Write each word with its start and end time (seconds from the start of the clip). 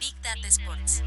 Big 0.00 0.14
Data 0.22 0.48
Sports. 0.48 1.02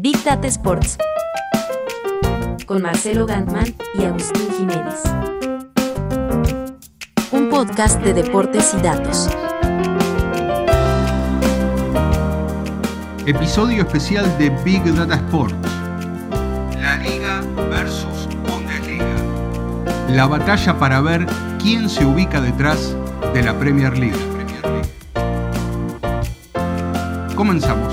Big 0.00 0.24
Data 0.24 0.48
Sports. 0.48 0.98
Con 2.66 2.82
Marcelo 2.82 3.26
Gantman 3.26 3.74
y 3.94 4.04
Agustín 4.04 4.48
Jiménez. 4.56 5.02
Un 7.30 7.48
podcast 7.50 8.00
de 8.02 8.14
deportes 8.14 8.74
y 8.74 8.82
datos. 8.82 9.28
Episodio 13.26 13.82
especial 13.82 14.26
de 14.38 14.50
Big 14.64 14.82
Data 14.94 15.14
Sports. 15.14 15.77
La 20.08 20.26
batalla 20.26 20.78
para 20.78 21.02
ver 21.02 21.26
quién 21.62 21.90
se 21.90 22.06
ubica 22.06 22.40
detrás 22.40 22.96
de 23.34 23.42
la 23.42 23.58
Premier 23.58 23.96
League. 23.98 24.16
Comenzamos. 27.34 27.92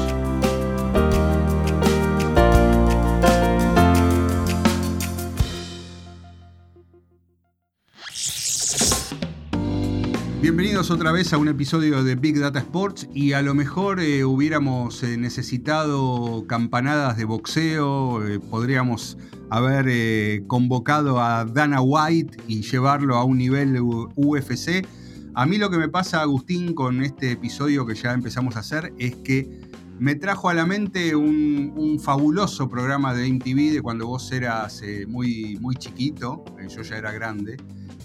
Bienvenidos 10.42 10.92
otra 10.92 11.12
vez 11.12 11.34
a 11.34 11.38
un 11.38 11.50
episodio 11.50 12.04
de 12.04 12.16
Big 12.16 12.40
Data 12.40 12.60
Sports 12.60 13.10
y 13.14 13.34
a 13.34 13.42
lo 13.42 13.54
mejor 13.54 14.00
eh, 14.00 14.24
hubiéramos 14.24 15.04
eh, 15.04 15.18
necesitado 15.18 16.46
campanadas 16.48 17.18
de 17.18 17.26
boxeo, 17.26 18.26
eh, 18.26 18.40
podríamos 18.40 19.18
haber 19.50 19.86
eh, 19.90 20.44
convocado 20.48 21.22
a 21.22 21.46
Dana 21.46 21.82
White 21.82 22.38
y 22.48 22.62
llevarlo 22.62 23.16
a 23.16 23.24
un 23.24 23.38
nivel 23.38 23.80
UFC. 23.82 24.86
A 25.34 25.46
mí 25.46 25.58
lo 25.58 25.70
que 25.70 25.78
me 25.78 25.90
pasa, 25.90 26.22
Agustín, 26.22 26.74
con 26.74 27.04
este 27.04 27.32
episodio 27.32 27.86
que 27.86 27.96
ya 27.96 28.14
empezamos 28.14 28.56
a 28.56 28.60
hacer 28.60 28.94
es 28.98 29.16
que 29.18 29.62
me 30.00 30.16
trajo 30.16 30.50
a 30.50 30.54
la 30.54 30.66
mente 30.66 31.16
un, 31.16 32.00
fabuloso 32.04 32.68
programa 32.70 33.14
de 33.14 33.32
MTV 33.32 33.74
de 33.74 33.82
cuando 33.82 34.08
vos 34.08 34.32
eras 34.32 34.82
eh, 34.84 35.06
muy, 35.08 35.58
muy 35.62 35.76
chiquito, 35.76 36.44
eh, 36.60 36.68
yo 36.70 36.82
ya 36.82 36.98
era 36.98 37.12
grande, 37.12 37.58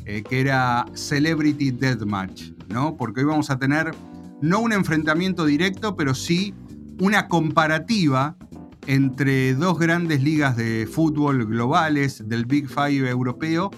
que 0.04 0.40
era 0.40 0.86
Celebrity 0.94 1.70
Deathmatch, 1.70 2.52
¿no? 2.68 2.96
Porque 2.96 3.20
hoy 3.20 3.26
vamos 3.26 3.50
a 3.50 3.58
tener 3.58 3.92
no 4.40 4.60
un 4.60 4.72
enfrentamiento 4.72 5.44
directo, 5.44 5.94
pero 5.94 6.14
sí 6.14 6.54
una 7.00 7.28
comparativa 7.28 8.36
entre 8.86 9.54
dos 9.54 9.78
grandes 9.78 10.22
ligas 10.22 10.56
de 10.56 10.88
fútbol 10.90 11.46
globales 11.46 12.28
del 12.28 12.46
Big 12.46 12.68
Five 12.68 13.08
europeo 13.08 13.70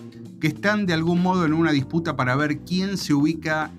que 0.42 0.48
están 0.48 0.86
de 0.86 0.92
algún 0.92 1.22
modo 1.22 1.47
en 1.47 1.53
una 1.53 1.70
disputa 1.70 2.17
para 2.17 2.34
ver 2.34 2.59
quién 2.61 2.98
se 2.98 3.14
ubica, 3.14 3.70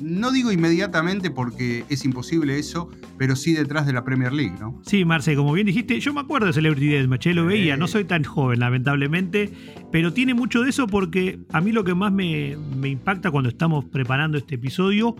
no 0.00 0.32
digo 0.32 0.50
inmediatamente 0.50 1.30
porque 1.30 1.84
es 1.90 2.06
imposible 2.06 2.58
eso, 2.58 2.88
pero 3.18 3.36
sí 3.36 3.52
detrás 3.52 3.86
de 3.86 3.92
la 3.92 4.02
Premier 4.02 4.32
League, 4.32 4.54
¿no? 4.58 4.80
Sí, 4.86 5.04
Marce, 5.04 5.36
como 5.36 5.52
bien 5.52 5.66
dijiste, 5.66 6.00
yo 6.00 6.14
me 6.14 6.20
acuerdo 6.20 6.46
de 6.46 6.54
Celebrity 6.54 6.88
Deathmatch, 6.88 7.26
lo 7.26 7.44
veía, 7.44 7.76
no 7.76 7.86
soy 7.86 8.04
tan 8.04 8.24
joven 8.24 8.60
lamentablemente, 8.60 9.52
pero 9.92 10.14
tiene 10.14 10.32
mucho 10.32 10.62
de 10.62 10.70
eso 10.70 10.86
porque 10.86 11.38
a 11.52 11.60
mí 11.60 11.70
lo 11.70 11.84
que 11.84 11.94
más 11.94 12.12
me, 12.12 12.56
me 12.76 12.88
impacta 12.88 13.30
cuando 13.30 13.50
estamos 13.50 13.84
preparando 13.84 14.38
este 14.38 14.54
episodio 14.54 15.16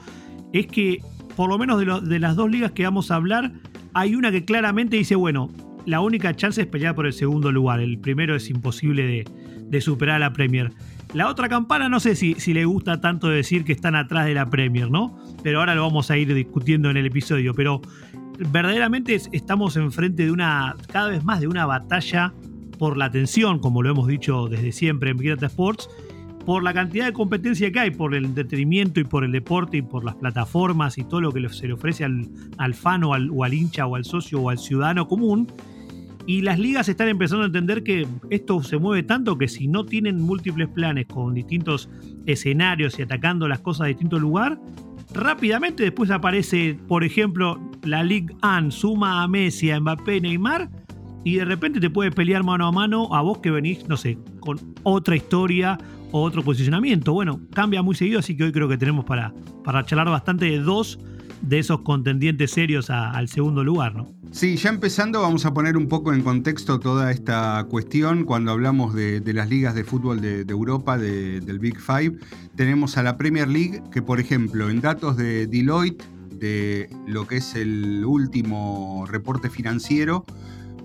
es 0.54 0.66
que 0.66 1.02
por 1.36 1.48
lo 1.50 1.58
menos 1.58 1.78
de, 1.78 2.08
de 2.08 2.18
las 2.18 2.34
dos 2.34 2.50
ligas 2.50 2.72
que 2.72 2.84
vamos 2.84 3.10
a 3.10 3.16
hablar, 3.16 3.52
hay 3.94 4.14
una 4.14 4.30
que 4.32 4.44
claramente 4.44 4.96
dice, 4.96 5.14
bueno, 5.14 5.50
la 5.84 6.00
única 6.00 6.34
chance 6.34 6.60
es 6.60 6.66
pelear 6.66 6.94
por 6.94 7.06
el 7.06 7.12
segundo 7.12 7.52
lugar, 7.52 7.80
el 7.80 7.98
primero 7.98 8.34
es 8.34 8.50
imposible 8.50 9.24
de, 9.70 9.80
superar 9.80 10.16
a 10.16 10.18
la 10.18 10.32
Premier. 10.32 10.72
La 11.14 11.28
otra 11.28 11.48
campana 11.48 11.88
no 11.88 12.00
sé 12.00 12.16
si, 12.16 12.34
le 12.52 12.64
gusta 12.64 13.00
tanto 13.00 13.28
decir 13.28 13.64
que 13.64 13.72
están 13.72 13.94
atrás 13.94 14.26
de 14.26 14.34
la 14.34 14.48
Premier, 14.50 14.90
¿no? 14.90 15.16
Pero 15.42 15.60
ahora 15.60 15.74
lo 15.74 15.82
vamos 15.82 16.10
a 16.10 16.16
ir 16.16 16.32
discutiendo 16.34 16.90
en 16.90 16.96
el 16.96 17.06
episodio, 17.06 17.54
pero 17.54 17.80
verdaderamente 18.50 19.14
es- 19.14 19.28
estamos 19.32 19.76
enfrente 19.76 20.24
de 20.24 20.32
una, 20.32 20.74
cada 20.90 21.08
vez 21.08 21.24
más 21.24 21.40
de 21.40 21.46
una 21.46 21.66
batalla 21.66 22.32
por 22.78 22.96
la 22.96 23.06
atención, 23.06 23.58
como 23.58 23.82
lo 23.82 23.90
hemos 23.90 24.06
dicho 24.08 24.48
desde 24.48 24.72
siempre 24.72 25.10
en 25.10 25.16
Big 25.16 25.30
Data 25.30 25.46
Sports, 25.46 25.88
por 26.46 26.62
la 26.62 26.72
cantidad 26.72 27.06
de 27.06 27.12
competencia 27.12 27.72
que 27.72 27.80
hay, 27.80 27.90
por 27.90 28.14
el 28.14 28.24
entretenimiento 28.24 29.00
y 29.00 29.04
por 29.04 29.24
el 29.24 29.32
deporte 29.32 29.78
y 29.78 29.82
por 29.82 30.04
las 30.04 30.14
plataformas 30.14 30.96
y 30.96 31.02
todo 31.02 31.20
lo 31.20 31.32
que 31.32 31.46
se 31.48 31.66
le 31.66 31.72
ofrece 31.72 32.04
al, 32.04 32.74
fan 32.74 33.02
o 33.02 33.14
al, 33.14 33.30
o 33.30 33.42
al 33.42 33.52
hincha 33.52 33.84
o 33.86 33.96
al 33.96 34.04
socio 34.04 34.40
o 34.40 34.48
al 34.48 34.58
ciudadano 34.58 35.08
común. 35.08 35.48
Y 36.24 36.42
las 36.42 36.60
ligas 36.60 36.88
están 36.88 37.08
empezando 37.08 37.42
a 37.42 37.46
entender 37.46 37.82
que 37.82 38.06
esto 38.30 38.62
se 38.62 38.78
mueve 38.78 39.02
tanto 39.02 39.36
que 39.36 39.48
si 39.48 39.66
no 39.66 39.84
tienen 39.84 40.20
múltiples 40.20 40.68
planes 40.68 41.06
con 41.06 41.34
distintos 41.34 41.90
escenarios 42.26 42.96
y 42.98 43.02
atacando 43.02 43.48
las 43.48 43.58
cosas 43.58 43.86
de 43.86 43.94
distinto 43.94 44.20
lugar, 44.20 44.60
rápidamente 45.14 45.82
después 45.82 46.12
aparece, 46.12 46.78
por 46.86 47.02
ejemplo, 47.02 47.60
la 47.82 48.04
Ligue 48.04 48.34
1 48.44 48.70
suma 48.70 49.24
a 49.24 49.28
Messi, 49.28 49.72
a 49.72 49.80
Mbappé, 49.80 50.20
Neymar, 50.20 50.70
y 51.26 51.34
de 51.38 51.44
repente 51.44 51.80
te 51.80 51.90
puede 51.90 52.12
pelear 52.12 52.44
mano 52.44 52.68
a 52.68 52.70
mano 52.70 53.12
a 53.12 53.20
vos 53.20 53.38
que 53.38 53.50
venís, 53.50 53.88
no 53.88 53.96
sé, 53.96 54.16
con 54.38 54.60
otra 54.84 55.16
historia 55.16 55.76
o 56.12 56.22
otro 56.22 56.44
posicionamiento. 56.44 57.12
Bueno, 57.12 57.40
cambia 57.52 57.82
muy 57.82 57.96
seguido, 57.96 58.20
así 58.20 58.36
que 58.36 58.44
hoy 58.44 58.52
creo 58.52 58.68
que 58.68 58.78
tenemos 58.78 59.04
para, 59.04 59.34
para 59.64 59.84
charlar 59.84 60.08
bastante 60.08 60.44
de 60.44 60.60
dos 60.60 61.00
de 61.42 61.58
esos 61.58 61.80
contendientes 61.80 62.52
serios 62.52 62.90
al 62.90 63.26
segundo 63.26 63.64
lugar, 63.64 63.96
¿no? 63.96 64.08
Sí, 64.30 64.54
ya 64.56 64.70
empezando 64.70 65.20
vamos 65.20 65.44
a 65.46 65.52
poner 65.52 65.76
un 65.76 65.88
poco 65.88 66.12
en 66.14 66.22
contexto 66.22 66.78
toda 66.78 67.10
esta 67.10 67.66
cuestión 67.68 68.22
cuando 68.24 68.52
hablamos 68.52 68.94
de, 68.94 69.20
las 69.34 69.50
ligas 69.50 69.74
de 69.74 69.82
fútbol 69.82 70.20
de, 70.20 70.42
Europa, 70.48 70.96
de- 70.96 71.40
del 71.40 71.58
Big 71.58 71.80
Five. 71.80 72.18
Tenemos 72.54 72.96
a 72.98 73.02
la 73.02 73.16
Premier 73.16 73.48
League 73.48 73.82
que, 73.90 74.00
por 74.00 74.20
ejemplo, 74.20 74.70
en 74.70 74.80
datos 74.80 75.16
de 75.16 75.48
Deloitte, 75.48 76.04
de 76.38 76.88
lo 77.08 77.26
que 77.26 77.38
es 77.38 77.56
el 77.56 78.04
último 78.04 79.06
reporte 79.08 79.50
financiero, 79.50 80.24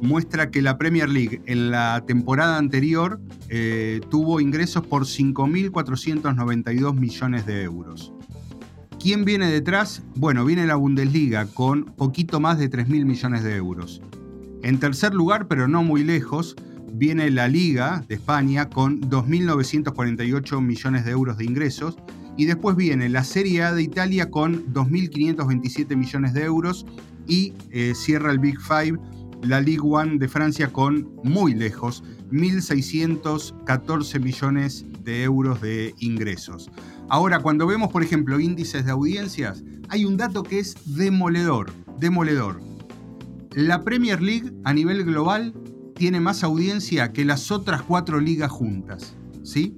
muestra 0.01 0.51
que 0.51 0.61
la 0.61 0.77
Premier 0.77 1.09
League 1.09 1.41
en 1.45 1.71
la 1.71 2.03
temporada 2.05 2.57
anterior 2.57 3.21
eh, 3.49 4.01
tuvo 4.09 4.39
ingresos 4.39 4.85
por 4.85 5.03
5.492 5.03 6.93
millones 6.93 7.45
de 7.45 7.63
euros. 7.63 8.13
¿Quién 8.99 9.25
viene 9.25 9.49
detrás? 9.49 10.03
Bueno, 10.15 10.45
viene 10.45 10.67
la 10.67 10.75
Bundesliga 10.75 11.45
con 11.47 11.85
poquito 11.85 12.39
más 12.39 12.59
de 12.59 12.69
3.000 12.69 13.05
millones 13.05 13.43
de 13.43 13.55
euros. 13.55 14.01
En 14.63 14.79
tercer 14.79 15.13
lugar, 15.13 15.47
pero 15.47 15.67
no 15.67 15.81
muy 15.81 16.03
lejos, 16.03 16.55
viene 16.93 17.31
la 17.31 17.47
Liga 17.47 18.03
de 18.07 18.15
España 18.15 18.69
con 18.69 19.01
2.948 19.01 20.61
millones 20.61 21.05
de 21.05 21.11
euros 21.11 21.37
de 21.37 21.45
ingresos. 21.45 21.97
Y 22.37 22.45
después 22.45 22.75
viene 22.75 23.09
la 23.09 23.23
Serie 23.23 23.63
A 23.63 23.73
de 23.73 23.81
Italia 23.81 24.29
con 24.29 24.71
2.527 24.73 25.95
millones 25.95 26.33
de 26.33 26.43
euros. 26.43 26.85
Y 27.27 27.53
eh, 27.71 27.93
cierra 27.95 28.31
el 28.31 28.39
Big 28.39 28.59
Five 28.59 28.99
la 29.43 29.61
Ligue 29.61 29.81
One 29.83 30.17
de 30.17 30.27
Francia 30.27 30.71
con 30.71 31.15
muy 31.23 31.53
lejos, 31.53 32.03
1.614 32.31 34.19
millones 34.19 34.85
de 35.03 35.23
euros 35.23 35.61
de 35.61 35.93
ingresos. 35.99 36.69
Ahora, 37.09 37.39
cuando 37.39 37.67
vemos, 37.67 37.89
por 37.91 38.03
ejemplo, 38.03 38.39
índices 38.39 38.85
de 38.85 38.91
audiencias, 38.91 39.63
hay 39.89 40.05
un 40.05 40.17
dato 40.17 40.43
que 40.43 40.59
es 40.59 40.75
demoledor, 40.95 41.71
demoledor. 41.99 42.61
La 43.53 43.83
Premier 43.83 44.21
League 44.21 44.53
a 44.63 44.73
nivel 44.73 45.03
global 45.03 45.53
tiene 45.95 46.19
más 46.19 46.43
audiencia 46.43 47.11
que 47.11 47.25
las 47.25 47.51
otras 47.51 47.81
cuatro 47.81 48.19
ligas 48.19 48.51
juntas, 48.51 49.15
¿sí? 49.43 49.77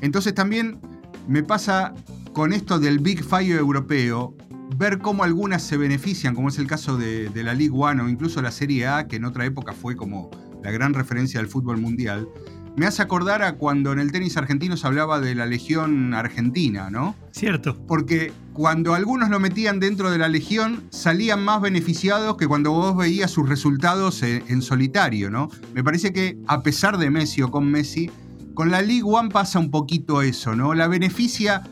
Entonces 0.00 0.34
también 0.34 0.80
me 1.26 1.42
pasa 1.42 1.94
con 2.32 2.52
esto 2.52 2.78
del 2.78 3.00
Big 3.00 3.24
Five 3.24 3.56
europeo, 3.56 4.36
ver 4.76 4.98
cómo 4.98 5.24
algunas 5.24 5.62
se 5.62 5.76
benefician, 5.76 6.34
como 6.34 6.48
es 6.48 6.58
el 6.58 6.66
caso 6.66 6.96
de, 6.96 7.28
de 7.30 7.42
la 7.42 7.54
League 7.54 7.74
One 7.74 8.02
o 8.02 8.08
incluso 8.08 8.42
la 8.42 8.50
Serie 8.50 8.86
A, 8.86 9.06
que 9.06 9.16
en 9.16 9.24
otra 9.24 9.44
época 9.44 9.72
fue 9.72 9.96
como 9.96 10.30
la 10.62 10.70
gran 10.70 10.94
referencia 10.94 11.40
del 11.40 11.48
fútbol 11.48 11.78
mundial, 11.78 12.28
me 12.78 12.86
hace 12.86 13.02
acordar 13.02 13.42
a 13.42 13.54
cuando 13.54 13.92
en 13.92 13.98
el 13.98 14.12
tenis 14.12 14.36
argentino 14.36 14.76
se 14.76 14.86
hablaba 14.86 15.18
de 15.20 15.34
la 15.34 15.46
Legión 15.46 16.14
Argentina, 16.14 16.90
¿no? 16.90 17.16
Cierto. 17.32 17.76
Porque 17.88 18.32
cuando 18.52 18.94
algunos 18.94 19.30
lo 19.30 19.40
metían 19.40 19.80
dentro 19.80 20.12
de 20.12 20.18
la 20.18 20.28
Legión, 20.28 20.84
salían 20.90 21.44
más 21.44 21.60
beneficiados 21.60 22.36
que 22.36 22.46
cuando 22.46 22.70
vos 22.70 22.96
veías 22.96 23.32
sus 23.32 23.48
resultados 23.48 24.22
en, 24.22 24.44
en 24.46 24.62
solitario, 24.62 25.28
¿no? 25.28 25.50
Me 25.74 25.82
parece 25.82 26.12
que 26.12 26.38
a 26.46 26.62
pesar 26.62 26.98
de 26.98 27.10
Messi 27.10 27.42
o 27.42 27.50
con 27.50 27.68
Messi, 27.68 28.12
con 28.54 28.70
la 28.70 28.80
League 28.80 29.02
One 29.04 29.30
pasa 29.30 29.58
un 29.58 29.72
poquito 29.72 30.22
eso, 30.22 30.54
¿no? 30.54 30.72
La 30.72 30.86
beneficia, 30.86 31.62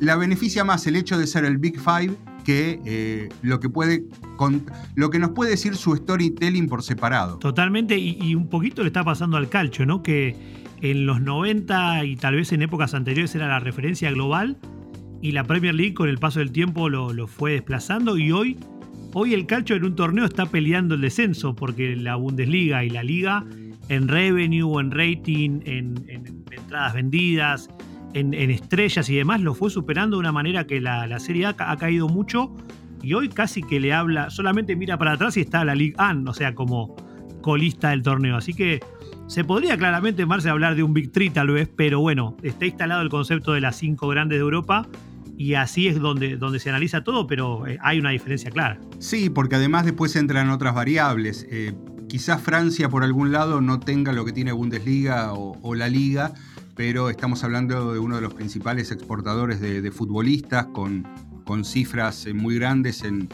la 0.00 0.16
beneficia 0.16 0.64
más 0.64 0.84
el 0.88 0.96
hecho 0.96 1.16
de 1.16 1.28
ser 1.28 1.44
el 1.44 1.58
Big 1.58 1.78
Five 1.78 2.16
que 2.46 2.80
eh, 2.86 3.28
lo 3.42 3.58
que 3.58 3.68
puede 3.68 4.04
lo 4.94 5.10
que 5.10 5.18
nos 5.18 5.30
puede 5.30 5.50
decir 5.50 5.74
su 5.74 5.96
storytelling 5.96 6.68
por 6.68 6.84
separado. 6.84 7.38
Totalmente, 7.38 7.98
y, 7.98 8.16
y 8.22 8.36
un 8.36 8.48
poquito 8.48 8.82
le 8.82 8.86
está 8.86 9.02
pasando 9.02 9.36
al 9.36 9.48
calcio, 9.48 9.84
¿no? 9.84 10.00
Que 10.02 10.36
en 10.80 11.06
los 11.06 11.20
90 11.20 12.04
y 12.04 12.14
tal 12.14 12.36
vez 12.36 12.52
en 12.52 12.62
épocas 12.62 12.94
anteriores 12.94 13.34
era 13.34 13.48
la 13.48 13.58
referencia 13.58 14.10
global 14.12 14.56
y 15.20 15.32
la 15.32 15.42
Premier 15.42 15.74
League 15.74 15.94
con 15.94 16.08
el 16.08 16.18
paso 16.18 16.38
del 16.38 16.52
tiempo 16.52 16.88
lo, 16.88 17.12
lo 17.12 17.26
fue 17.26 17.52
desplazando 17.52 18.16
y 18.16 18.30
hoy, 18.30 18.56
hoy 19.12 19.34
el 19.34 19.46
calcio 19.46 19.74
en 19.74 19.84
un 19.84 19.96
torneo 19.96 20.24
está 20.24 20.46
peleando 20.46 20.94
el 20.94 21.00
descenso 21.00 21.56
porque 21.56 21.96
la 21.96 22.14
Bundesliga 22.14 22.84
y 22.84 22.90
la 22.90 23.02
Liga 23.02 23.44
en 23.88 24.08
revenue, 24.08 24.80
en 24.80 24.90
rating, 24.90 25.60
en, 25.64 26.04
entradas 26.50 26.94
vendidas, 26.94 27.68
en, 28.20 28.50
estrellas 28.50 29.08
y 29.08 29.16
demás, 29.16 29.40
lo 29.40 29.54
fue 29.54 29.70
superando 29.70 30.16
de 30.16 30.20
una 30.20 30.32
manera 30.32 30.66
que 30.66 30.80
la, 30.80 31.18
Serie 31.20 31.46
A 31.46 31.54
ha 31.58 31.76
caído 31.76 32.08
mucho 32.08 32.54
y 33.02 33.14
hoy 33.14 33.28
casi 33.28 33.62
que 33.62 33.80
le 33.80 33.92
habla, 33.92 34.30
solamente 34.30 34.76
mira 34.76 34.98
para 34.98 35.12
atrás 35.12 35.36
y 35.36 35.40
está 35.40 35.64
la 35.64 35.74
League 35.74 35.94
An, 35.98 36.26
o 36.26 36.34
sea, 36.34 36.54
como 36.54 36.96
colista 37.42 37.90
del 37.90 38.02
torneo. 38.02 38.36
Así 38.36 38.54
que 38.54 38.80
se 39.26 39.44
podría 39.44 39.76
claramente, 39.76 40.24
Marce, 40.26 40.48
hablar 40.48 40.74
de 40.76 40.82
un 40.82 40.94
Big 40.94 41.12
Three 41.12 41.30
tal 41.30 41.48
vez, 41.48 41.68
pero 41.74 42.00
bueno, 42.00 42.36
está 42.42 42.66
instalado 42.66 43.02
el 43.02 43.08
concepto 43.08 43.52
de 43.52 43.60
las 43.60 43.76
cinco 43.76 44.08
grandes 44.08 44.38
de 44.38 44.42
Europa 44.42 44.88
y 45.36 45.54
así 45.54 45.86
es 45.86 46.00
donde, 46.00 46.36
donde 46.36 46.58
se 46.58 46.70
analiza 46.70 47.04
todo, 47.04 47.26
pero 47.26 47.66
eh, 47.66 47.78
hay 47.82 47.98
una 47.98 48.10
diferencia 48.10 48.50
clara. 48.50 48.80
Sí, 48.98 49.30
porque 49.30 49.56
además 49.56 49.84
después 49.84 50.16
entran 50.16 50.50
otras 50.50 50.74
variables. 50.74 51.46
Eh, 51.50 51.74
quizás 52.08 52.40
Francia 52.40 52.88
por 52.88 53.04
algún 53.04 53.32
lado 53.32 53.60
no 53.60 53.80
tenga 53.80 54.12
lo 54.12 54.24
que 54.24 54.32
tiene 54.32 54.52
Bundesliga 54.52 55.32
o, 55.34 55.74
la 55.74 55.88
Liga, 55.88 56.32
pero 56.76 57.10
estamos 57.10 57.42
hablando 57.42 57.92
de 57.92 57.98
uno 57.98 58.16
de 58.16 58.22
los 58.22 58.34
principales 58.34 58.92
exportadores 58.92 59.60
de, 59.60 59.90
futbolistas 59.90 60.66
con, 60.66 61.08
con, 61.44 61.64
cifras 61.64 62.26
eh, 62.26 62.34
muy 62.34 62.56
grandes 62.56 63.02
en, 63.02 63.28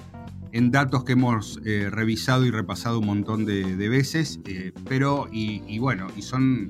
en 0.53 0.71
datos 0.71 1.05
que 1.05 1.13
hemos 1.13 1.61
revisado 1.65 2.47
y 2.47 2.51
repasado 2.51 3.01
un 3.01 3.07
montón 3.07 3.45
de, 3.45 3.89
veces, 3.89 4.41
pero 4.89 5.29
y, 5.33 5.79
bueno, 5.79 6.07
y 6.17 6.23
son 6.23 6.69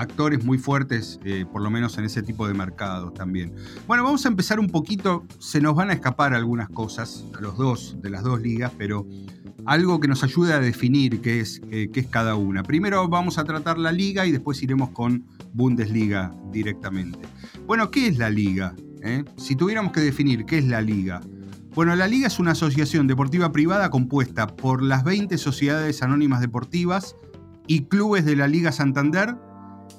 actores 0.00 0.44
muy 0.44 0.56
fuertes, 0.56 1.20
eh, 1.24 1.44
por 1.50 1.60
lo 1.60 1.70
menos 1.70 1.98
en 1.98 2.04
ese 2.04 2.22
tipo 2.22 2.48
de 2.48 2.54
mercados 2.54 3.12
también. 3.12 3.52
Bueno, 3.86 4.02
vamos 4.02 4.24
a 4.24 4.28
empezar 4.28 4.58
un 4.58 4.68
poquito, 4.68 5.26
se 5.38 5.60
nos 5.60 5.74
van 5.74 5.90
a 5.90 5.92
escapar 5.92 6.32
algunas 6.32 6.70
cosas, 6.70 7.24
a 7.36 7.40
los 7.40 7.58
dos, 7.58 7.96
de 8.00 8.08
las 8.08 8.22
dos 8.22 8.40
ligas, 8.40 8.72
pero 8.78 9.06
algo 9.66 10.00
que 10.00 10.08
nos 10.08 10.24
ayude 10.24 10.54
a 10.54 10.60
definir 10.60 11.20
qué 11.20 11.40
es, 11.40 11.60
qué 11.70 11.90
es 11.92 12.06
cada 12.06 12.34
una. 12.34 12.62
Primero 12.62 13.06
vamos 13.08 13.36
a 13.36 13.44
tratar 13.44 13.76
la 13.76 13.92
liga 13.92 14.24
y 14.24 14.32
después 14.32 14.62
iremos 14.62 14.90
con 14.90 15.26
Bundesliga 15.52 16.34
directamente. 16.50 17.18
Bueno, 17.66 17.90
¿qué 17.90 18.06
es 18.06 18.16
la 18.16 18.30
liga? 18.30 18.74
Eh? 19.02 19.24
Si 19.36 19.56
tuviéramos 19.56 19.92
que 19.92 20.00
definir 20.00 20.44
qué 20.46 20.58
es 20.58 20.66
la 20.66 20.80
liga. 20.80 21.20
Bueno, 21.74 21.94
la 21.94 22.08
liga 22.08 22.26
es 22.26 22.38
una 22.38 22.52
asociación 22.52 23.06
deportiva 23.06 23.52
privada 23.52 23.90
compuesta 23.90 24.46
por 24.46 24.82
las 24.82 25.04
20 25.04 25.36
sociedades 25.38 26.02
anónimas 26.02 26.40
deportivas 26.40 27.16
y 27.66 27.84
clubes 27.84 28.24
de 28.24 28.34
la 28.34 28.48
Liga 28.48 28.72
Santander 28.72 29.36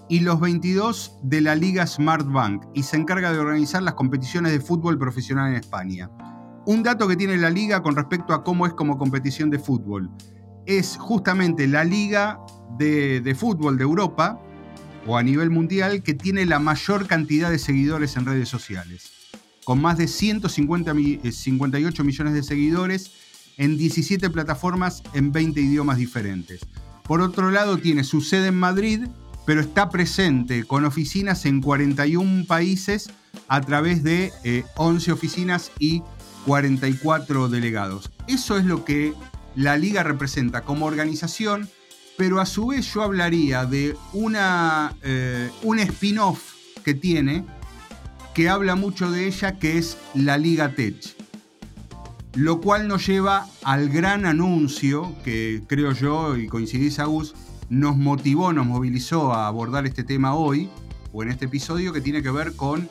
y 0.09 0.19
los 0.19 0.39
22 0.39 1.19
de 1.23 1.41
la 1.41 1.55
Liga 1.55 1.85
Smart 1.88 2.25
Bank 2.27 2.65
y 2.73 2.83
se 2.83 2.97
encarga 2.97 3.31
de 3.31 3.39
organizar 3.39 3.81
las 3.83 3.93
competiciones 3.93 4.51
de 4.51 4.59
fútbol 4.59 4.97
profesional 4.97 5.49
en 5.49 5.55
España. 5.55 6.09
Un 6.65 6.83
dato 6.83 7.07
que 7.07 7.15
tiene 7.15 7.38
la 7.38 7.49
liga 7.49 7.81
con 7.81 7.95
respecto 7.95 8.33
a 8.33 8.43
cómo 8.43 8.65
es 8.65 8.73
como 8.73 8.97
competición 8.97 9.49
de 9.49 9.59
fútbol 9.59 10.09
es 10.65 10.97
justamente 10.97 11.67
la 11.67 11.83
liga 11.83 12.39
de, 12.77 13.35
fútbol 13.38 13.77
de 13.77 13.83
Europa 13.83 14.39
o 15.07 15.17
a 15.17 15.23
nivel 15.23 15.49
mundial 15.49 16.03
que 16.03 16.13
tiene 16.13 16.45
la 16.45 16.59
mayor 16.59 17.07
cantidad 17.07 17.49
de 17.49 17.59
seguidores 17.59 18.15
en 18.15 18.25
redes 18.25 18.49
sociales, 18.49 19.11
con 19.63 19.81
más 19.81 19.97
de 19.97 20.07
158 20.07 21.21
eh, 21.23 22.05
millones 22.05 22.33
de 22.33 22.43
seguidores 22.43 23.11
en 23.57 23.77
17 23.77 24.29
plataformas 24.29 25.03
en 25.13 25.31
20 25.31 25.59
idiomas 25.59 25.97
diferentes. 25.97 26.61
Por 27.03 27.21
otro 27.21 27.51
lado, 27.51 27.77
tiene 27.77 28.03
su 28.03 28.21
sede 28.21 28.47
en 28.47 28.55
Madrid 28.55 29.07
pero 29.45 29.61
está 29.61 29.89
presente 29.89 30.63
con 30.65 30.85
oficinas 30.85 31.45
en 31.45 31.61
41 31.61 32.45
países 32.45 33.09
a 33.47 33.61
través 33.61 34.03
de 34.03 34.31
11 34.75 35.09
eh, 35.09 35.13
oficinas 35.13 35.71
y 35.79 36.03
44 36.45 37.49
delegados. 37.49 38.11
Eso 38.27 38.57
es 38.57 38.65
lo 38.65 38.85
que 38.85 39.13
la 39.55 39.77
liga 39.77 40.03
representa 40.03 40.61
como 40.61 40.85
organización, 40.85 41.69
pero 42.17 42.39
a 42.39 42.45
su 42.45 42.67
vez 42.67 42.93
yo 42.93 43.03
hablaría 43.03 43.65
de 43.65 43.95
una, 44.13 44.95
eh, 45.01 45.49
un 45.63 45.79
spin-off 45.79 46.53
que 46.83 46.93
tiene, 46.93 47.45
que 48.33 48.49
habla 48.49 48.75
mucho 48.75 49.11
de 49.11 49.27
ella, 49.27 49.59
que 49.59 49.77
es 49.77 49.97
la 50.13 50.38
Liga 50.38 50.73
Tech. 50.73 51.15
Lo 52.33 52.61
cual 52.61 52.88
nos 52.88 53.05
lleva 53.05 53.47
al 53.63 53.89
gran 53.89 54.25
anuncio 54.25 55.13
que 55.25 55.61
creo 55.67 55.91
yo, 55.91 56.38
y 56.38 56.47
coincidís 56.47 56.99
Agus, 56.99 57.35
nos 57.71 57.95
motivó, 57.95 58.51
nos 58.51 58.68
movilizó 58.68 59.33
a 59.33 59.47
abordar 59.47 59.88
este 59.88 60.03
tema 60.03 60.35
hoy, 60.35 60.69
o 61.13 61.23
en 61.23 61.29
este 61.29 61.45
episodio, 61.45 61.94
que 61.94 62.01
tiene 62.01 62.21
que 62.21 62.29
ver 62.29 62.53
con 62.53 62.89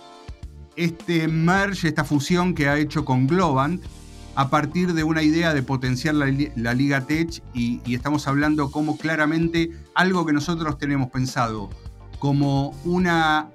este 0.75 1.29
merge, 1.29 1.89
esta 1.89 2.03
fusión 2.03 2.55
que 2.55 2.67
ha 2.67 2.79
hecho 2.79 3.05
con 3.05 3.27
Globant, 3.27 3.83
a 4.37 4.49
partir 4.49 4.95
de 4.95 5.05
una 5.05 5.23
idea 5.23 5.53
de 5.53 5.63
potenciar 5.63 6.15
la, 6.15 6.73
Liga 6.73 7.03
Tech, 7.03 7.43
y, 7.53 7.83
estamos 7.93 8.27
hablando 8.27 8.71
como 8.71 8.97
claramente 8.97 9.71
algo 9.95 10.25
que 10.25 10.33
nosotros 10.33 10.79
tenemos 10.79 11.11
pensado 11.11 11.69
como 12.19 12.71
una 12.85 13.51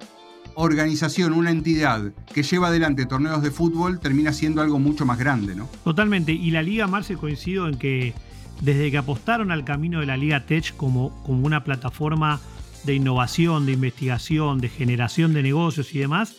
organización, 0.53 1.33
una 1.33 1.49
entidad 1.49 2.13
que 2.35 2.43
lleva 2.43 2.67
adelante 2.67 3.07
torneos 3.07 3.41
de 3.41 3.49
fútbol, 3.49 3.99
termina 3.99 4.31
siendo 4.31 4.61
algo 4.61 4.77
mucho 4.77 5.07
más 5.07 5.17
grande, 5.17 5.55
¿no? 5.55 5.67
Totalmente, 5.83 6.33
y 6.33 6.51
la 6.51 6.61
Liga 6.61 6.85
Marce 6.85 7.15
coincido 7.15 7.67
en 7.67 7.79
que 7.79 8.13
desde 8.61 8.91
que 8.91 8.97
apostaron 8.97 9.51
al 9.51 9.65
camino 9.65 9.99
de 9.99 10.05
la 10.05 10.17
Liga 10.17 10.45
Tech 10.45 10.75
como, 10.75 11.21
como 11.23 11.45
una 11.45 11.63
plataforma 11.63 12.39
de 12.83 12.95
innovación, 12.95 13.65
de 13.65 13.73
investigación, 13.73 14.59
de 14.59 14.69
generación 14.69 15.33
de 15.33 15.43
negocios 15.43 15.93
y 15.93 15.99
demás, 15.99 16.35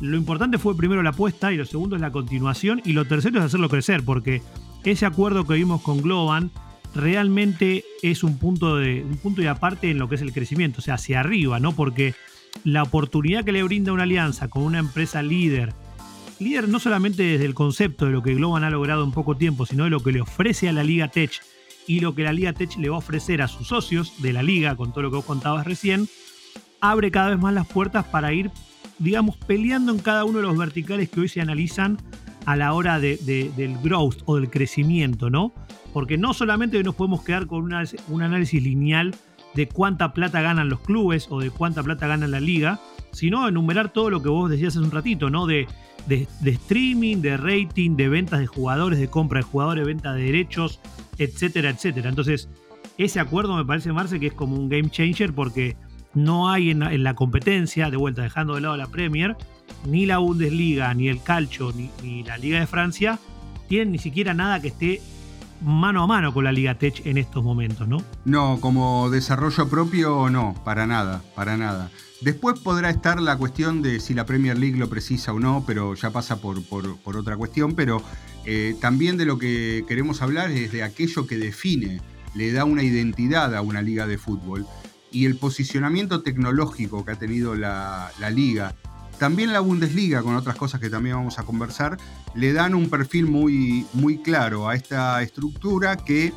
lo 0.00 0.16
importante 0.16 0.58
fue 0.58 0.76
primero 0.76 1.02
la 1.02 1.10
apuesta 1.10 1.52
y 1.52 1.56
lo 1.56 1.64
segundo 1.64 1.96
es 1.96 2.02
la 2.02 2.12
continuación 2.12 2.82
y 2.84 2.92
lo 2.92 3.06
tercero 3.06 3.38
es 3.38 3.46
hacerlo 3.46 3.68
crecer, 3.68 4.04
porque 4.04 4.42
ese 4.84 5.06
acuerdo 5.06 5.46
que 5.46 5.54
vimos 5.54 5.82
con 5.82 6.02
Globan 6.02 6.50
realmente 6.94 7.84
es 8.02 8.22
un 8.22 8.38
punto, 8.38 8.76
de, 8.76 9.02
un 9.02 9.16
punto 9.16 9.42
y 9.42 9.46
aparte 9.46 9.90
en 9.90 9.98
lo 9.98 10.08
que 10.08 10.16
es 10.16 10.22
el 10.22 10.32
crecimiento, 10.32 10.80
o 10.80 10.82
sea, 10.82 10.94
hacia 10.94 11.20
arriba, 11.20 11.60
¿no? 11.60 11.72
Porque 11.72 12.14
la 12.64 12.82
oportunidad 12.82 13.44
que 13.44 13.52
le 13.52 13.62
brinda 13.62 13.92
una 13.92 14.04
alianza 14.04 14.48
con 14.48 14.62
una 14.62 14.78
empresa 14.78 15.22
líder, 15.22 15.72
líder 16.38 16.68
no 16.68 16.78
solamente 16.78 17.22
desde 17.22 17.44
el 17.46 17.54
concepto 17.54 18.06
de 18.06 18.12
lo 18.12 18.22
que 18.22 18.34
Globan 18.34 18.64
ha 18.64 18.70
logrado 18.70 19.04
en 19.04 19.12
poco 19.12 19.36
tiempo, 19.36 19.66
sino 19.66 19.84
de 19.84 19.90
lo 19.90 20.02
que 20.02 20.12
le 20.12 20.20
ofrece 20.20 20.68
a 20.68 20.72
la 20.72 20.84
Liga 20.84 21.08
Tech 21.08 21.42
y 21.86 22.00
lo 22.00 22.14
que 22.14 22.24
la 22.24 22.32
Liga 22.32 22.52
Tech 22.52 22.76
le 22.76 22.88
va 22.88 22.96
a 22.96 22.98
ofrecer 22.98 23.42
a 23.42 23.48
sus 23.48 23.68
socios 23.68 24.20
de 24.22 24.32
la 24.32 24.42
liga, 24.42 24.76
con 24.76 24.92
todo 24.92 25.02
lo 25.02 25.10
que 25.10 25.16
vos 25.16 25.24
contabas 25.24 25.66
recién, 25.66 26.08
abre 26.80 27.10
cada 27.10 27.30
vez 27.30 27.38
más 27.38 27.54
las 27.54 27.66
puertas 27.66 28.04
para 28.04 28.32
ir, 28.32 28.50
digamos, 28.98 29.36
peleando 29.36 29.92
en 29.92 29.98
cada 29.98 30.24
uno 30.24 30.38
de 30.38 30.44
los 30.44 30.56
verticales 30.56 31.08
que 31.08 31.20
hoy 31.20 31.28
se 31.28 31.40
analizan 31.40 31.98
a 32.44 32.56
la 32.56 32.72
hora 32.72 33.00
de, 33.00 33.16
del 33.56 33.78
growth 33.78 34.22
o 34.24 34.36
del 34.36 34.50
crecimiento, 34.50 35.30
¿no? 35.30 35.52
Porque 35.92 36.18
no 36.18 36.34
solamente 36.34 36.82
nos 36.82 36.94
podemos 36.94 37.24
quedar 37.24 37.46
con 37.46 37.64
un 37.64 38.22
análisis 38.22 38.62
lineal 38.62 39.14
de 39.56 39.66
cuánta 39.66 40.12
plata 40.12 40.42
ganan 40.42 40.68
los 40.68 40.80
clubes 40.80 41.28
o 41.30 41.40
de 41.40 41.50
cuánta 41.50 41.82
plata 41.82 42.06
gana 42.06 42.28
la 42.28 42.40
liga, 42.40 42.78
sino 43.10 43.48
enumerar 43.48 43.88
todo 43.88 44.10
lo 44.10 44.22
que 44.22 44.28
vos 44.28 44.50
decías 44.50 44.76
hace 44.76 44.84
un 44.84 44.90
ratito, 44.90 45.30
¿no? 45.30 45.46
De, 45.46 45.66
de, 46.06 46.28
streaming, 46.44 47.22
de 47.22 47.38
rating, 47.38 47.96
de 47.96 48.08
ventas 48.10 48.38
de 48.38 48.46
jugadores, 48.46 48.98
de 48.98 49.08
compra 49.08 49.40
de 49.40 49.44
jugadores, 49.44 49.86
venta 49.86 50.12
de 50.12 50.24
derechos, 50.24 50.78
etcétera, 51.16 51.70
etcétera. 51.70 52.10
Entonces, 52.10 52.50
ese 52.98 53.18
acuerdo 53.18 53.56
me 53.56 53.64
parece, 53.64 53.92
Marce, 53.92 54.20
que 54.20 54.26
es 54.26 54.34
como 54.34 54.56
un 54.56 54.68
game 54.68 54.90
changer 54.90 55.32
porque 55.32 55.74
no 56.12 56.50
hay 56.50 56.70
en, 56.70 57.02
la 57.02 57.14
competencia, 57.14 57.90
de 57.90 57.96
vuelta, 57.96 58.22
dejando 58.22 58.54
de 58.54 58.60
lado 58.60 58.76
la 58.76 58.88
Premier, 58.88 59.36
ni 59.86 60.04
la 60.04 60.18
Bundesliga, 60.18 60.92
ni 60.92 61.08
el 61.08 61.22
Calcio, 61.22 61.72
ni, 61.72 61.90
ni 62.02 62.22
la 62.22 62.36
Liga 62.36 62.60
de 62.60 62.66
Francia, 62.66 63.18
tienen 63.68 63.92
ni 63.92 63.98
siquiera 63.98 64.34
nada 64.34 64.60
que 64.60 64.68
esté 64.68 65.00
mano 65.60 66.02
a 66.02 66.06
mano 66.06 66.32
con 66.32 66.44
la 66.44 66.52
Liga 66.52 66.76
Tech 66.76 67.02
en 67.04 67.18
estos 67.18 67.42
momentos, 67.44 67.86
¿no? 67.88 68.02
No, 68.24 68.58
como 68.60 69.10
desarrollo 69.10 69.68
propio, 69.68 70.30
no, 70.30 70.54
para 70.64 70.86
nada, 70.86 71.22
para 71.34 71.56
nada. 71.56 71.90
Después 72.20 72.58
podrá 72.60 72.90
estar 72.90 73.20
la 73.20 73.36
cuestión 73.36 73.82
de 73.82 74.00
si 74.00 74.14
la 74.14 74.24
Premier 74.24 74.58
League 74.58 74.78
lo 74.78 74.88
precisa 74.88 75.32
o 75.32 75.40
no, 75.40 75.64
pero 75.66 75.94
ya 75.94 76.10
pasa 76.10 76.40
por, 76.40 76.62
por, 76.64 77.16
otra 77.16 77.36
cuestión, 77.36 77.74
pero 77.74 78.02
eh, 78.44 78.74
también 78.80 79.16
de 79.16 79.26
lo 79.26 79.38
que 79.38 79.84
queremos 79.86 80.22
hablar 80.22 80.50
es 80.50 80.72
de 80.72 80.82
aquello 80.82 81.26
que 81.26 81.36
define, 81.36 82.00
le 82.34 82.52
da 82.52 82.64
una 82.64 82.82
identidad 82.82 83.54
a 83.54 83.60
una 83.60 83.82
liga 83.82 84.06
de 84.06 84.18
fútbol 84.18 84.66
y 85.10 85.26
el 85.26 85.36
posicionamiento 85.36 86.22
tecnológico 86.22 87.04
que 87.04 87.12
ha 87.12 87.18
tenido 87.18 87.54
la, 87.54 88.10
la 88.18 88.30
liga 88.30 88.74
también 89.18 89.52
la 89.52 89.60
Bundesliga, 89.60 90.22
con 90.22 90.36
otras 90.36 90.56
cosas 90.56 90.80
que 90.80 90.90
también 90.90 91.16
vamos 91.16 91.38
a 91.38 91.44
conversar, 91.44 91.98
le 92.34 92.52
dan 92.52 92.74
un 92.74 92.90
perfil 92.90 93.26
muy, 93.26 93.86
muy 93.92 94.18
claro 94.18 94.68
a 94.68 94.74
esta 94.74 95.22
estructura 95.22 95.96
que 95.96 96.32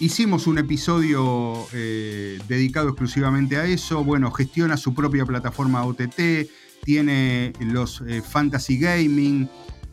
hicimos 0.00 0.46
un 0.46 0.58
episodio 0.58 1.66
eh, 1.72 2.38
dedicado 2.48 2.88
exclusivamente 2.88 3.56
a 3.56 3.64
eso. 3.64 4.04
Bueno, 4.04 4.30
gestiona 4.30 4.76
su 4.76 4.94
propia 4.94 5.24
plataforma 5.24 5.84
OTT, 5.84 6.48
tiene 6.84 7.52
los 7.60 8.02
eh, 8.06 8.22
fantasy 8.22 8.78
gaming, 8.78 9.48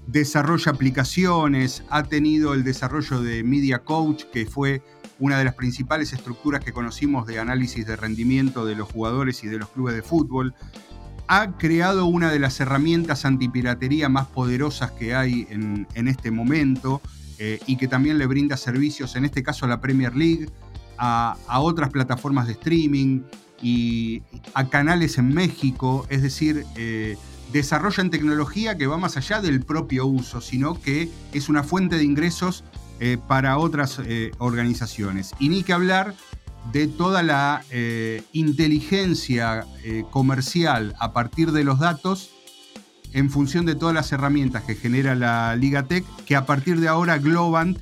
desarrolla 0.08 0.72
aplicaciones, 0.72 1.84
ha 1.90 2.04
tenido 2.04 2.54
el 2.54 2.64
desarrollo 2.64 3.22
de 3.22 3.44
Media 3.44 3.80
Coach, 3.80 4.24
que 4.32 4.46
fue 4.46 4.82
una 5.20 5.38
de 5.38 5.46
las 5.46 5.56
principales 5.56 6.12
estructuras 6.12 6.64
que 6.64 6.74
conocimos 6.74 7.26
de 7.26 7.40
análisis 7.40 7.86
de 7.86 7.96
rendimiento 7.96 8.66
de 8.66 8.76
los 8.76 8.92
jugadores 8.92 9.44
y 9.44 9.48
de 9.48 9.60
los 9.60 9.70
clubes 9.70 9.96
de 9.96 10.02
fútbol 10.02 10.54
ha 11.27 11.51
creado 11.58 12.06
una 12.06 12.32
de 12.32 12.39
las 12.39 12.60
herramientas 12.60 13.25
antipiratería 13.25 14.10
más 14.10 14.27
poderosas 14.27 14.92
que 14.92 15.15
hay 15.15 15.48
en, 15.50 16.08
este 16.08 16.32
momento 16.32 17.01
eh, 17.39 17.60
y 17.65 17.77
que 17.77 17.88
también 17.88 18.18
le 18.18 18.25
brinda 18.25 18.58
servicios, 18.58 19.15
en 19.15 19.25
este 19.25 19.44
caso 19.44 19.65
a 19.65 19.70
la 19.70 19.82
Premier 19.82 20.15
League, 20.15 20.48
a, 20.98 21.36
otras 21.60 21.89
plataformas 21.89 22.48
de 22.48 22.53
streaming 22.53 23.22
y 23.62 24.22
a 24.53 24.70
canales 24.70 25.18
en 25.18 25.34
México, 25.34 26.06
es 26.10 26.22
decir, 26.22 26.65
eh, 26.75 27.18
desarrollan 27.51 28.10
tecnología 28.10 28.77
que 28.77 28.88
va 28.88 28.98
más 28.98 29.15
allá 29.15 29.42
del 29.42 29.62
propio 29.62 30.06
uso, 30.06 30.42
sino 30.42 30.82
que 30.82 31.10
es 31.32 31.50
una 31.50 31.63
fuente 31.63 31.98
de 31.98 32.03
ingresos 32.03 32.63
eh, 33.00 33.18
para 33.27 33.58
otras 33.58 34.00
eh, 34.06 34.32
organizaciones. 34.39 35.32
Y 35.39 35.50
ni 35.50 35.63
que 35.63 35.74
hablar 35.74 36.15
de 36.72 36.88
toda 36.88 37.24
la 37.24 37.62
inteligencia 38.32 39.65
comercial 40.12 40.96
a 41.00 41.12
partir 41.13 41.51
de 41.51 41.63
los 41.63 41.79
datos 41.79 42.32
en 43.13 43.29
función 43.29 43.65
de 43.65 43.75
todas 43.75 43.93
las 43.93 44.12
herramientas 44.12 44.63
que 44.63 44.75
genera 44.75 45.15
la 45.15 45.55
Liga 45.55 45.84
Tech, 45.84 46.03
que 46.25 46.36
a 46.36 46.46
partir 46.46 46.79
de 46.79 46.88
ahora 46.88 47.20
Globant 47.20 47.77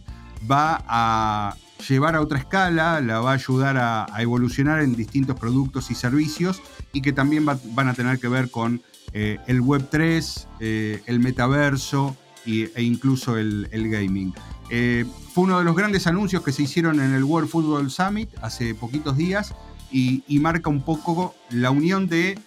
va 0.49 0.83
a 0.87 1.55
llevar 1.87 2.15
a 2.15 2.21
otra 2.21 2.37
escala, 2.37 3.01
la 3.01 3.19
va 3.21 3.31
a 3.31 3.33
ayudar 3.33 3.77
a, 3.77 4.07
evolucionar 4.19 4.81
en 4.81 4.95
distintos 4.95 5.39
productos 5.39 5.89
y 5.89 5.95
servicios 5.95 6.61
y 6.93 7.01
que 7.01 7.13
también 7.13 7.45
van 7.45 7.87
a 7.87 7.93
tener 7.93 8.19
que 8.19 8.27
ver 8.27 8.51
con 8.51 8.81
eh, 9.13 9.39
el 9.47 9.61
Web 9.61 9.87
3, 9.89 10.47
eh, 10.59 11.01
el 11.05 11.19
metaverso 11.19 12.15
e 12.45 12.81
incluso 12.81 13.37
el, 13.37 13.67
gaming. 13.71 14.33
Eh, 14.71 15.05
fue 15.33 15.43
uno 15.43 15.59
de 15.59 15.65
los 15.65 15.75
grandes 15.75 16.07
anuncios 16.07 16.41
que 16.43 16.51
se 16.51 16.63
hicieron 16.63 16.99
en 16.99 17.13
el 17.13 17.23
World 17.23 17.49
Football 17.49 17.91
Summit 17.91 18.29
hace 18.41 18.73
poquitos 18.73 19.15
días 19.17 19.53
y, 19.91 20.23
marca 20.39 20.69
un 20.69 20.81
poco 20.81 21.35
la 21.49 21.69
unión 21.69 22.07
de 22.07 22.39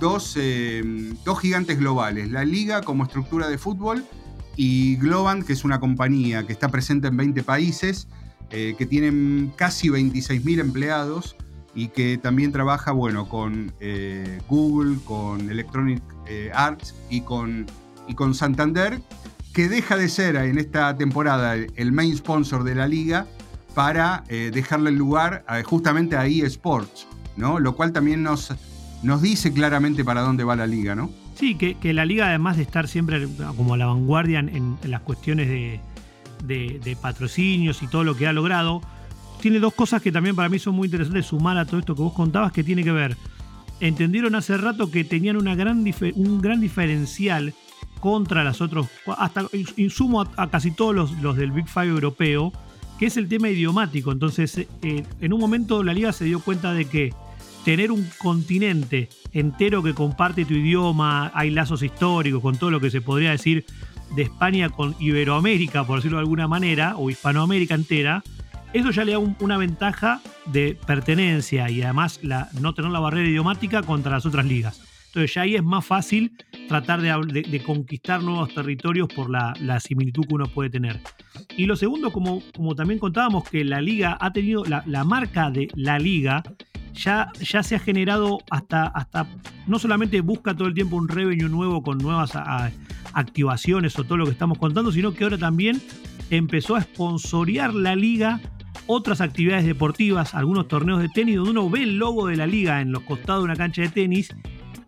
dos, 0.00 0.38
dos 1.24 1.40
gigantes 1.40 1.78
globales, 1.78 2.30
la 2.30 2.44
liga 2.44 2.80
como 2.82 3.04
estructura 3.04 3.48
de 3.48 3.58
fútbol 3.58 4.04
y 4.56 4.96
Globant, 4.96 5.44
que 5.44 5.52
es 5.52 5.64
una 5.64 5.80
compañía 5.80 6.46
que 6.46 6.52
está 6.52 6.68
presente 6.68 7.08
en 7.08 7.16
20 7.16 7.42
países, 7.42 8.06
eh, 8.50 8.74
que 8.78 8.86
tienen 8.86 9.52
casi 9.56 9.88
26.000 9.88 10.60
empleados 10.60 11.36
y 11.74 11.88
que 11.88 12.18
también 12.18 12.52
trabaja 12.52 12.92
bueno, 12.92 13.28
con 13.28 13.72
eh, 13.80 14.38
Google, 14.48 14.98
con 15.04 15.50
Electronic 15.50 16.02
eh, 16.26 16.50
Arts 16.54 16.94
y 17.10 17.22
con, 17.22 17.66
y 18.06 18.14
con 18.14 18.34
Santander, 18.34 19.00
que 19.54 19.68
deja 19.68 19.96
de 19.96 20.08
ser 20.08 20.36
en 20.36 20.58
esta 20.58 20.96
temporada 20.96 21.54
el 21.54 21.92
main 21.92 22.14
sponsor 22.16 22.64
de 22.64 22.74
la 22.74 22.88
liga 22.88 23.26
para 23.74 24.24
dejarle 24.28 24.90
el 24.90 24.96
lugar 24.96 25.44
justamente 25.64 26.16
a 26.16 26.26
eSports, 26.26 27.06
¿no? 27.36 27.58
lo 27.58 27.74
cual 27.74 27.92
también 27.92 28.22
nos, 28.22 28.52
nos 29.02 29.22
dice 29.22 29.52
claramente 29.52 30.04
para 30.04 30.22
dónde 30.22 30.44
va 30.44 30.56
la 30.56 30.66
liga. 30.66 30.94
¿no? 30.94 31.10
Sí, 31.34 31.56
que, 31.56 31.92
la 31.92 32.04
liga 32.04 32.28
además 32.28 32.56
de 32.56 32.62
estar 32.62 32.88
siempre 32.88 33.26
como 33.56 33.74
a 33.74 33.76
la 33.76 33.86
vanguardia 33.86 34.38
en, 34.38 34.76
las 34.84 35.00
cuestiones 35.02 35.48
de, 35.48 36.96
patrocinios 37.00 37.82
y 37.82 37.86
todo 37.86 38.04
lo 38.04 38.16
que 38.16 38.26
ha 38.26 38.32
logrado, 38.32 38.80
tiene 39.40 39.58
dos 39.58 39.74
cosas 39.74 40.00
que 40.00 40.12
también 40.12 40.36
para 40.36 40.48
mí 40.48 40.58
son 40.58 40.74
muy 40.74 40.86
interesantes 40.86 41.26
sumar 41.26 41.58
a 41.58 41.66
todo 41.66 41.80
esto 41.80 41.94
que 41.94 42.02
vos 42.02 42.14
contabas, 42.14 42.52
que 42.52 42.64
tiene 42.64 42.84
que 42.84 42.92
ver. 42.92 43.16
Entendieron 43.80 44.34
hace 44.36 44.56
rato 44.56 44.90
que 44.90 45.04
tenían 45.04 45.36
una 45.36 45.54
gran 45.54 45.84
un 46.14 46.40
gran 46.40 46.60
diferencial 46.60 47.52
contra 48.04 48.44
las 48.44 48.60
otros, 48.60 48.88
hasta 49.16 49.46
insumo 49.78 50.20
a, 50.36 50.50
casi 50.50 50.72
todos 50.72 51.10
los, 51.22 51.36
del 51.38 51.52
Big 51.52 51.66
Five 51.66 51.86
europeo, 51.86 52.52
que 52.98 53.06
es 53.06 53.16
el 53.16 53.30
tema 53.30 53.48
idiomático. 53.48 54.12
Entonces, 54.12 54.58
eh, 54.58 55.04
en 55.22 55.32
un 55.32 55.40
momento 55.40 55.82
la 55.82 55.94
liga 55.94 56.12
se 56.12 56.26
dio 56.26 56.40
cuenta 56.40 56.74
de 56.74 56.84
que 56.84 57.14
tener 57.64 57.90
un 57.90 58.06
continente 58.18 59.08
entero 59.32 59.82
que 59.82 59.94
comparte 59.94 60.44
tu 60.44 60.52
idioma, 60.52 61.32
hay 61.32 61.48
lazos 61.48 61.82
históricos 61.82 62.42
con 62.42 62.58
todo 62.58 62.70
lo 62.70 62.78
que 62.78 62.90
se 62.90 63.00
podría 63.00 63.30
decir 63.30 63.64
de 64.14 64.24
España 64.24 64.68
con 64.68 64.94
Iberoamérica, 65.00 65.86
por 65.86 65.96
decirlo 65.96 66.18
de 66.18 66.24
alguna 66.24 66.46
manera, 66.46 66.98
o 66.98 67.08
Hispanoamérica 67.08 67.74
entera, 67.74 68.22
eso 68.74 68.90
ya 68.90 69.06
le 69.06 69.12
da 69.12 69.18
una 69.18 69.56
ventaja 69.56 70.20
de 70.44 70.76
pertenencia 70.86 71.70
y 71.70 71.80
además 71.80 72.20
la, 72.22 72.50
no 72.60 72.74
tener 72.74 72.90
la 72.90 73.00
barrera 73.00 73.30
idiomática 73.30 73.82
contra 73.82 74.12
las 74.12 74.26
otras 74.26 74.44
ligas. 74.44 74.93
Entonces 75.14 75.32
ya 75.32 75.42
ahí 75.42 75.54
es 75.54 75.62
más 75.62 75.86
fácil 75.86 76.32
tratar 76.66 77.00
de, 77.00 77.62
conquistar 77.64 78.20
nuevos 78.20 78.52
territorios 78.52 79.06
por 79.06 79.30
la, 79.30 79.78
similitud 79.78 80.26
que 80.26 80.34
uno 80.34 80.48
puede 80.48 80.70
tener. 80.70 81.00
Y 81.56 81.66
lo 81.66 81.76
segundo, 81.76 82.10
como, 82.10 82.42
también 82.74 82.98
contábamos, 82.98 83.48
que 83.48 83.64
la 83.64 83.80
liga 83.80 84.18
ha 84.20 84.32
tenido, 84.32 84.64
la, 84.64 85.04
marca 85.04 85.52
de 85.52 85.68
la 85.76 86.00
liga 86.00 86.42
ya, 86.94 87.30
ya 87.40 87.62
se 87.62 87.76
ha 87.76 87.78
generado 87.78 88.40
hasta, 88.50 88.88
hasta, 88.88 89.28
no 89.68 89.78
solamente 89.78 90.20
busca 90.20 90.52
todo 90.56 90.66
el 90.66 90.74
tiempo 90.74 90.96
un 90.96 91.06
revenue 91.06 91.48
nuevo 91.48 91.80
con 91.84 91.98
nuevas 91.98 92.32
activaciones 93.12 93.96
o 93.96 94.02
todo 94.02 94.16
lo 94.16 94.24
que 94.24 94.32
estamos 94.32 94.58
contando, 94.58 94.90
sino 94.90 95.14
que 95.14 95.22
ahora 95.22 95.38
también 95.38 95.80
empezó 96.30 96.74
a 96.74 96.80
sponsorear 96.80 97.72
la 97.72 97.94
liga 97.94 98.40
otras 98.88 99.20
actividades 99.20 99.64
deportivas, 99.64 100.34
algunos 100.34 100.66
torneos 100.66 101.00
de 101.00 101.08
tenis, 101.08 101.36
donde 101.36 101.52
uno 101.52 101.70
ve 101.70 101.84
el 101.84 101.98
logo 101.98 102.26
de 102.26 102.36
la 102.36 102.48
liga 102.48 102.80
en 102.80 102.90
los 102.90 103.04
costados 103.04 103.42
de 103.42 103.44
una 103.44 103.56
cancha 103.56 103.82
de 103.82 103.90
tenis 103.90 104.34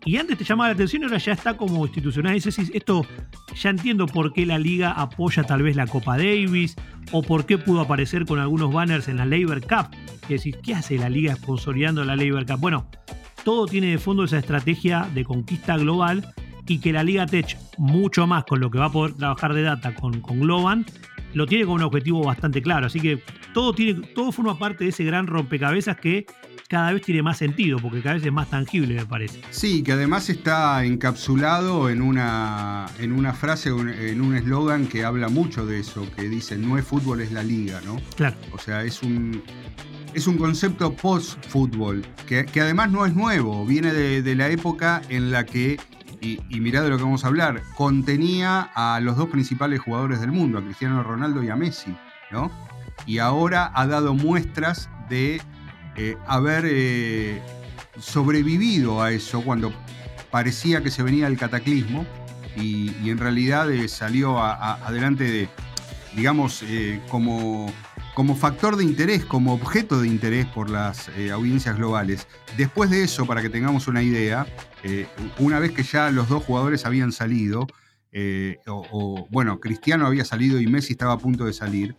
y 0.07 0.15
antes 0.15 0.37
te 0.37 0.45
llamaba 0.45 0.69
la 0.69 0.73
atención 0.73 1.01
y 1.01 1.05
ahora 1.05 1.17
ya 1.17 1.33
está 1.33 1.57
como 1.57 1.85
institucional. 1.85 2.33
Dices, 2.33 2.57
esto 2.73 3.05
ya 3.53 3.69
entiendo 3.69 4.07
por 4.07 4.31
qué 4.31 4.45
la 4.45 4.57
liga 4.57 4.91
apoya 4.91 5.43
tal 5.43 5.63
vez 5.63 5.75
la 5.75 5.85
Copa 5.85 6.17
Davis 6.17 6.77
o 7.11 7.21
por 7.21 7.45
qué 7.45 7.57
pudo 7.57 7.81
aparecer 7.81 8.25
con 8.25 8.39
algunos 8.39 8.71
banners 8.71 9.09
en 9.09 9.17
la 9.17 9.25
Labor 9.25 9.59
Cup. 9.59 9.93
Es 10.23 10.29
decir, 10.29 10.59
¿qué 10.63 10.75
hace 10.75 10.97
la 10.97 11.09
liga 11.09 11.35
sponsoreando 11.35 12.05
la 12.05 12.15
Labor 12.15 12.45
Cup? 12.45 12.61
Bueno, 12.61 12.89
todo 13.43 13.65
tiene 13.65 13.87
de 13.87 13.97
fondo 13.97 14.23
esa 14.23 14.37
estrategia 14.37 15.09
de 15.13 15.25
conquista 15.25 15.75
global 15.75 16.33
y 16.65 16.79
que 16.79 16.93
la 16.93 17.03
Liga 17.03 17.25
Tech, 17.25 17.57
mucho 17.77 18.27
más 18.27 18.45
con 18.45 18.61
lo 18.61 18.71
que 18.71 18.79
va 18.79 18.85
a 18.85 18.91
poder 18.91 19.15
trabajar 19.15 19.53
de 19.53 19.63
data 19.63 19.93
con, 19.93 20.21
con 20.21 20.39
Globan, 20.39 20.85
lo 21.33 21.45
tiene 21.47 21.65
como 21.65 21.75
un 21.75 21.83
objetivo 21.83 22.23
bastante 22.23 22.61
claro. 22.61 22.87
Así 22.87 23.01
que 23.01 23.21
todo, 23.53 23.73
tiene, 23.73 24.07
todo 24.15 24.31
forma 24.31 24.57
parte 24.57 24.85
de 24.85 24.91
ese 24.91 25.03
gran 25.03 25.27
rompecabezas 25.27 25.97
que 25.97 26.25
cada 26.67 26.91
vez 26.91 27.01
tiene 27.01 27.23
más 27.23 27.37
sentido, 27.37 27.79
porque 27.79 28.01
cada 28.01 28.15
vez 28.15 28.25
es 28.25 28.31
más 28.31 28.49
tangible, 28.49 28.95
me 28.95 29.05
parece. 29.05 29.41
Sí, 29.51 29.83
que 29.83 29.93
además 29.93 30.29
está 30.29 30.83
encapsulado 30.83 31.89
en 31.89 32.01
una, 32.01 32.87
en 32.99 33.13
una 33.13 33.33
frase, 33.33 33.69
en 33.69 34.21
un 34.21 34.35
eslogan 34.35 34.87
que 34.87 35.05
habla 35.05 35.29
mucho 35.29 35.65
de 35.65 35.79
eso, 35.79 36.05
que 36.15 36.23
dice, 36.23 36.57
no 36.57 36.77
es 36.77 36.85
fútbol, 36.85 37.21
es 37.21 37.31
la 37.31 37.43
liga, 37.43 37.79
¿no? 37.85 38.01
Claro. 38.15 38.35
O 38.51 38.59
sea, 38.59 38.83
es 38.83 39.01
un, 39.01 39.41
es 40.13 40.27
un 40.27 40.37
concepto 40.37 40.93
post-fútbol, 40.93 42.05
que, 42.25 42.45
además 42.59 42.91
no 42.91 43.05
es 43.05 43.13
nuevo, 43.13 43.65
viene 43.65 43.93
de, 43.93 44.35
la 44.35 44.49
época 44.49 45.01
en 45.07 45.31
la 45.31 45.45
que, 45.45 45.79
y, 46.19 46.39
y, 46.49 46.59
mirá 46.59 46.81
de 46.81 46.89
lo 46.89 46.97
que 46.97 47.03
vamos 47.03 47.23
a 47.23 47.27
hablar, 47.27 47.61
contenía 47.75 48.69
a 48.75 48.99
los 48.99 49.15
dos 49.15 49.29
principales 49.29 49.79
jugadores 49.79 50.19
del 50.19 50.33
mundo, 50.33 50.57
a 50.57 50.63
Cristiano 50.63 51.01
Ronaldo 51.01 51.43
y 51.43 51.49
a 51.49 51.55
Messi, 51.55 51.95
¿no? 52.29 52.51
Y 53.05 53.19
ahora 53.19 53.71
ha 53.73 53.87
dado 53.87 54.13
muestras 54.13 54.89
de 55.07 55.41
eh, 55.97 56.15
haber 56.27 56.65
eh, 56.67 57.41
sobrevivido 57.99 59.01
a 59.01 59.11
eso 59.11 59.41
cuando 59.41 59.73
parecía 60.29 60.83
que 60.83 60.91
se 60.91 61.01
venía 61.01 61.25
el 61.25 61.39
cataclismo 61.39 62.05
y, 62.55 63.09
en 63.09 63.17
realidad 63.17 63.71
eh, 63.71 63.87
salió 63.87 64.39
adelante 64.39 65.23
de, 65.23 65.49
digamos, 66.15 66.63
como, 67.09 67.71
como 68.13 68.35
factor 68.35 68.75
de 68.75 68.83
interés, 68.83 69.25
como 69.25 69.53
objeto 69.53 69.99
de 69.99 70.07
interés 70.07 70.45
por 70.45 70.69
las 70.69 71.09
audiencias 71.31 71.77
globales. 71.77 72.27
Después 72.57 72.89
de 72.89 73.03
eso, 73.03 73.25
para 73.25 73.41
que 73.41 73.49
tengamos 73.49 73.87
una 73.87 74.01
idea, 74.01 74.45
una 75.39 75.59
vez 75.59 75.71
que 75.71 75.83
ya 75.83 76.09
los 76.09 76.29
dos 76.29 76.43
jugadores 76.43 76.85
habían 76.85 77.11
salido, 77.11 77.67
o, 78.65 79.27
bueno, 79.29 79.59
Cristiano 79.59 80.07
había 80.07 80.25
salido 80.25 80.59
y 80.59 80.67
Messi 80.67 80.93
estaba 80.93 81.13
a 81.13 81.17
punto 81.17 81.45
de 81.45 81.53
salir, 81.53 81.95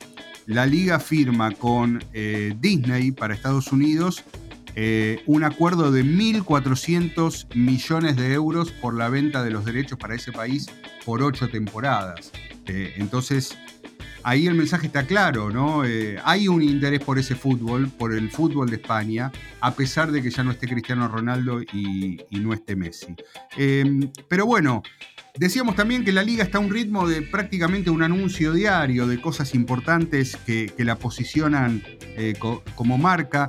la 0.48 0.64
liga 0.64 0.98
firma 0.98 1.52
con 1.52 2.02
eh, 2.14 2.54
Disney 2.58 3.12
para 3.12 3.34
Estados 3.34 3.70
Unidos 3.70 4.24
eh, 4.74 5.22
un 5.26 5.44
acuerdo 5.44 5.92
de 5.92 6.04
1.400 6.04 7.54
millones 7.54 8.16
de 8.16 8.32
euros 8.32 8.72
por 8.72 8.94
la 8.94 9.10
venta 9.10 9.44
de 9.44 9.50
los 9.50 9.66
derechos 9.66 9.98
para 9.98 10.14
ese 10.14 10.32
país 10.32 10.68
por 11.04 11.22
ocho 11.22 11.50
temporadas. 11.50 12.32
Eh, 12.64 12.94
entonces, 12.96 13.58
ahí 14.22 14.46
el 14.46 14.54
mensaje 14.54 14.86
está 14.86 15.02
claro, 15.04 15.50
¿no? 15.50 15.82
hay 16.24 16.48
un 16.48 16.62
interés 16.62 17.00
por 17.00 17.18
ese 17.18 17.34
fútbol, 17.34 17.90
por 17.90 18.14
el 18.14 18.30
fútbol 18.30 18.70
de 18.70 18.76
España, 18.76 19.30
a 19.60 19.74
pesar 19.74 20.12
de 20.12 20.22
que 20.22 20.30
ya 20.30 20.44
no 20.44 20.52
esté 20.52 20.66
Cristiano 20.66 21.08
Ronaldo 21.08 21.60
y 21.60 22.24
no 22.30 22.54
esté 22.54 22.74
Messi. 22.74 23.14
pero 24.28 24.46
bueno, 24.46 24.82
Decíamos 25.38 25.76
también 25.76 26.04
que 26.04 26.11
la 26.11 26.25
liga 26.25 26.42
está 26.42 26.59
a 26.59 26.61
un 26.61 26.68
ritmo 26.68 27.07
de 27.07 27.23
prácticamente 27.23 27.90
un 27.90 28.02
anuncio 28.02 28.52
diario 28.52 29.07
de 29.07 29.21
cosas 29.21 29.54
importantes 29.54 30.37
que, 30.45 30.73
la 30.78 30.97
posicionan 30.97 31.85
eh, 32.16 32.35
como 32.75 32.99
marca. 32.99 33.49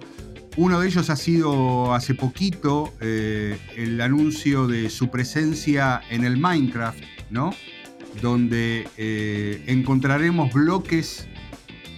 Uno 0.56 0.80
de 0.80 0.88
ellos 0.88 1.10
ha 1.10 1.16
sido 1.16 1.96
hace 1.96 2.14
poquito 2.14 2.94
eh, 3.02 3.58
el 3.76 4.00
anuncio 4.02 4.68
de 4.68 4.92
su 4.92 5.10
presencia 5.10 6.02
en 6.12 6.26
el 6.26 6.38
Minecraft, 6.38 7.02
¿no? 7.32 7.56
Donde 8.22 8.88
eh, 8.98 9.64
encontraremos 9.66 10.54
bloques 10.54 11.28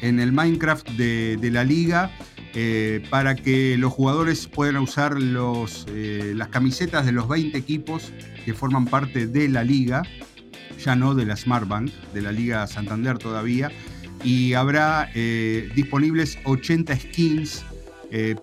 en 0.01 0.21
el 0.21 0.31
Minecraft 0.31 0.89
de, 0.91 1.35
de 1.35 1.51
la 1.51 1.65
liga 1.65 2.11
eh, 2.53 3.01
para 3.09 3.35
que 3.35 3.77
los 3.77 3.93
jugadores 3.93 4.47
puedan 4.47 4.77
usar 4.77 5.21
los, 5.21 5.85
eh, 5.89 6.33
las 6.35 6.49
camisetas 6.49 7.05
de 7.05 7.13
los 7.13 7.29
20 7.29 7.57
equipos 7.57 8.11
que 8.43 8.53
forman 8.53 8.85
parte 8.85 9.25
de 9.25 9.47
la 9.47 9.63
liga, 9.63 10.03
ya 10.83 10.97
no 10.97 11.15
de 11.15 11.25
la 11.25 11.37
Smart 11.37 11.65
Bank, 11.67 11.91
de 12.13 12.21
la 12.21 12.33
Liga 12.33 12.67
Santander 12.67 13.17
todavía, 13.17 13.71
y 14.23 14.53
habrá 14.53 15.09
eh, 15.15 15.69
disponibles 15.75 16.37
80 16.43 16.95
skins 16.97 17.63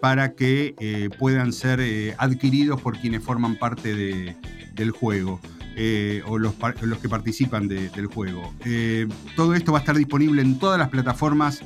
para 0.00 0.32
que 0.32 1.10
puedan 1.18 1.52
ser 1.52 2.14
adquiridos 2.16 2.80
por 2.80 2.98
quienes 2.98 3.22
forman 3.22 3.58
parte 3.58 3.94
del 4.72 4.90
juego. 4.92 5.42
o 6.26 6.38
los, 6.38 6.54
que 7.02 7.08
participan 7.10 7.68
del 7.68 8.06
juego. 8.06 8.54
todo 9.36 9.54
esto 9.54 9.72
va 9.72 9.78
a 9.78 9.82
estar 9.82 9.94
disponible 9.94 10.40
en 10.40 10.58
todas 10.58 10.78
las 10.78 10.88
plataformas 10.88 11.60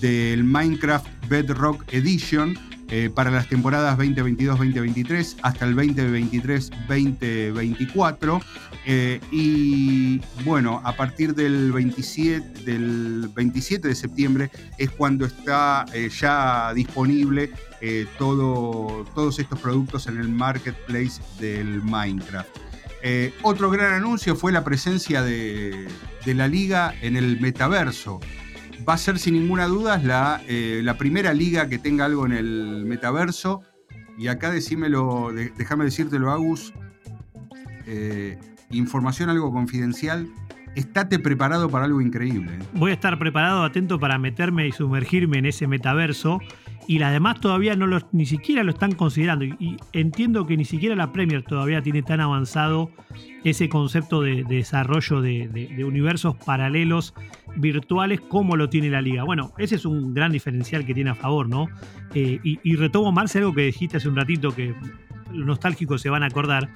del 0.00 0.42
Minecraft 0.42 1.06
Bedrock 1.28 1.92
Edition 1.92 2.56
eh, 2.88 3.10
para 3.12 3.32
las 3.32 3.48
temporadas 3.48 3.98
2022-2023 3.98 5.38
hasta 5.42 5.64
el 5.64 5.74
2023-2024. 5.74 8.40
Eh, 8.84 9.20
y 9.32 10.20
bueno, 10.44 10.80
a 10.84 10.94
partir 10.94 11.34
del 11.34 11.72
27, 11.72 12.62
del 12.62 13.28
27 13.34 13.88
de 13.88 13.94
septiembre 13.96 14.52
es 14.78 14.90
cuando 14.90 15.26
está 15.26 15.84
eh, 15.92 16.08
ya 16.16 16.72
disponible 16.74 17.50
todo, 18.18 19.04
todos 19.14 19.38
estos 19.38 19.60
productos 19.60 20.06
en 20.06 20.18
el 20.18 20.28
marketplace 20.28 21.22
del 21.38 21.82
Minecraft. 21.82 22.48
otro 23.42 23.70
gran 23.70 23.92
anuncio 23.92 24.34
fue 24.34 24.50
la 24.50 24.64
presencia 24.64 25.22
de, 25.22 25.86
de 26.24 26.34
la 26.34 26.48
liga 26.48 26.94
en 27.02 27.16
el 27.16 27.38
metaverso 27.40 28.18
va 28.88 28.94
a 28.94 28.98
ser 28.98 29.18
sin 29.18 29.34
ninguna 29.34 29.66
duda 29.66 29.98
la, 29.98 30.42
eh, 30.46 30.80
la 30.84 30.96
primera 30.96 31.32
liga 31.34 31.68
que 31.68 31.78
tenga 31.78 32.04
algo 32.04 32.26
en 32.26 32.32
el 32.32 32.84
metaverso. 32.86 33.62
Y 34.18 34.28
acá 34.28 34.50
decímelo, 34.50 35.32
déjame 35.56 35.84
decírtelo, 35.84 36.30
Agus. 36.30 36.72
Eh, 37.86 38.38
información 38.70 39.28
algo 39.28 39.52
confidencial. 39.52 40.28
Estate 40.74 41.18
preparado 41.18 41.68
para 41.70 41.86
algo 41.86 42.00
increíble. 42.00 42.52
¿eh? 42.52 42.64
Voy 42.74 42.90
a 42.90 42.94
estar 42.94 43.18
preparado, 43.18 43.64
atento 43.64 43.98
para 43.98 44.18
meterme 44.18 44.66
y 44.66 44.72
sumergirme 44.72 45.38
en 45.38 45.46
ese 45.46 45.66
metaverso. 45.66 46.40
Y 46.86 46.98
las 46.98 47.12
demás 47.12 47.40
todavía 47.40 47.74
no 47.74 47.86
ni 48.12 48.26
siquiera 48.26 48.62
lo 48.62 48.70
están 48.70 48.92
considerando. 48.92 49.44
Y, 49.44 49.76
entiendo 49.92 50.46
que 50.46 50.56
ni 50.56 50.64
siquiera 50.64 50.94
la 50.94 51.12
Premier 51.12 51.42
todavía 51.42 51.82
tiene 51.82 52.02
tan 52.02 52.20
avanzado 52.20 52.90
ese 53.44 53.68
concepto 53.68 54.22
de, 54.22 54.44
desarrollo 54.44 55.20
de 55.20 55.84
universos 55.84 56.36
paralelos 56.36 57.14
virtuales 57.56 58.20
como 58.20 58.56
lo 58.56 58.68
tiene 58.68 58.90
la 58.90 59.00
liga. 59.00 59.24
Bueno, 59.24 59.52
ese 59.58 59.76
es 59.76 59.84
un 59.84 60.14
gran 60.14 60.32
diferencial 60.32 60.84
que 60.84 60.94
tiene 60.94 61.10
a 61.10 61.14
favor, 61.14 61.48
¿no? 61.48 61.68
Eh, 62.14 62.38
y, 62.42 62.76
retomo, 62.76 63.12
Marce, 63.12 63.38
algo 63.38 63.54
que 63.54 63.62
dijiste 63.62 63.96
hace 63.96 64.08
un 64.08 64.16
ratito 64.16 64.54
que 64.54 64.74
los 65.36 65.46
nostálgicos 65.46 66.02
se 66.02 66.10
van 66.10 66.22
a 66.22 66.26
acordar. 66.26 66.68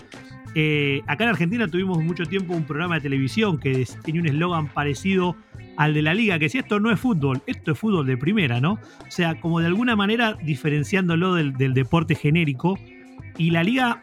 Eh, 0.55 1.03
acá 1.07 1.25
en 1.25 1.31
Argentina 1.31 1.69
tuvimos 1.69 2.03
mucho 2.03 2.27
tiempo 2.27 2.55
un 2.55 2.65
programa 2.65 2.97
de 2.97 3.03
televisión 3.03 3.59
que 3.59 3.87
tenía 4.03 4.21
un 4.21 4.27
eslogan 4.27 4.69
parecido 4.69 5.37
al 5.77 5.95
de 5.95 6.03
la 6.03 6.13
liga, 6.13 6.39
que 6.39 6.49
si 6.49 6.59
esto 6.59 6.81
no 6.81 6.91
es 6.91 6.99
fútbol, 6.99 7.43
esto 7.47 7.73
es 7.73 7.79
fútbol 7.79 8.07
de 8.07 8.17
primera, 8.17 8.61
¿no? 8.61 8.73
O 8.73 9.11
sea, 9.11 9.41
como 9.41 9.61
de 9.61 9.67
alguna 9.67 9.97
manera 9.97 10.35
diferenciándolo 10.43 11.35
del, 11.35 11.53
del 11.55 11.73
deporte 11.73 12.15
genérico. 12.15 12.79
Y 13.39 13.51
la 13.51 13.63
liga 13.63 14.03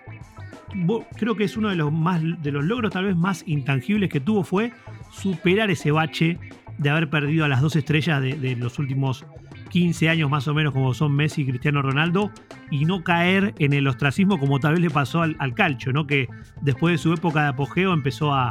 creo 1.17 1.35
que 1.35 1.43
es 1.43 1.57
uno 1.57 1.69
de 1.69 1.75
los 1.75 1.91
más 1.91 2.21
de 2.21 2.51
los 2.51 2.63
logros 2.63 2.91
tal 2.91 3.05
vez 3.05 3.15
más 3.15 3.43
intangibles 3.47 4.09
que 4.09 4.19
tuvo 4.19 4.43
fue 4.43 4.71
superar 5.11 5.71
ese 5.71 5.91
bache 5.91 6.37
de 6.77 6.89
haber 6.89 7.09
perdido 7.09 7.45
a 7.45 7.47
las 7.47 7.61
dos 7.61 7.75
estrellas 7.75 8.21
de, 8.21 8.55
los 8.55 8.77
últimos 8.79 9.25
15 9.69 10.09
años 10.09 10.29
más 10.29 10.47
o 10.47 10.53
menos, 10.53 10.73
como 10.73 10.93
son 10.93 11.15
Messi 11.15 11.41
y 11.41 11.45
Cristiano 11.45 11.81
Ronaldo, 11.81 12.31
y 12.69 12.85
no 12.85 13.03
caer 13.03 13.53
en 13.59 13.73
el 13.73 13.87
ostracismo 13.87 14.39
como 14.39 14.59
tal 14.59 14.73
vez 14.73 14.81
le 14.81 14.89
pasó 14.89 15.21
al, 15.21 15.53
calcio, 15.53 15.93
¿no? 15.93 16.07
que 16.07 16.27
después 16.61 16.93
de 16.93 16.97
su 16.97 17.13
época 17.13 17.43
de 17.43 17.47
apogeo 17.49 17.93
empezó 17.93 18.33
a, 18.33 18.49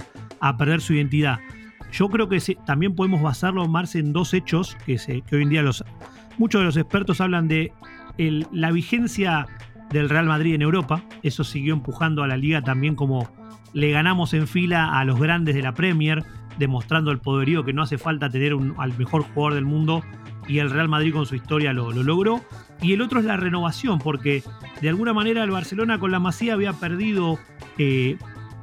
perder 0.58 0.80
su 0.80 0.94
identidad. 0.94 1.38
Yo 1.92 2.08
creo 2.08 2.28
que 2.28 2.40
también 2.66 2.94
podemos 2.94 3.23
basarlo 3.23 3.66
más 3.68 3.94
en 3.94 4.12
dos 4.12 4.35
hechos 4.35 4.76
que, 4.87 4.96
que 4.96 5.37
hoy 5.37 5.42
en 5.42 5.49
día 5.49 5.62
los, 5.62 5.85
muchos 6.38 6.61
de 6.61 6.64
los 6.66 6.76
expertos 6.76 7.20
hablan 7.20 7.49
de 7.49 7.73
la 8.18 8.70
vigencia 8.70 9.46
del 9.90 10.08
Real 10.08 10.26
Madrid 10.26 10.54
en 10.54 10.62
Europa. 10.62 11.02
Eso 11.23 11.44
siguió 11.44 11.75
empujando 11.75 12.23
a 12.23 12.26
la 12.26 12.37
liga 12.37 12.62
también 12.62 12.94
como 12.94 13.28
le 13.73 13.90
ganamos 13.90 14.35
en 14.35 14.46
fila 14.46 14.99
a 14.99 15.04
los 15.04 15.18
grandes 15.18 15.54
de 15.54 15.62
la 15.62 15.75
Premier, 15.75 16.25
demostrando 16.58 17.10
el 17.10 17.19
poderío 17.19 17.64
que 17.64 17.73
no 17.73 17.82
hace 17.82 17.99
falta 17.99 18.30
tener 18.30 18.52
al 18.78 18.97
mejor 18.97 19.23
jugador 19.23 19.54
del 19.54 19.64
mundo 19.64 20.02
y 20.49 20.59
el 20.59 20.71
Real 20.71 20.89
Madrid 20.89 21.13
con 21.13 21.26
su 21.26 21.35
historia 21.35 21.73
lo, 21.73 21.93
logró. 21.93 22.45
Y 22.80 22.93
el 22.93 23.00
otro 23.00 23.21
es 23.21 23.26
la 23.26 23.37
renovación, 23.37 23.99
porque 23.99 24.43
de 24.80 24.89
alguna 24.89 25.13
manera 25.13 25.43
el 25.43 25.50
Barcelona 25.50 25.99
con 25.99 26.11
la 26.11 26.21
Masía 26.21 26.54
había 26.54 26.73
perdido 26.75 27.39
eh, 27.78 28.19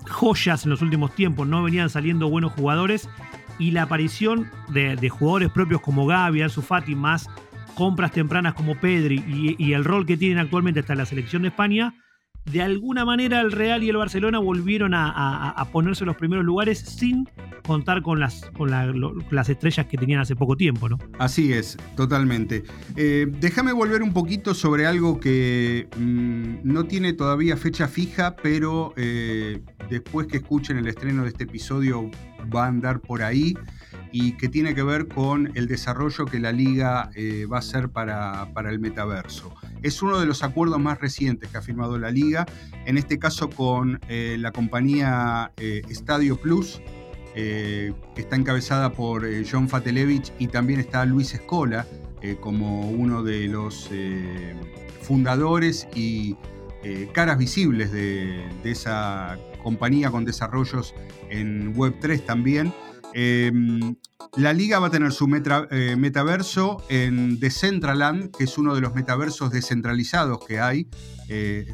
joyas 0.10 0.65
en 0.65 0.69
los 0.69 0.82
últimos 0.82 1.15
tiempos, 1.15 1.48
no 1.48 1.63
venían 1.63 1.89
saliendo 1.89 2.30
buenos 2.30 2.54
jugadores 2.54 3.10
y 3.60 3.72
la 3.72 3.84
aparición 3.84 4.50
de, 4.69 5.10
jugadores 5.10 5.50
propios 5.52 5.82
como 5.82 6.06
Gavi, 6.06 6.41
Ansu 6.41 6.62
Fati, 6.62 6.96
más 6.96 7.30
compras 7.76 8.12
tempranas 8.12 8.54
como 8.54 8.76
Pedri 8.76 9.56
y, 9.58 9.74
el 9.74 9.84
rol 9.84 10.06
que 10.06 10.17
tienen 10.17 10.39
actualmente 10.39 10.82
hasta 10.82 10.96
la 10.96 11.06
selección 11.06 11.41
de 11.43 11.50
España, 11.50 11.93
de 12.45 12.62
alguna 12.62 13.06
manera 13.06 13.41
el 13.41 13.51
Real 13.51 13.84
y 13.84 13.89
el 13.89 13.97
Barcelona 13.97 14.39
volvieron 14.39 14.93
a, 14.93 15.67
ponerse 15.71 16.03
en 16.03 16.08
los 16.08 16.17
primeros 16.17 16.45
lugares 16.45 16.79
sin 16.79 17.27
contar 17.65 18.01
con 18.01 18.19
las, 18.19 18.41
con 18.58 18.69
las 19.32 19.49
estrellas 19.49 19.86
que 19.88 19.97
tenían 19.97 20.19
hace 20.19 20.36
poco 20.36 20.56
tiempo, 20.56 20.89
¿no? 20.89 20.99
Así 21.19 21.53
es, 21.53 21.77
totalmente. 21.95 22.63
Eh, 22.95 23.27
déjame 23.39 23.71
volver 23.71 24.03
un 24.03 24.13
poquito 24.13 24.53
sobre 24.53 24.86
algo 24.86 25.19
que 25.19 25.88
mm, 25.97 26.56
no 26.63 26.86
tiene 26.86 27.13
todavía 27.13 27.56
fecha 27.56 27.88
fija, 27.88 28.36
pero 28.36 28.93
eh, 28.97 29.62
después 29.89 30.27
que 30.27 30.38
escuchen 30.38 30.77
el 30.77 30.88
estreno 30.88 31.23
de 31.23 31.29
este 31.29 31.45
episodio 31.45 32.12
va 32.53 32.65
a 32.65 32.67
andar 32.67 32.99
por 32.99 33.23
ahí 33.23 33.56
y 34.13 34.34
que 34.34 34.47
tiene 34.47 34.76
que 34.76 34.84
ver 34.84 35.08
con 35.08 35.52
el 35.56 35.67
desarrollo 35.67 36.26
que 36.26 36.39
la 36.39 36.52
liga 36.52 37.10
eh, 37.15 37.47
va 37.52 37.58
a 37.58 37.60
hacer 37.60 37.89
para, 37.89 38.47
el 38.69 38.80
metaverso. 38.80 39.54
Es 39.82 40.04
uno 40.04 40.19
de 40.19 40.28
los 40.28 40.43
acuerdos 40.43 40.80
más 40.80 41.02
recientes 41.02 41.49
que 41.49 41.58
ha 41.58 41.63
firmado 41.63 41.97
la 41.97 42.12
liga, 42.12 42.45
en 42.86 42.99
este 42.99 43.17
caso 43.17 43.49
con 43.49 43.99
eh, 44.08 44.38
la 44.39 44.52
compañía 44.52 45.52
eh, 45.58 45.82
Stadio 45.89 46.38
Plus, 46.38 46.80
que 47.34 47.95
está 48.15 48.36
encabezada 48.36 48.93
por 48.93 49.26
John 49.52 49.67
Fatelevich 49.67 50.32
y 50.38 50.49
también 50.49 50.80
está 50.80 51.04
Luis 51.04 51.34
Escola 51.34 51.88
como 52.41 52.91
uno 52.91 53.23
de 53.23 53.47
los 53.47 53.89
fundadores 55.02 55.88
y 55.95 56.38
caras 57.12 57.39
visibles 57.39 57.91
de, 57.91 58.47
de 58.62 58.69
esa 58.69 59.39
compañía 59.63 60.12
con 60.12 60.26
desarrollos 60.26 60.93
en 61.32 61.76
Web3 61.76 62.23
también. 62.23 62.71
Em, 63.13 63.95
la 64.38 64.52
liga 64.52 64.80
va 64.80 64.88
a 64.88 64.89
tener 64.89 65.12
su 65.12 65.26
eh, 65.71 65.95
metaverso 65.95 66.84
en 66.89 67.39
Decentraland, 67.39 68.36
que 68.36 68.45
es 68.45 68.58
uno 68.58 68.73
de 68.73 68.82
los 68.82 68.95
metaversos 68.95 69.52
descentralizados 69.52 70.43
que 70.45 70.60
hay. 70.60 70.88
Eh, 71.30 71.71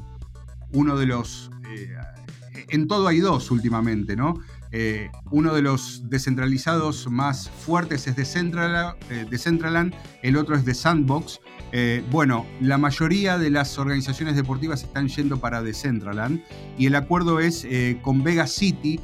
uno 0.74 0.98
de 0.98 1.06
los. 1.06 1.50
Eh, 1.74 1.96
en 2.68 2.88
todo 2.88 3.08
hay 3.08 3.20
dos 3.20 3.52
últimamente, 3.52 4.16
¿no? 4.16 4.36
uno 5.32 5.56
de 5.56 5.64
los 5.64 6.08
descentralizados 6.12 7.10
más 7.10 7.50
fuertes 7.50 8.06
es 8.06 8.16
Decentraland, 8.16 9.96
el 10.22 10.38
otro 10.38 10.56
es 10.56 10.64
The 10.64 10.76
Sandbox. 10.76 11.40
bueno, 12.12 12.46
la 12.62 12.78
mayoría 12.78 13.40
de 13.40 13.50
las 13.50 13.80
organizaciones 13.80 14.36
deportivas 14.36 14.84
están 14.84 15.08
yendo 15.08 15.40
para 15.40 15.64
Decentraland 15.64 16.44
y 16.78 16.86
el 16.86 16.94
acuerdo 16.94 17.40
es 17.40 17.66
con 18.04 18.24
Vega 18.24 18.46
City, 18.46 19.00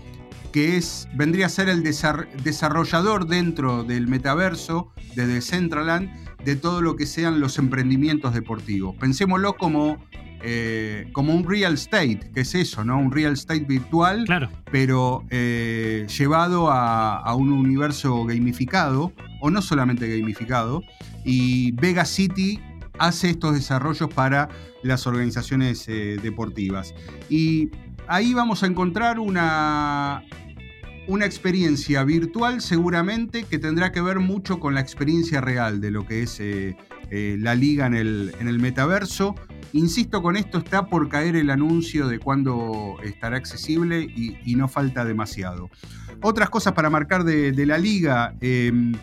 que 0.56 0.78
es, 0.78 1.10
vendría 1.14 1.48
a 1.48 1.50
ser 1.50 1.68
el 1.68 1.84
desarrollador 1.84 3.28
dentro 3.28 3.84
del 3.84 4.08
metaverso 4.08 4.90
de 5.14 5.28
Decentraland 5.28 6.10
de 6.46 6.56
todo 6.56 6.82
lo 6.82 6.96
que 6.96 7.06
sean 7.06 7.42
los 7.42 7.60
emprendimientos 7.60 8.34
deportivos. 8.34 8.96
Pensémoslo 8.96 9.58
como, 9.58 9.98
eh, 10.42 11.10
como 11.12 11.36
un 11.36 11.44
real 11.44 11.74
estate, 11.74 12.32
que 12.34 12.40
es 12.40 12.56
eso, 12.56 12.86
¿no? 12.86 12.98
Un 12.98 13.12
real 13.12 13.34
estate 13.34 13.66
virtual, 13.66 14.24
claro. 14.24 14.50
pero 14.72 15.26
eh, 15.30 16.08
llevado 16.18 16.72
a, 16.72 17.36
un 17.36 17.52
universo 17.52 18.24
gamificado, 18.24 19.12
o 19.42 19.52
no 19.52 19.62
solamente 19.62 20.08
gamificado, 20.08 20.84
y 21.26 21.74
Vega 21.74 22.06
City 22.06 22.62
hace 22.98 23.32
estos 23.32 23.56
desarrollos 23.56 24.08
para 24.08 24.48
las 24.84 25.06
organizaciones 25.06 25.86
eh, 25.90 26.18
deportivas. 26.24 26.96
Y 27.30 27.72
ahí 28.08 28.34
vamos 28.34 28.64
a 28.64 28.68
encontrar 28.68 29.20
una, 29.20 30.24
una 31.08 31.26
experiencia 31.26 32.04
virtual 32.04 32.62
seguramente 32.62 33.44
que 33.44 33.60
tendrá 33.60 33.92
que 33.92 34.02
ver 34.02 34.20
mucho 34.20 34.60
con 34.60 34.74
la 34.74 34.82
experiencia 34.82 35.42
real 35.42 35.82
de 35.82 35.92
lo 35.92 36.06
que 36.06 36.24
es 36.24 36.40
eh, 36.40 36.76
eh, 37.12 37.38
la 37.40 37.56
liga 37.56 37.86
en 37.86 37.94
el, 37.94 38.36
en 38.40 38.48
el, 38.48 38.60
metaverso. 38.60 39.36
Insisto 39.74 40.22
con 40.22 40.38
esto, 40.38 40.58
está 40.60 40.88
por 40.88 41.10
caer 41.10 41.36
el 41.36 41.50
anuncio 41.50 42.08
de 42.08 42.20
cuándo 42.20 42.98
estará 43.04 43.38
accesible 43.38 44.02
y, 44.02 44.56
no 44.56 44.68
falta 44.68 45.04
demasiado. 45.04 45.70
Otras 46.22 46.50
cosas 46.50 46.74
para 46.74 46.90
marcar 46.90 47.24
de, 47.24 47.66
la 47.66 47.78
liga. 47.78 48.34
Em, 48.40 48.94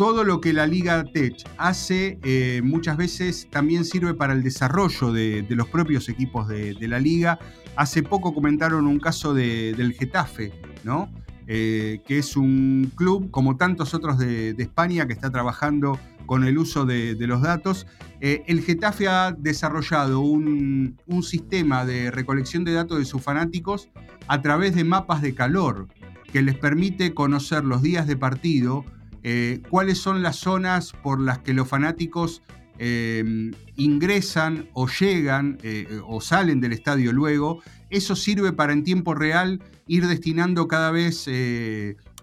todo 0.00 0.24
lo 0.24 0.40
que 0.40 0.54
la 0.54 0.66
Liga 0.66 1.04
Tech 1.04 1.34
hace 1.58 2.18
eh, 2.22 2.62
muchas 2.64 2.96
veces 2.96 3.48
también 3.50 3.84
sirve 3.84 4.14
para 4.14 4.32
el 4.32 4.42
desarrollo 4.42 5.12
de, 5.12 5.44
los 5.50 5.68
propios 5.68 6.08
equipos 6.08 6.48
de, 6.48 6.74
la 6.88 6.98
liga. 6.98 7.38
Hace 7.76 8.02
poco 8.02 8.32
comentaron 8.32 8.86
un 8.86 8.98
caso 8.98 9.34
del 9.34 9.92
Getafe, 9.92 10.54
¿no? 10.84 11.12
Eh, 11.46 12.00
que 12.06 12.16
es 12.16 12.34
un 12.38 12.90
club, 12.94 13.30
como 13.30 13.58
tantos 13.58 13.92
otros 13.92 14.16
de, 14.16 14.54
España, 14.56 15.06
que 15.06 15.12
está 15.12 15.30
trabajando 15.30 15.98
con 16.24 16.44
el 16.44 16.56
uso 16.56 16.86
de, 16.86 17.14
los 17.18 17.42
datos. 17.42 17.86
Eh, 18.22 18.42
el 18.46 18.62
Getafe 18.62 19.06
ha 19.06 19.32
desarrollado 19.32 20.20
un, 20.20 20.96
sistema 21.22 21.84
de 21.84 22.10
recolección 22.10 22.64
de 22.64 22.72
datos 22.72 22.96
de 23.00 23.04
sus 23.04 23.20
fanáticos 23.20 23.90
a 24.28 24.40
través 24.40 24.74
de 24.74 24.82
mapas 24.82 25.20
de 25.20 25.34
calor 25.34 25.88
que 26.32 26.40
les 26.40 26.56
permite 26.56 27.12
conocer 27.12 27.64
los 27.64 27.82
días 27.82 28.06
de 28.06 28.16
partido, 28.16 28.86
eh, 29.22 29.62
cuáles 29.68 29.98
son 29.98 30.22
las 30.22 30.36
zonas 30.36 30.92
por 31.02 31.20
las 31.20 31.38
que 31.38 31.52
los 31.52 31.68
fanáticos 31.68 32.42
eh, 32.78 33.50
ingresan 33.76 34.68
o 34.72 34.88
llegan 34.88 35.58
o 36.06 36.20
salen 36.20 36.60
del 36.60 36.72
estadio 36.72 37.12
luego. 37.12 37.62
Eso 37.90 38.16
sirve 38.16 38.52
para 38.52 38.72
en 38.72 38.84
tiempo 38.84 39.14
real 39.14 39.62
ir 39.86 40.06
destinando 40.06 40.68
cada 40.68 40.90
vez 40.90 41.28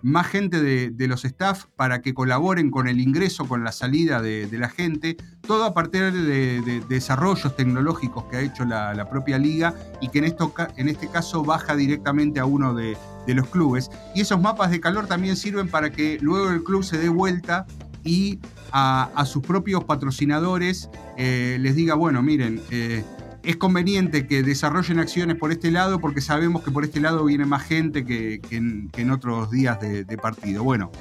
más 0.02 0.28
gente 0.28 0.62
de, 0.62 1.08
los 1.08 1.26
staff 1.26 1.66
para 1.76 2.02
que 2.02 2.14
colaboren 2.14 2.72
con 2.72 2.88
el 2.88 3.00
ingreso, 3.00 3.48
con 3.48 3.64
la 3.64 3.72
salida 3.72 4.22
de, 4.22 4.48
la 4.52 4.70
gente, 4.70 5.18
todo 5.42 5.66
a 5.66 5.74
partir 5.74 6.12
de, 6.12 6.84
desarrollos 6.88 7.56
tecnológicos 7.56 8.26
que 8.26 8.38
ha 8.38 8.42
hecho 8.42 8.66
la, 8.66 9.08
propia 9.10 9.38
liga 9.38 9.74
y 10.02 10.10
que 10.10 10.20
en, 10.20 10.26
esto, 10.26 10.54
en 10.76 10.90
este 10.90 11.08
caso 11.10 11.44
baja 11.44 11.76
directamente 11.76 12.40
a 12.40 12.46
uno 12.46 12.74
de, 12.74 12.98
los 13.36 13.48
clubes. 13.48 13.90
Y 14.16 14.22
esos 14.22 14.42
mapas 14.42 14.72
de 14.72 14.80
calor 14.80 15.08
también 15.08 15.36
sirven 15.36 15.68
para 15.68 15.92
que 15.92 16.18
luego 16.22 16.50
el 16.50 16.64
club 16.64 16.84
se 16.84 16.98
dé 16.98 17.10
vuelta 17.10 17.66
y 18.04 18.40
a, 18.72 19.24
sus 19.26 19.44
propios 19.44 19.84
patrocinadores 19.84 20.90
eh, 21.18 21.58
les 21.60 21.76
diga, 21.76 21.96
bueno, 21.96 22.22
miren, 22.22 22.62
eh, 22.70 23.04
es 23.48 23.56
conveniente 23.56 24.28
que 24.28 24.44
desarrollen 24.44 25.00
acciones 25.00 25.38
por 25.38 25.54
este 25.54 25.72
lado 25.72 26.00
porque 26.00 26.20
sabemos 26.20 26.64
que 26.64 26.72
por 26.72 26.84
este 26.84 27.00
lado 27.00 27.24
viene 27.24 27.46
más 27.46 27.64
gente 27.64 28.04
que, 28.04 28.42
en, 28.52 29.12
otros 29.12 29.50
días 29.52 29.80
de, 29.80 30.18
partido. 30.18 30.64
Bueno, 30.64 30.92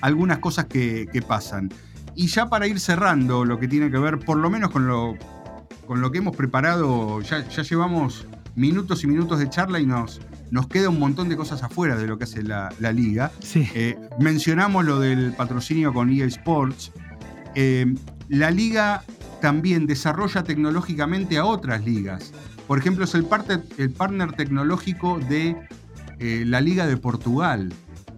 algunas 0.00 0.38
cosas 0.38 0.66
que, 0.66 1.24
pasan. 1.26 1.70
Y 2.14 2.28
ya 2.28 2.48
para 2.48 2.68
ir 2.68 2.78
cerrando 2.78 3.44
lo 3.44 3.58
que 3.58 3.66
tiene 3.66 3.90
que 3.90 3.98
ver, 3.98 4.20
por 4.20 4.36
lo 4.36 4.50
menos 4.50 4.70
con 4.70 4.86
lo, 4.86 5.16
con 5.84 6.00
lo 6.00 6.12
que 6.12 6.18
hemos 6.18 6.36
preparado, 6.36 7.20
ya, 7.22 7.40
llevamos 7.42 8.24
minutos 8.54 9.02
y 9.02 9.08
minutos 9.08 9.40
de 9.40 9.50
charla 9.50 9.80
y 9.80 9.86
nos, 9.86 10.20
nos 10.50 10.68
queda 10.68 10.88
un 10.88 10.98
montón 10.98 11.28
de 11.28 11.36
cosas 11.36 11.62
afuera 11.62 11.96
de 11.96 12.06
lo 12.06 12.18
que 12.18 12.24
hace 12.24 12.42
la, 12.42 12.70
liga. 12.92 13.32
Eh, 13.54 13.96
mencionamos 14.18 14.84
lo 14.84 15.00
del 15.00 15.32
patrocinio 15.32 15.92
con 15.92 16.10
EA 16.10 16.26
Sports. 16.26 16.92
Eh, 17.54 17.94
la 18.28 18.50
liga 18.50 19.02
también 19.40 19.86
desarrolla 19.86 20.42
tecnológicamente 20.42 21.38
a 21.38 21.44
otras 21.44 21.84
ligas. 21.84 22.32
Por 22.66 22.78
ejemplo, 22.78 23.04
es 23.04 23.14
el, 23.14 23.26
el 23.78 23.90
partner 23.90 24.32
tecnológico 24.32 25.18
de 25.18 25.56
eh, 26.18 26.44
la 26.46 26.60
Liga 26.60 26.86
de 26.86 26.96
Portugal, 26.96 27.72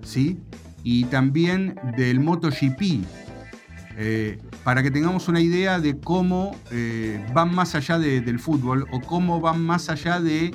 ¿sí? 0.04 0.38
Y 0.84 1.04
también 1.04 1.78
del 1.96 2.20
MotoGP. 2.20 3.04
Eh, 3.98 4.38
para 4.62 4.82
que 4.82 4.90
tengamos 4.90 5.26
una 5.28 5.40
idea 5.40 5.80
de 5.80 5.98
cómo 5.98 6.54
eh, 6.70 7.24
van 7.32 7.54
más 7.54 7.74
allá 7.74 7.98
del 7.98 8.38
fútbol 8.38 8.86
o 8.92 9.00
cómo 9.00 9.40
van 9.40 9.62
más 9.62 9.88
allá 9.88 10.20
de 10.20 10.54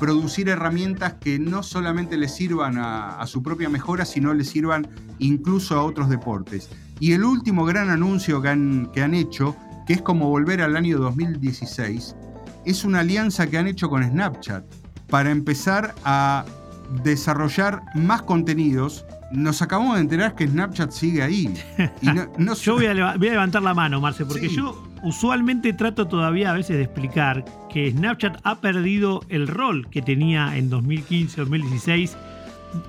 producir 0.00 0.48
herramientas 0.48 1.14
que 1.20 1.38
no 1.38 1.62
solamente 1.62 2.16
les 2.16 2.34
sirvan 2.34 2.78
a, 2.78 3.24
su 3.26 3.42
propia 3.42 3.68
mejora, 3.68 4.06
sino 4.06 4.32
les 4.32 4.48
sirvan 4.48 4.88
incluso 5.18 5.78
a 5.78 5.84
otros 5.84 6.08
deportes. 6.08 6.70
Y 6.98 7.12
el 7.12 7.22
último 7.22 7.66
gran 7.66 7.90
anuncio 7.90 8.40
que 8.40 8.48
han, 8.48 8.90
que 8.92 9.02
han 9.02 9.14
hecho 9.14 9.54
que 9.86 9.92
es 9.92 10.02
como 10.02 10.28
volver 10.28 10.62
al 10.62 10.76
año 10.76 10.98
2016, 10.98 12.16
es 12.64 12.84
una 12.84 13.00
alianza 13.00 13.46
que 13.48 13.58
han 13.58 13.66
hecho 13.66 13.90
con 13.90 14.02
Snapchat 14.02 14.64
para 15.08 15.30
empezar 15.30 15.94
a 16.04 16.44
desarrollar 17.04 17.82
más 17.94 18.22
contenidos. 18.22 19.04
Nos 19.32 19.60
acabamos 19.62 19.96
de 19.96 20.02
enterar 20.02 20.34
que 20.34 20.48
Snapchat 20.48 20.92
sigue 20.92 21.22
ahí. 21.22 21.54
yo 22.62 22.74
voy 22.74 22.86
a, 22.86 22.94
levantar 22.94 23.62
la 23.62 23.74
mano, 23.74 24.00
Marce, 24.00 24.24
porque 24.24 24.48
yo 24.48 24.89
usualmente 25.02 25.72
trato 25.72 26.06
todavía 26.06 26.50
a 26.50 26.54
veces 26.54 26.76
de 26.76 26.84
explicar 26.84 27.44
que 27.68 27.90
Snapchat 27.90 28.40
ha 28.44 28.60
perdido 28.60 29.22
el 29.28 29.48
rol 29.48 29.88
que 29.90 30.02
tenía 30.02 30.56
en 30.56 30.70
2015-2016 30.70 32.16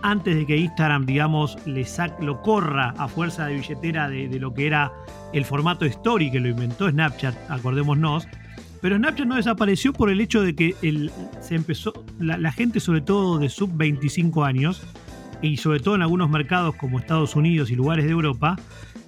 antes 0.04 0.36
de 0.36 0.46
que 0.46 0.58
Instagram, 0.58 1.06
digamos, 1.06 1.58
le 1.66 1.86
lo 2.22 2.42
corra 2.42 2.94
a 2.98 3.08
fuerza 3.08 3.48
de 3.48 3.56
billetera 3.56 4.10
de, 4.10 4.40
lo 4.40 4.54
que 4.54 4.68
era 4.68 4.92
el 5.34 5.46
formato 5.46 5.86
story 5.86 6.32
que 6.32 6.40
lo 6.40 6.50
inventó 6.50 6.90
Snapchat, 6.90 7.36
acordémonos. 7.50 8.28
Pero 8.82 8.98
Snapchat 8.98 9.28
no 9.28 9.36
desapareció 9.36 9.94
por 9.94 10.10
el 10.10 10.22
hecho 10.22 10.42
de 10.42 10.56
que 10.56 10.76
se 11.40 11.56
empezó, 11.56 11.94
la, 12.20 12.52
gente, 12.52 12.80
sobre 12.80 13.02
todo 13.02 13.38
de 13.38 13.50
sub 13.50 13.72
25 13.74 14.44
años, 14.44 14.82
y 15.42 15.58
sobre 15.58 15.80
todo 15.80 15.96
en 15.96 16.02
algunos 16.02 16.30
mercados 16.30 16.76
como 16.76 17.00
Estados 17.00 17.36
Unidos 17.36 17.72
y 17.72 17.76
lugares 17.76 18.06
de 18.06 18.12
Europa, 18.12 18.58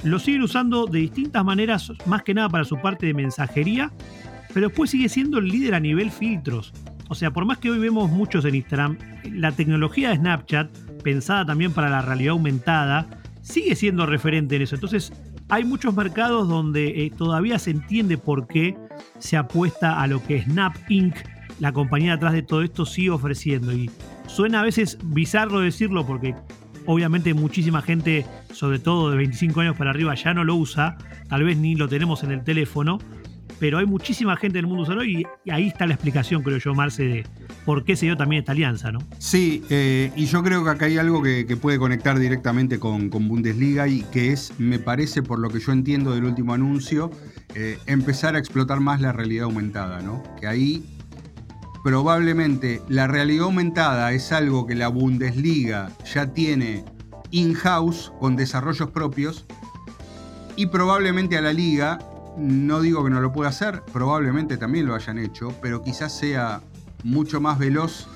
lo 0.04 0.20
siguen 0.20 0.42
usando 0.42 0.86
de 0.86 1.00
distintas 1.00 1.46
maneras, 1.46 1.92
más 2.06 2.24
que 2.24 2.34
nada 2.34 2.50
para 2.50 2.66
su 2.66 2.78
parte 2.82 3.06
de 3.06 3.14
mensajería, 3.14 3.92
pero 4.54 4.68
después 4.68 4.90
sigue 4.90 5.10
siendo 5.10 5.40
el 5.40 5.48
líder 5.48 5.76
a 5.76 5.80
nivel 5.80 6.12
filtros. 6.12 6.74
O 7.10 7.16
sea, 7.16 7.32
por 7.32 7.46
más 7.46 7.58
que 7.58 7.70
hoy 7.70 7.80
vemos 7.80 8.10
muchos 8.10 8.46
en 8.46 8.56
Instagram, 8.56 8.98
la 9.32 9.52
tecnología 9.52 10.10
de 10.10 10.18
Snapchat, 10.18 10.70
pensada 11.04 11.46
también 11.46 11.72
para 11.72 11.90
la 11.90 12.02
realidad 12.02 12.32
aumentada, 12.32 13.08
sigue 13.42 13.76
siendo 13.76 14.06
referente 14.06 14.56
en 14.56 14.64
eso. 14.64 14.76
Entonces, 14.76 15.14
hay 15.50 15.64
muchos 15.66 15.96
mercados 15.96 16.48
donde 16.48 17.06
eh, 17.06 17.12
todavía 17.16 17.60
se 17.60 17.72
entiende 17.72 18.18
por 18.18 18.48
qué 18.48 18.76
se 19.20 19.38
apuesta 19.38 20.02
a 20.02 20.08
lo 20.08 20.24
que 20.24 20.42
Snap 20.42 20.76
Inc., 20.90 21.16
la 21.60 21.72
compañía 21.72 22.14
detrás 22.14 22.34
de 22.34 22.42
todo 22.42 22.64
esto, 22.64 22.86
sigue 22.86 23.12
ofreciendo. 23.12 23.74
Y 23.74 23.90
suena 24.34 24.62
a 24.62 24.64
veces 24.64 24.98
bizarro 25.04 25.60
decirlo 25.60 26.06
porque 26.06 26.36
obviamente 26.86 27.34
muchísima 27.34 27.82
gente, 27.82 28.26
sobre 28.52 28.80
todo 28.80 29.12
de 29.12 29.18
25 29.18 29.62
años 29.62 29.78
para 29.78 29.92
arriba, 29.92 30.16
ya 30.16 30.34
no 30.34 30.44
lo 30.44 30.56
usa, 30.56 30.98
tal 31.30 31.44
vez 31.44 31.58
ni 31.58 31.76
lo 31.76 31.88
tenemos 31.88 32.24
en 32.24 32.32
el 32.32 32.44
teléfono, 32.44 33.00
pero 33.60 33.78
hay 33.78 33.86
muchísima 33.86 34.36
gente 34.36 34.58
en 34.58 34.66
el 34.66 34.70
mundo 34.70 34.86
solo 34.86 35.06
y, 35.06 35.26
ahí 35.50 35.68
está 35.68 35.86
la 35.86 35.94
explicación, 35.94 36.42
creo 36.42 36.58
yo, 36.58 36.74
Marce, 36.74 37.04
de 37.04 37.26
por 37.64 37.86
qué 37.86 37.96
se 37.96 38.08
dio 38.08 38.18
también 38.18 38.40
esta 38.42 38.52
alianza, 38.54 38.92
¿no? 38.92 39.00
Sí, 39.20 39.64
eh, 39.70 40.12
y 40.16 40.26
yo 40.26 40.44
creo 40.44 40.64
que 40.64 40.70
acá 40.72 40.86
hay 40.86 40.98
algo 40.98 41.22
que, 41.22 41.46
puede 41.62 41.78
conectar 41.78 42.18
directamente 42.18 42.80
con, 42.80 43.10
Bundesliga 43.10 43.88
y 43.88 44.02
que 44.02 44.32
es, 44.32 44.60
me 44.60 44.80
parece, 44.80 45.22
por 45.22 45.40
lo 45.40 45.50
que 45.50 45.60
yo 45.60 45.72
entiendo 45.72 46.14
del 46.14 46.26
último 46.26 46.54
anuncio, 46.54 47.12
eh, 47.54 47.78
empezar 47.86 48.36
a 48.36 48.40
explotar 48.40 48.80
más 48.80 49.00
la 49.00 49.14
realidad 49.14 49.46
aumentada, 49.46 50.02
¿no? 50.02 50.24
Que 50.42 50.48
ahí 50.48 50.84
probablemente 51.84 52.82
la 52.88 53.08
realidad 53.08 53.46
aumentada 53.46 54.14
es 54.14 54.32
algo 54.32 54.66
que 54.66 54.76
la 54.76 54.88
Bundesliga 54.88 55.92
ya 56.12 56.28
tiene 56.34 56.86
in-house 57.32 58.14
con 58.20 58.36
desarrollos 58.36 58.90
propios 58.92 59.46
y 60.56 60.68
probablemente 60.68 61.38
a 61.38 61.42
la 61.42 61.52
liga 61.52 62.00
no 62.38 62.82
digo 62.82 63.04
que 63.04 63.10
no 63.10 63.22
lo 63.22 63.32
pueda 63.32 63.50
hacer, 63.50 63.84
probablemente 63.92 64.58
también 64.58 64.86
lo 64.86 64.96
hayan 64.96 65.20
hecho, 65.20 65.54
pero 65.62 65.82
quizás 65.84 66.18
sea 66.18 66.62
mucho 67.04 67.42
más 67.42 67.60
veloz 67.60 68.08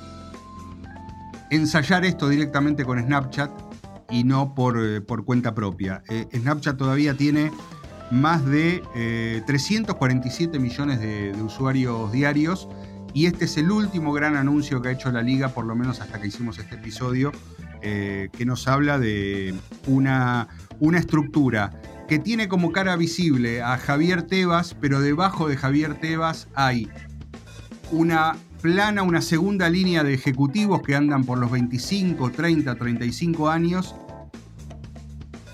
ensayar 1.52 2.06
esto 2.06 2.30
directamente 2.30 2.86
con 2.86 3.00
Snapchat 3.00 3.52
y 4.10 4.24
no 4.24 4.56
por, 4.56 4.78
eh, 4.80 5.02
cuenta 5.26 5.54
propia. 5.54 6.04
Eh, 6.10 6.28
Snapchat 6.34 6.78
todavía 6.78 7.16
tiene 7.16 7.52
más 8.12 8.46
de 8.46 8.82
347 9.46 10.56
eh, 10.56 10.60
millones 10.60 11.00
de, 11.00 11.34
usuarios 11.42 12.12
diarios 12.12 12.70
y 13.18 13.26
este 13.26 13.46
es 13.46 13.58
el 13.58 13.72
último 13.72 14.14
gran 14.14 14.36
anuncio 14.36 14.80
que 14.80 14.90
ha 14.90 14.92
hecho 14.92 15.12
la 15.12 15.24
liga, 15.24 15.50
por 15.50 15.66
lo 15.66 15.76
menos 15.76 16.02
hasta 16.02 16.22
que 16.22 16.28
hicimos 16.28 16.60
este 16.60 16.76
episodio, 16.76 17.32
que 17.82 18.44
nos 18.46 18.68
habla 18.68 19.00
de 19.00 19.56
una, 19.88 20.48
una 20.80 21.00
estructura 21.00 21.82
que 22.08 22.20
tiene 22.20 22.48
como 22.48 22.72
cara 22.72 22.96
visible 22.96 23.64
a 23.64 23.76
Javier 23.80 24.22
Tebas, 24.22 24.76
pero 24.80 25.02
debajo 25.02 25.50
de 25.50 25.58
Javier 25.58 25.96
Tebas 25.96 26.48
hay 26.54 26.92
una 27.90 28.36
plana, 28.62 29.02
una 29.02 29.24
segunda 29.24 29.68
línea 29.68 30.04
de 30.04 30.14
ejecutivos 30.14 30.84
que 30.84 30.96
andan 30.96 31.24
por 31.24 31.40
los 31.40 31.50
25, 31.50 32.30
30, 32.30 32.76
35 32.76 33.50
años, 33.50 33.96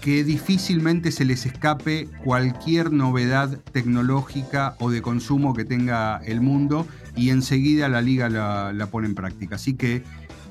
que 0.04 0.26
difícilmente 0.26 1.14
se 1.14 1.24
les 1.24 1.46
escape 1.46 2.10
cualquier 2.26 2.92
novedad 2.92 3.58
tecnológica 3.72 4.76
o 4.80 4.92
de 4.92 5.02
consumo 5.02 5.54
que 5.54 5.64
tenga 5.64 6.18
el 6.26 6.42
mundo 6.42 6.86
y 7.16 7.30
enseguida 7.30 7.88
la 7.88 8.02
liga 8.02 8.28
la, 8.28 8.88
pone 8.92 9.08
en 9.08 9.16
práctica. 9.16 9.56
Así 9.56 9.76
que 9.76 10.04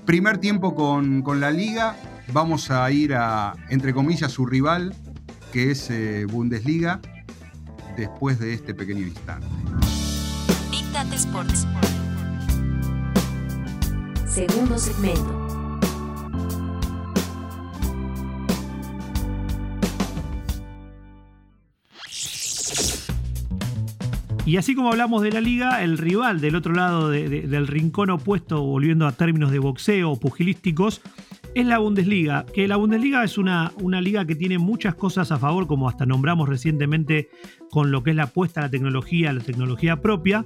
primer 0.06 0.38
tiempo 0.38 0.74
con, 0.74 1.20
con 1.20 1.40
la 1.40 1.50
liga, 1.50 1.96
vamos 2.32 2.70
a 2.70 2.90
ir 2.90 3.12
a, 3.14 3.52
entre 3.68 3.92
comillas, 3.92 4.32
su 4.32 4.46
rival, 4.46 4.94
que 5.52 5.70
es 5.70 5.90
eh, 5.90 6.24
Bundesliga 6.24 7.02
después 7.94 8.38
de 8.38 8.54
este 8.54 8.72
pequeño 8.72 9.06
instante. 9.06 9.46
Big 10.70 10.90
Data 10.94 11.14
Sports. 11.14 11.66
Segundo 14.26 14.78
segmento. 14.78 15.62
Y 24.44 24.57
así 24.57 24.74
como 24.74 24.90
hablamos 24.90 25.22
de 25.22 25.31
la 25.31 25.40
liga, 25.40 25.85
el 25.85 25.98
rival 25.98 26.40
del 26.40 26.57
otro 26.57 26.74
lado 26.74 27.11
del 27.11 27.66
rincón 27.68 28.11
opuesto, 28.11 28.61
volviendo 28.61 29.07
a 29.07 29.12
términos 29.12 29.52
de 29.52 29.61
boxeo 29.61 30.11
o 30.11 30.18
pugilísticos, 30.18 31.00
es 31.55 31.66
la 31.66 31.78
Bundesliga, 31.78 32.44
que 32.52 32.66
la 32.66 32.76
Bundesliga 32.76 33.22
es 33.22 33.38
una, 33.38 33.72
una 33.81 34.00
liga 34.00 34.24
que 34.24 34.35
tiene 34.35 34.59
muchas 34.59 34.96
cosas 34.96 35.31
a 35.31 35.38
favor, 35.38 35.68
como 35.68 35.88
hasta 35.88 36.07
nombramos 36.07 36.48
recientemente 36.48 37.28
con 37.70 37.92
lo 37.92 38.02
que 38.02 38.11
es 38.11 38.16
la 38.16 38.24
apuesta 38.24 38.61
a 38.61 38.64
la 38.64 38.70
tecnología, 38.70 39.33
la 39.33 39.42
tecnología 39.42 40.00
propia. 40.00 40.44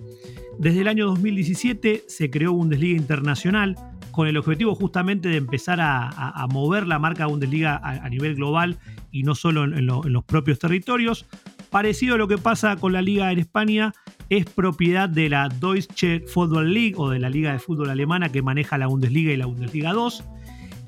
Desde 0.58 0.82
el 0.82 0.88
año 0.88 1.06
2017 1.06 2.04
se 2.06 2.30
creó 2.30 2.52
Bundesliga 2.52 2.98
Internacional 2.98 3.76
con 4.10 4.28
el 4.28 4.36
objetivo 4.36 4.74
justamente 4.74 5.28
de 5.28 5.36
empezar 5.36 5.78
a, 5.80 6.46
mover 6.50 6.86
la 6.86 6.98
marca 6.98 7.26
Bundesliga 7.26 7.80
a, 7.82 8.08
nivel 8.10 8.34
global 8.34 8.78
y 9.10 9.22
no 9.22 9.34
solo 9.34 9.64
en 9.64 9.86
los 9.86 10.24
propios 10.24 10.58
territorios. 10.58 11.26
Parecido 11.70 12.14
a 12.14 12.18
lo 12.18 12.28
que 12.28 12.38
pasa 12.38 12.76
con 12.76 12.92
la 12.92 13.02
liga 13.02 13.32
en 13.32 13.38
España, 13.38 13.92
es 14.28 14.44
propiedad 14.46 15.08
de 15.08 15.28
la 15.28 15.48
Deutsche 15.48 16.20
Football 16.20 16.72
League 16.72 16.94
o 16.96 17.10
de 17.10 17.18
la 17.18 17.30
liga 17.30 17.52
de 17.52 17.58
fútbol 17.58 17.90
alemana 17.90 18.30
que 18.30 18.42
maneja 18.42 18.78
la 18.78 18.86
Bundesliga 18.86 19.32
y 19.32 19.36
la 19.36 19.46
Bundesliga 19.46 19.92
2 19.92 20.24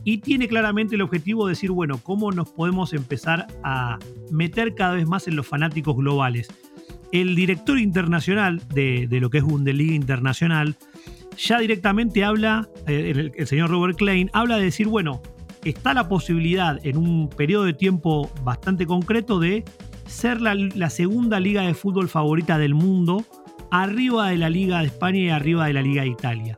y 0.04 0.18
tiene 0.18 0.48
claramente 0.48 0.94
el 0.94 1.02
objetivo 1.02 1.46
de 1.46 1.52
decir, 1.52 1.70
bueno, 1.70 1.98
¿cómo 1.98 2.32
nos 2.32 2.50
podemos 2.50 2.92
empezar 2.94 3.46
a 3.62 3.98
meter 4.30 4.74
cada 4.74 4.94
vez 4.94 5.06
más 5.06 5.28
en 5.28 5.36
los 5.36 5.46
fanáticos 5.46 5.96
globales? 5.96 6.48
El 7.12 7.34
director 7.34 7.78
internacional 7.78 8.62
de, 8.68 9.06
lo 9.10 9.30
que 9.30 9.38
es 9.38 9.44
Bundesliga 9.44 9.94
Internacional 9.94 10.76
ya 11.36 11.58
directamente 11.58 12.24
habla, 12.24 12.68
eh, 12.86 13.30
el, 13.36 13.46
señor 13.46 13.70
Robert 13.70 13.96
Klein, 13.96 14.30
habla 14.32 14.56
de 14.56 14.64
decir, 14.64 14.88
bueno, 14.88 15.22
está 15.64 15.94
la 15.94 16.08
posibilidad 16.08 16.78
en 16.84 16.96
un 16.96 17.28
periodo 17.28 17.64
de 17.64 17.74
tiempo 17.74 18.30
bastante 18.42 18.86
concreto 18.86 19.38
de 19.38 19.64
ser 20.08 20.40
la, 20.40 20.90
segunda 20.90 21.38
liga 21.38 21.62
de 21.62 21.74
fútbol 21.74 22.08
favorita 22.08 22.58
del 22.58 22.74
mundo, 22.74 23.24
arriba 23.70 24.30
de 24.30 24.38
la 24.38 24.50
Liga 24.50 24.80
de 24.80 24.86
España 24.86 25.20
y 25.20 25.28
arriba 25.28 25.66
de 25.66 25.72
la 25.74 25.82
Liga 25.82 26.02
de 26.02 26.08
Italia 26.08 26.56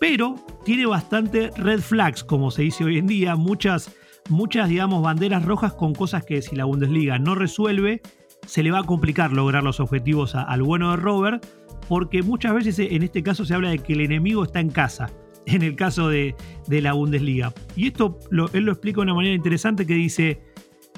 pero 0.00 0.36
tiene 0.64 0.86
bastante 0.86 1.50
red 1.56 1.80
flags, 1.80 2.24
como 2.24 2.50
se 2.50 2.62
dice 2.62 2.82
hoy 2.84 2.96
en 2.96 3.06
día, 3.06 3.36
muchas, 3.36 3.94
muchas, 4.30 4.68
digamos, 4.68 5.02
banderas 5.02 5.44
rojas 5.44 5.74
con 5.74 5.94
cosas 5.94 6.24
que 6.24 6.40
si 6.40 6.56
la 6.56 6.64
Bundesliga 6.64 7.18
no 7.18 7.34
resuelve, 7.34 8.00
se 8.46 8.62
le 8.62 8.70
va 8.70 8.78
a 8.78 8.84
complicar 8.84 9.30
lograr 9.30 9.62
los 9.62 9.78
objetivos 9.78 10.34
al 10.34 10.62
bueno 10.62 10.90
de 10.90 10.96
Robert, 10.96 11.46
porque 11.86 12.22
muchas 12.22 12.54
veces 12.54 12.78
en 12.78 13.02
este 13.02 13.22
caso 13.22 13.44
se 13.44 13.54
habla 13.54 13.68
de 13.68 13.80
que 13.80 13.92
el 13.92 14.00
enemigo 14.00 14.42
está 14.42 14.60
en 14.60 14.70
casa, 14.70 15.10
en 15.46 15.60
el 15.60 15.76
caso 15.76 16.08
de, 16.08 16.34
la 16.66 16.94
Bundesliga. 16.94 17.52
Y 17.76 17.88
esto 17.88 18.18
él 18.54 18.64
lo 18.64 18.72
explica 18.72 18.96
de 18.96 19.02
una 19.02 19.14
manera 19.14 19.34
interesante 19.34 19.86
que 19.86 19.94
dice, 19.94 20.40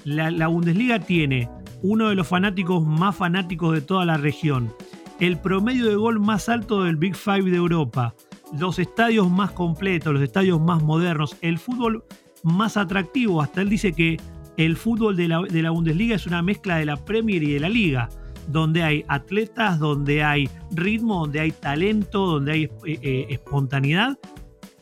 la, 0.05 0.31
la 0.31 0.47
Bundesliga 0.47 1.01
tiene 1.01 1.51
uno 1.83 2.09
de 2.09 2.15
los 2.15 2.29
fanáticos 2.29 2.85
más 2.87 3.17
fanáticos 3.17 3.75
de 3.75 3.81
toda 3.81 4.05
la 4.05 4.17
región, 4.17 4.73
el 5.21 5.39
promedio 5.39 5.87
de 5.87 5.97
gol 5.97 6.21
más 6.21 6.49
alto 6.49 6.85
del 6.85 6.97
Big 6.97 7.17
Five 7.17 7.51
de 7.51 7.57
Europa, 7.57 8.15
los 8.59 8.79
estadios 8.79 9.31
más 9.31 9.53
completos, 9.53 10.13
los 10.13 10.23
estadios 10.23 10.61
más 10.61 10.83
modernos, 10.83 11.37
el 11.41 11.59
fútbol 11.59 12.05
más 12.43 12.77
atractivo. 12.77 13.41
Hasta 13.41 13.63
él 13.63 13.69
dice 13.69 13.93
que 13.93 14.19
el 14.57 14.77
fútbol 14.77 15.17
de 15.17 15.29
la, 15.29 15.71
Bundesliga 15.71 16.17
es 16.17 16.27
una 16.27 16.43
mezcla 16.43 16.77
de 16.77 16.87
la 16.87 16.97
Premier 16.97 17.43
y 17.43 17.53
de 17.53 17.61
la 17.61 17.69
Liga, 17.69 18.09
donde 18.49 18.83
hay 18.83 19.05
atletas, 19.09 19.79
donde 19.79 20.23
hay 20.23 20.49
ritmo, 20.73 21.21
donde 21.21 21.41
hay 21.41 21.53
talento, 21.53 22.27
donde 22.27 22.53
hay 22.53 22.63
eh, 22.65 22.99
eh, 23.03 23.27
espontaneidad, 23.31 24.19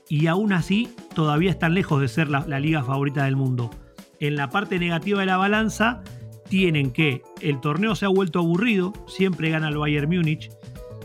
y 0.08 0.26
aún 0.26 0.52
así 0.52 0.88
todavía 1.14 1.50
están 1.50 1.74
lejos 1.74 2.00
de 2.00 2.08
ser 2.08 2.28
la, 2.28 2.44
la 2.46 2.58
liga 2.58 2.82
favorita 2.82 3.24
del 3.24 3.36
mundo. 3.36 3.70
En 4.18 4.36
la 4.36 4.50
parte 4.50 4.78
negativa 4.78 5.20
de 5.20 5.26
la 5.26 5.36
balanza, 5.36 6.02
tienen 6.50 6.90
que 6.90 7.22
el 7.40 7.60
torneo 7.60 7.94
se 7.94 8.04
ha 8.04 8.08
vuelto 8.08 8.40
aburrido, 8.40 8.92
siempre 9.06 9.48
gana 9.50 9.68
el 9.68 9.78
Bayern 9.78 10.10
Múnich, 10.10 10.50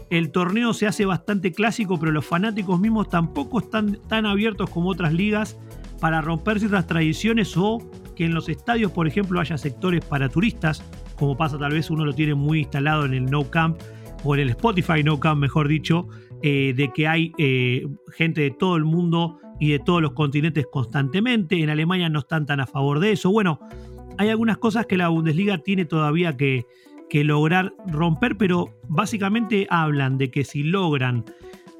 el 0.10 0.32
torneo 0.32 0.74
se 0.74 0.88
hace 0.88 1.06
bastante 1.06 1.52
clásico, 1.52 2.00
pero 2.00 2.12
los 2.12 2.26
fanáticos 2.26 2.80
mismos 2.80 3.10
tampoco 3.10 3.60
están 3.60 4.00
tan 4.10 4.26
abiertos 4.26 4.70
como 4.72 4.90
otras 4.90 5.14
ligas 5.14 5.58
para 6.02 6.22
romper 6.22 6.60
ciertas 6.60 6.88
tradiciones 6.88 7.56
o 7.56 7.80
que 8.16 8.26
en 8.26 8.34
los 8.34 8.50
estadios, 8.50 8.92
por 8.92 9.08
ejemplo, 9.08 9.40
haya 9.40 9.58
sectores 9.58 10.04
para 10.04 10.30
turistas, 10.30 10.84
como 11.16 11.38
pasa 11.38 11.60
tal 11.60 11.74
vez 11.74 11.90
uno 11.92 12.06
lo 12.06 12.14
tiene 12.14 12.34
muy 12.34 12.60
instalado 12.60 13.06
en 13.06 13.14
el 13.14 13.26
No 13.26 13.50
Camp 13.50 13.80
o 14.24 14.34
en 14.34 14.42
el 14.42 14.50
Spotify 14.50 15.04
No 15.04 15.20
Camp, 15.20 15.40
mejor 15.40 15.68
dicho, 15.68 16.08
eh, 16.42 16.74
de 16.76 16.92
que 16.92 17.08
hay 17.08 17.32
eh, 17.38 17.88
gente 18.12 18.42
de 18.42 18.52
todo 18.52 18.78
el 18.78 18.84
mundo 18.84 19.40
y 19.60 19.72
de 19.72 19.80
todos 19.80 20.02
los 20.02 20.14
continentes 20.14 20.66
constantemente. 20.72 21.62
En 21.62 21.70
Alemania 21.70 22.10
no 22.10 22.20
están 22.20 22.46
tan 22.46 22.60
a 22.60 22.66
favor 22.66 23.00
de 23.00 23.12
eso. 23.12 23.32
Bueno, 23.32 23.60
hay 24.18 24.30
algunas 24.30 24.58
cosas 24.58 24.86
que 24.86 24.98
la 24.98 25.10
Bundesliga 25.10 25.58
tiene 25.60 25.86
todavía 25.86 26.38
que, 26.38 26.66
que 27.10 27.24
lograr 27.24 27.74
romper, 27.88 28.38
pero 28.38 28.70
básicamente 28.88 29.68
hablan 29.70 30.18
de 30.18 30.32
que 30.32 30.44
si 30.44 30.64
logran 30.64 31.26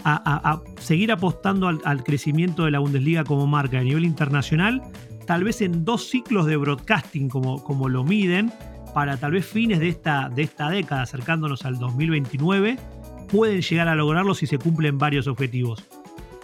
a, 0.04 0.62
seguir 0.80 1.12
apostando 1.12 1.68
al, 1.68 2.04
crecimiento 2.04 2.66
de 2.66 2.72
la 2.72 2.80
Bundesliga 2.80 3.24
como 3.24 3.48
marca 3.48 3.80
a 3.80 3.84
nivel 3.84 4.06
internacional, 4.06 4.84
tal 5.26 5.44
vez 5.44 5.62
en 5.62 5.84
dos 5.84 6.08
ciclos 6.10 6.46
de 6.46 6.58
broadcasting 6.58 7.28
como, 7.28 7.64
como 7.64 7.90
lo 7.90 8.04
miden, 8.04 8.52
para 8.94 9.18
tal 9.18 9.32
vez 9.32 9.46
fines 9.46 9.80
de 9.80 9.90
esta, 9.90 10.30
de 10.30 10.44
esta 10.44 10.70
década, 10.70 11.02
acercándonos 11.02 11.66
al 11.66 11.80
2029, 11.80 12.78
pueden 13.28 13.62
llegar 13.62 13.88
a 13.88 13.96
lograrlo 13.96 14.36
si 14.36 14.46
se 14.46 14.60
cumplen 14.60 15.00
varios 15.00 15.28
objetivos. 15.28 15.84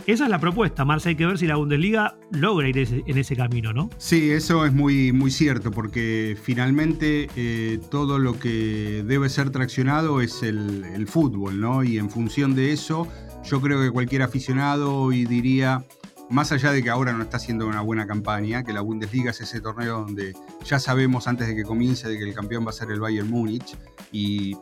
Esa 0.08 0.24
es 0.24 0.30
la 0.32 0.40
propuesta, 0.40 0.84
Marcia. 0.84 1.10
Hay 1.10 1.16
que 1.16 1.26
ver 1.26 1.38
si 1.38 1.46
la 1.46 1.58
Bundesliga 1.58 2.18
logra 2.32 2.68
ir 2.68 3.04
en 3.06 3.18
ese 3.18 3.36
camino, 3.36 3.72
¿no? 3.72 3.90
Sí, 3.98 4.32
eso 4.32 4.66
es 4.66 4.74
muy, 4.74 5.12
muy 5.12 5.30
cierto, 5.30 5.70
porque 5.70 6.36
finalmente 6.42 7.30
eh, 7.36 7.80
todo 7.92 8.18
lo 8.18 8.40
que 8.40 9.04
debe 9.06 9.30
ser 9.30 9.52
traccionado 9.52 10.22
es 10.22 10.42
el, 10.42 11.06
fútbol, 11.08 11.60
¿no? 11.60 11.84
Y 11.84 11.98
en 11.98 12.10
función 12.10 12.56
de 12.56 12.72
eso, 12.72 13.08
yo 13.44 13.62
creo 13.62 13.82
que 13.82 13.92
cualquier 13.92 14.24
aficionado 14.24 14.96
hoy 14.96 15.26
diría, 15.26 15.86
más 16.30 16.52
allá 16.52 16.72
de 16.72 16.82
que 16.82 16.90
ahora 16.90 17.14
no 17.14 17.22
está 17.24 17.38
haciendo 17.38 17.68
una 17.68 17.82
buena 17.82 18.08
campaña, 18.08 18.64
que 18.64 18.74
la 18.74 18.82
Bundesliga 18.82 19.32
es 19.32 19.42
ese 19.42 19.62
torneo 19.62 20.00
donde 20.02 20.34
ya 20.64 20.80
sabemos 20.80 21.28
antes 21.28 21.48
de 21.48 21.56
que 21.56 21.64
comience 21.64 22.08
de 22.08 22.18
que 22.18 22.24
el 22.24 22.34
campeón 22.34 22.66
va 22.66 22.70
a 22.70 22.74
ser 22.74 22.90
el 22.92 23.00
Bayern 23.00 23.30
Múnich, 23.30 23.78
y, 24.12 24.58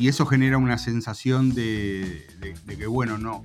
eso 0.00 0.26
genera 0.26 0.58
una 0.58 0.78
sensación 0.78 1.54
de 1.54 2.26
que, 2.66 2.86
bueno, 2.88 3.18
no 3.18 3.44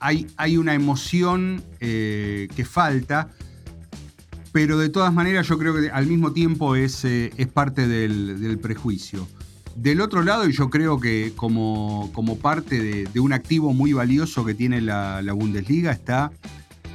hay, 0.00 0.26
hay 0.36 0.56
una 0.56 0.74
emoción 0.74 1.62
eh, 1.80 2.48
que 2.54 2.64
falta, 2.64 3.28
pero 4.52 4.78
de 4.78 4.88
todas 4.88 5.12
maneras 5.12 5.46
yo 5.48 5.58
creo 5.58 5.74
que 5.74 5.90
al 5.90 6.06
mismo 6.06 6.32
tiempo 6.32 6.76
es, 6.76 7.04
eh, 7.04 7.32
es 7.36 7.46
parte 7.46 7.86
del, 7.86 8.58
prejuicio. 8.60 9.28
Del 9.74 10.00
otro 10.00 10.22
lado, 10.22 10.48
y 10.48 10.52
yo 10.52 10.70
creo 10.70 10.98
que 10.98 11.32
como, 11.36 12.10
como 12.14 12.38
parte 12.38 13.04
de, 13.04 13.20
un 13.20 13.32
activo 13.34 13.74
muy 13.74 13.92
valioso 13.92 14.44
que 14.44 14.54
tiene 14.54 14.80
la, 14.80 15.20
Bundesliga 15.34 15.92
está 15.92 16.32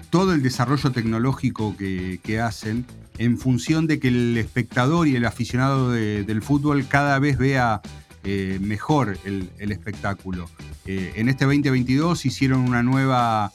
todo 0.10 0.34
el 0.34 0.42
desarrollo 0.42 0.92
tecnológico 0.92 1.76
que, 1.78 2.42
hacen 2.42 2.86
en 3.20 3.38
función 3.38 3.86
de 3.86 4.00
que 4.00 4.08
el 4.08 4.38
espectador 4.38 5.08
y 5.08 5.16
el 5.16 5.26
aficionado 5.26 5.92
del 5.92 6.42
fútbol 6.42 6.88
cada 6.88 7.20
vez 7.20 7.38
vea 7.38 7.82
eh, 8.24 8.60
mejor 8.62 9.18
el, 9.26 9.50
espectáculo. 9.60 10.50
Eh, 10.86 11.14
en 11.16 11.28
este 11.28 11.46
2022 11.46 12.26
hicieron 12.26 12.60
una 12.62 12.84
nueva 12.84 13.52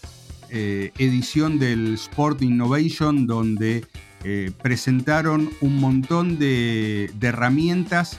eh, 0.50 0.92
edición 0.98 1.58
del 1.58 1.94
Sport 1.94 2.42
Innovation 2.42 3.26
donde 3.26 3.84
presentaron 4.60 5.50
un 5.60 5.78
montón 5.78 6.36
de, 6.36 7.12
herramientas, 7.20 8.18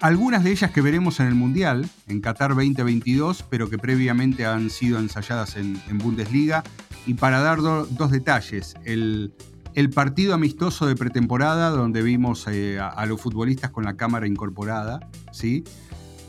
algunas 0.00 0.44
de 0.44 0.52
ellas 0.52 0.70
que 0.70 0.80
veremos 0.80 1.18
en 1.18 1.26
el 1.26 1.34
Mundial, 1.34 1.90
en 2.06 2.20
Qatar 2.20 2.50
2022, 2.50 3.44
pero 3.50 3.68
que 3.68 3.76
previamente 3.76 4.46
han 4.46 4.70
sido 4.70 5.00
ensayadas 5.00 5.56
en, 5.56 5.80
Bundesliga. 5.98 6.62
Y 7.06 7.14
para 7.14 7.40
dar 7.40 7.60
dos 7.60 8.10
detalles, 8.12 8.76
el, 8.84 9.32
el 9.74 9.90
partido 9.90 10.34
amistoso 10.34 10.86
de 10.86 10.96
pretemporada 10.96 11.70
donde 11.70 12.02
vimos 12.02 12.46
eh, 12.48 12.78
a, 12.80 13.04
los 13.06 13.20
futbolistas 13.20 13.70
con 13.70 13.84
la 13.84 13.96
cámara 13.96 14.26
incorporada, 14.26 15.08
¿sí? 15.32 15.64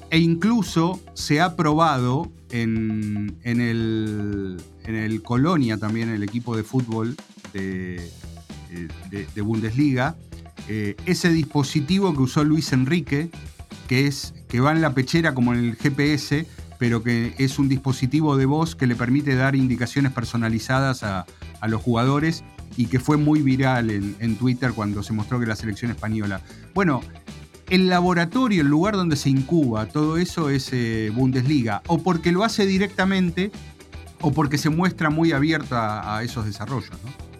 E 0.09 0.19
incluso 0.19 0.99
se 1.13 1.39
ha 1.39 1.55
probado 1.55 2.31
en, 2.49 3.37
el, 3.43 4.57
en 4.83 4.95
el 4.95 5.23
Colonia 5.23 5.77
también, 5.77 6.09
el 6.09 6.23
equipo 6.23 6.57
de 6.57 6.63
fútbol 6.63 7.15
de, 7.53 8.11
eh, 8.71 9.41
Bundesliga, 9.41 10.17
eh, 10.67 10.95
ese 11.05 11.29
dispositivo 11.29 12.13
que 12.13 12.21
usó 12.21 12.43
Luis 12.43 12.73
Enrique, 12.73 13.29
que, 13.87 14.05
es, 14.07 14.33
que 14.49 14.59
va 14.59 14.73
en 14.73 14.81
la 14.81 14.93
pechera 14.93 15.33
como 15.33 15.53
en 15.53 15.59
el 15.59 15.75
GPS, 15.77 16.45
pero 16.77 17.03
que 17.03 17.33
es 17.37 17.57
un 17.57 17.69
dispositivo 17.69 18.35
de 18.35 18.45
voz 18.45 18.75
que 18.75 18.87
le 18.87 18.95
permite 18.95 19.35
dar 19.35 19.55
indicaciones 19.55 20.11
personalizadas 20.11 21.03
a, 21.03 21.25
a 21.61 21.67
los 21.69 21.81
jugadores 21.81 22.43
y 22.77 22.85
que 22.87 22.99
fue 22.99 23.17
muy 23.17 23.41
viral 23.41 23.89
en, 23.91 24.35
Twitter 24.35 24.71
cuando 24.73 25.03
se 25.03 25.13
mostró 25.13 25.39
que 25.39 25.45
la 25.45 25.55
selección 25.55 25.91
española. 25.91 26.41
Bueno, 26.73 27.01
el 27.69 27.87
laboratorio, 27.87 28.61
el 28.61 28.67
lugar 28.67 28.95
donde 28.95 29.15
se 29.15 29.29
incuba 29.29 29.85
todo 29.85 30.17
eso 30.17 30.49
es 30.49 30.71
eh, 30.73 31.11
Bundesliga, 31.13 31.81
o 31.87 31.99
porque 31.99 32.31
lo 32.31 32.43
hace 32.43 32.65
directamente 32.65 33.51
o 34.21 34.31
porque 34.31 34.57
se 34.57 34.69
muestra 34.69 35.09
muy 35.09 35.31
abierta 35.31 36.15
a, 36.15 36.23
esos 36.23 36.45
desarrollos. 36.45 36.91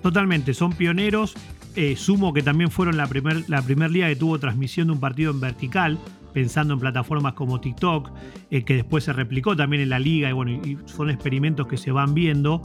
Totalmente, 0.02 0.54
son 0.54 0.74
pioneros. 0.74 1.36
Eh, 1.76 1.96
sumo 1.96 2.34
que 2.34 2.44
también 2.44 2.70
fueron 2.70 2.98
la 2.98 3.08
primera 3.08 3.40
la 3.48 3.62
primer 3.62 3.92
liga 3.92 4.10
que 4.10 4.18
tuvo 4.18 4.38
transmisión 4.40 4.88
de 4.88 4.94
un 4.94 5.00
partido 5.00 5.32
en 5.32 5.40
vertical, 5.40 6.00
pensando 6.34 6.74
en 6.74 6.82
plataformas 6.82 7.34
como 7.34 7.62
TikTok, 7.62 8.12
eh, 8.50 8.64
que 8.64 8.76
después 8.76 9.06
se 9.06 9.14
replicó 9.14 9.56
también 9.56 9.84
en 9.84 9.90
la 9.90 10.00
liga, 10.00 10.30
y 10.30 10.34
bueno, 10.34 10.52
y 10.52 10.78
son 10.86 11.10
experimentos 11.10 11.68
que 11.68 11.78
se 11.78 11.92
van 11.92 12.14
viendo. 12.14 12.62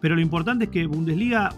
Pero 0.00 0.16
lo 0.16 0.20
importante 0.20 0.64
es 0.64 0.70
que 0.70 0.86
Bundesliga 0.86 1.50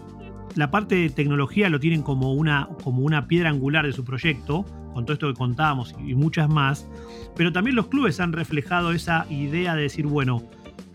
la 0.55 0.71
parte 0.71 0.95
de 0.95 1.09
tecnología 1.09 1.69
lo 1.69 1.79
tienen 1.79 2.01
como 2.01 2.33
una, 2.33 2.67
como 2.83 3.03
una 3.03 3.27
piedra 3.27 3.49
angular 3.49 3.85
de 3.85 3.93
su 3.93 4.03
proyecto, 4.03 4.65
con 4.93 5.05
todo 5.05 5.13
esto 5.13 5.27
que 5.27 5.37
contábamos 5.37 5.95
y 6.05 6.15
muchas 6.15 6.49
más, 6.49 6.87
pero 7.35 7.51
también 7.51 7.75
los 7.75 7.87
clubes 7.87 8.19
han 8.19 8.33
reflejado 8.33 8.91
esa 8.91 9.25
idea 9.29 9.75
de 9.75 9.83
decir, 9.83 10.05
bueno, 10.05 10.43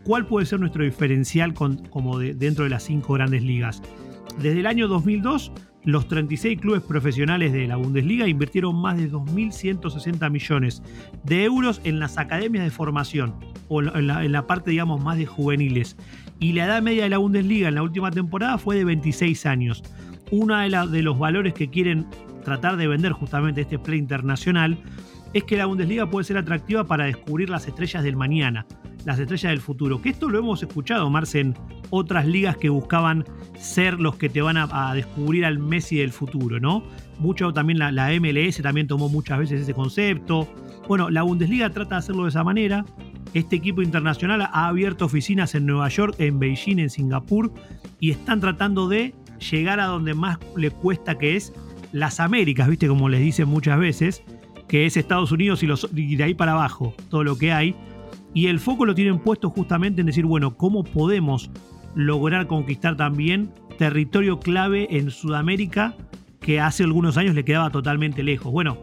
¿cuál 0.05 0.27
puede 0.27 0.47
ser 0.47 0.61
nuestro 0.61 0.85
diferencial 0.85 1.55
como 1.55 2.19
dentro 2.19 2.65
de 2.65 2.71
las 2.71 2.85
cinco 2.85 3.15
grandes 3.15 3.43
ligas? 3.43 3.83
Desde 4.39 4.61
el 4.61 4.67
año 4.67 4.87
2002, 4.89 5.53
los 5.85 6.09
36 6.09 6.61
clubes 6.61 6.83
profesionales 6.83 7.53
de 7.53 7.67
la 7.69 7.77
Bundesliga 7.77 8.27
invirtieron 8.27 8.75
más 8.75 8.99
de 8.99 9.11
2.160 9.11 10.31
millones 10.31 10.83
de 11.23 11.45
euros 11.45 11.81
en 11.85 12.01
las 12.01 12.19
academias 12.19 12.65
de 12.65 12.71
formación, 12.71 13.35
o 13.69 13.81
en 13.81 14.07
la, 14.07 14.25
en 14.25 14.33
la 14.33 14.47
parte, 14.47 14.73
digamos, 14.73 15.03
más 15.03 15.17
de 15.17 15.27
juveniles 15.27 15.97
y 16.39 16.53
la 16.53 16.67
edad 16.67 16.83
media 16.83 17.05
de 17.05 17.11
la 17.11 17.19
Bundesliga 17.19 17.69
en 17.69 17.77
la 17.77 17.83
última 17.83 18.11
temporada 18.11 18.59
fue 18.59 18.77
de 18.77 18.85
26 18.85 19.47
años. 19.47 19.83
Uno 20.31 20.59
de, 20.59 20.89
de 20.91 21.03
los 21.03 21.19
valores 21.19 21.55
que 21.55 21.69
quieren 21.69 22.07
tratar 22.45 22.77
de 22.77 22.87
vender 22.87 23.13
justamente 23.13 23.63
este 23.63 23.79
play 23.79 23.99
internacional 23.99 24.79
es 25.33 25.45
que 25.45 25.57
la 25.57 25.67
Bundesliga 25.67 26.09
puede 26.09 26.25
ser 26.25 26.39
atractiva 26.39 26.85
para 26.85 27.05
descubrir 27.05 27.51
las 27.51 27.67
estrellas 27.67 28.03
del 28.03 28.17
mañana, 28.17 28.67
las 29.05 29.19
estrellas 29.19 29.51
del 29.51 29.61
futuro. 29.61 30.01
Que 30.01 30.11
esto 30.11 30.29
lo 30.29 30.39
hemos 30.39 30.63
escuchado, 30.63 31.11
Marce, 31.11 31.41
en 31.41 31.55
otras 31.91 32.27
ligas 32.27 32.57
que 32.57 32.69
buscaban 32.69 33.25
ser 33.59 34.01
los 34.01 34.17
que 34.17 34.29
te 34.29 34.41
van 34.43 34.57
a, 34.57 34.95
descubrir 34.95 35.45
al 35.45 35.59
Messi 35.59 35.97
del 35.97 36.13
futuro, 36.13 36.61
¿no? 36.61 36.83
Mucho 37.19 37.53
también 37.53 37.79
la, 37.79 37.93
la, 37.93 38.11
MLS 38.19 38.63
también 38.63 38.87
tomó 38.87 39.09
muchas 39.09 39.39
veces 39.39 39.63
ese 39.63 39.75
concepto. 39.75 40.49
Bueno, 40.89 41.11
la 41.11 41.23
Bundesliga 41.23 41.71
trata 41.71 41.97
de 41.97 41.99
hacerlo 41.99 42.25
de 42.25 42.31
esa 42.31 42.45
manera. 42.45 42.85
Este 43.35 43.57
equipo 43.57 43.83
internacional 43.83 44.43
ha 44.43 44.69
abierto 44.69 45.05
oficinas 45.05 45.55
en 45.55 45.67
Nueva 45.67 45.89
York, 45.89 46.15
en 46.19 46.39
Beijing, 46.39 46.79
en 46.79 46.91
Singapur 46.91 47.53
y 48.01 48.11
están 48.11 48.41
tratando 48.41 48.89
de 48.89 49.15
llegar 49.51 49.81
a 49.81 49.87
donde 49.87 50.15
más 50.15 50.39
le 50.57 50.71
cuesta 50.71 51.19
que 51.19 51.37
es 51.37 51.53
las 51.93 52.21
Américas, 52.21 52.69
¿viste? 52.69 52.89
Como 52.89 53.09
les 53.09 53.21
dicen 53.21 53.49
muchas 53.49 53.79
veces, 53.79 54.23
que 54.69 54.87
es 54.87 54.97
Estados 54.97 55.33
Unidos 55.33 55.63
y, 55.63 55.69
y 55.95 56.17
de 56.17 56.25
ahí 56.25 56.35
para 56.35 56.53
abajo, 56.53 56.95
todo 57.11 57.25
lo 57.25 57.37
que 57.39 57.53
hay. 57.53 57.75
Y 58.35 58.49
el 58.49 58.61
foco 58.61 58.85
lo 58.85 58.95
tienen 58.95 59.19
puesto 59.19 59.51
justamente 59.51 60.01
en 60.01 60.07
decir, 60.07 60.27
bueno, 60.27 60.57
¿cómo 60.57 60.85
podemos 60.85 61.51
lograr 61.95 62.47
conquistar 62.47 62.97
también 62.97 63.51
territorio 63.79 64.41
clave 64.41 64.89
en 64.91 65.11
Sudamérica 65.11 65.95
que 66.41 66.61
hace 66.61 66.85
algunos 66.85 67.17
años 67.17 67.35
le 67.35 67.45
quedaba 67.45 67.71
totalmente 67.71 68.23
lejos? 68.23 68.53
Bueno, 68.53 68.79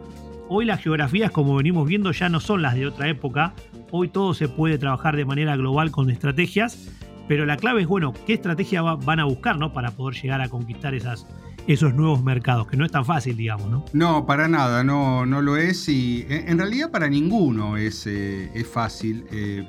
hoy 0.49 0.65
las 0.65 0.81
geografías, 0.81 1.31
como 1.31 1.55
venimos 1.55 1.87
viendo, 1.87 2.11
ya 2.11 2.29
no 2.29 2.39
son 2.39 2.61
las 2.61 2.75
de 2.75 2.87
otra 2.87 3.09
época. 3.09 3.53
Hoy 3.95 4.07
todo 4.07 4.33
se 4.33 4.47
puede 4.47 4.79
trabajar 4.79 5.15
de 5.15 5.23
manera 5.23 5.55
global 5.55 5.91
con 5.91 6.09
estrategias, 6.09 6.89
pero 7.27 7.45
la 7.45 7.57
clave 7.57 7.83
es, 7.83 7.87
bueno, 7.87 8.11
qué 8.25 8.33
estrategia 8.33 8.81
van 8.81 9.19
a 9.19 9.25
buscar, 9.25 9.59
¿no? 9.59 9.71
Para 9.71 9.91
poder 9.91 10.19
llegar 10.19 10.41
a 10.41 10.49
conquistar 10.49 10.95
esos 10.95 11.93
nuevos 11.93 12.23
mercados, 12.23 12.65
que 12.65 12.75
no 12.75 12.85
es 12.85 12.91
tan 12.91 13.05
fácil, 13.05 13.37
digamos, 13.37 13.69
¿no? 13.69 13.85
No, 13.93 14.25
para 14.25 14.47
nada, 14.47 14.83
no, 14.83 15.27
no 15.27 15.43
lo 15.43 15.57
es 15.57 15.87
y 15.89 16.25
en 16.27 16.57
realidad 16.57 16.89
para 16.89 17.07
ninguno 17.07 17.77
es, 17.77 18.07
eh, 18.07 18.49
es 18.55 18.67
fácil. 18.67 19.25
Eh, 19.31 19.63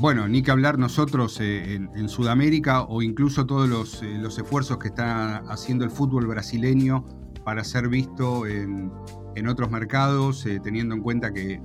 bueno, 0.00 0.26
ni 0.26 0.40
que 0.40 0.50
hablar 0.50 0.78
nosotros 0.78 1.38
eh, 1.42 1.74
en, 1.74 2.08
Sudamérica 2.08 2.84
o 2.84 3.02
incluso 3.02 3.44
todos 3.44 3.68
los, 3.68 4.02
los, 4.02 4.38
esfuerzos 4.38 4.78
que 4.78 4.88
está 4.88 5.44
haciendo 5.50 5.84
el 5.84 5.90
fútbol 5.90 6.26
brasileño 6.26 7.04
para 7.44 7.64
ser 7.64 7.90
visto 7.90 8.46
en, 8.46 8.90
en 9.34 9.46
otros 9.46 9.70
mercados, 9.70 10.48
teniendo 10.64 10.94
en 10.94 11.02
cuenta 11.02 11.34
que 11.34 11.60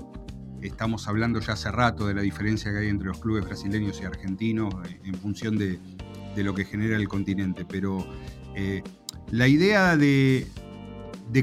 estamos 0.61 1.07
hablando 1.07 1.39
ya 1.39 1.53
hace 1.53 1.71
rato 1.71 2.07
de 2.07 2.13
la 2.13 2.21
diferencia 2.21 2.71
que 2.71 2.79
hay 2.79 2.87
entre 2.87 3.07
los 3.07 3.19
clubes 3.19 3.45
brasileños 3.45 3.99
y 4.01 4.05
argentinos 4.05 4.73
eh, 4.85 4.99
en 5.03 5.15
función 5.15 5.57
de, 5.57 5.79
lo 6.37 6.53
que 6.53 6.65
genera 6.65 6.95
el 6.95 7.07
continente. 7.07 7.65
Pero 7.65 8.05
eh, 8.55 8.83
la 9.31 9.47
idea 9.47 9.97
de, 9.97 10.47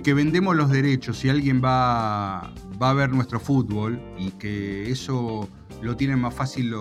que 0.02 0.14
vendemos 0.14 0.57
los 0.57 0.70
derechos 0.70 1.24
y 1.24 1.28
alguien 1.28 1.62
va, 1.62 2.52
a 2.81 2.92
ver 2.94 3.11
nuestro 3.11 3.40
fútbol 3.40 4.00
y 4.18 4.31
que 4.33 4.90
eso 4.90 5.48
lo 5.83 5.96
tienen 5.96 6.20
más 6.20 6.35
fácil 6.35 6.74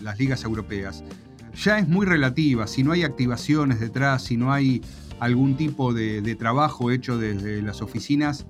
las 0.00 0.18
ligas 0.18 0.44
europeas, 0.44 1.04
ya 1.54 1.78
es 1.78 1.88
muy 1.88 2.06
relativa. 2.06 2.66
Si 2.66 2.82
no 2.82 2.92
hay 2.92 3.04
activaciones 3.04 3.80
detrás, 3.80 4.24
si 4.24 4.36
no 4.36 4.52
hay 4.52 4.82
algún 5.20 5.56
tipo 5.56 5.94
de 5.94 6.34
trabajo 6.34 6.90
hecho 6.90 7.16
desde 7.16 7.62
las 7.62 7.80
oficinas, 7.80 8.46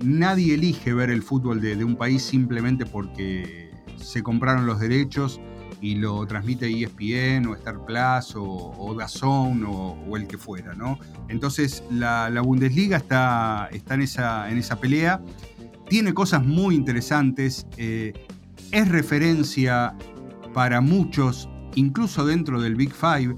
nadie 0.00 0.54
elige 0.54 0.92
ver 0.92 1.10
el 1.10 1.22
fútbol 1.22 1.60
de, 1.60 1.84
un 1.84 1.96
país 1.96 2.22
simplemente 2.22 2.86
porque 2.86 3.70
se 3.96 4.22
compraron 4.22 4.66
los 4.66 4.80
derechos 4.80 5.40
y 5.80 5.96
lo 5.96 6.26
transmite 6.26 6.66
ESPN 6.66 7.46
o 7.46 7.54
Star 7.54 7.84
Plus 7.84 8.34
o, 8.36 8.72
o 8.78 8.94
DAZN 8.94 9.64
o, 9.66 10.16
el 10.16 10.26
que 10.26 10.38
fuera, 10.38 10.74
¿no? 10.74 10.98
Entonces 11.28 11.82
la, 11.90 12.30
Bundesliga 12.40 12.96
está, 12.96 13.68
está 13.70 13.94
en, 13.94 14.02
esa, 14.02 14.50
en, 14.50 14.58
esa, 14.58 14.76
pelea, 14.76 15.20
tiene 15.88 16.14
cosas 16.14 16.44
muy 16.44 16.74
interesantes, 16.74 17.66
eh, 17.76 18.12
es 18.72 18.88
referencia 18.88 19.94
para 20.54 20.80
muchos, 20.80 21.48
incluso 21.74 22.24
dentro 22.24 22.60
del 22.60 22.76
Big 22.76 22.92
Five. 22.92 23.36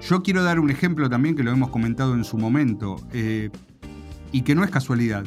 Yo 0.00 0.22
quiero 0.22 0.42
dar 0.42 0.58
un 0.58 0.70
ejemplo 0.70 1.08
también 1.08 1.36
que 1.36 1.44
lo 1.44 1.52
hemos 1.52 1.70
comentado 1.70 2.14
en 2.14 2.24
su 2.24 2.36
momento 2.36 2.96
eh, 3.12 3.50
y 4.32 4.42
que 4.42 4.54
no 4.54 4.64
es 4.64 4.70
casualidad. 4.70 5.24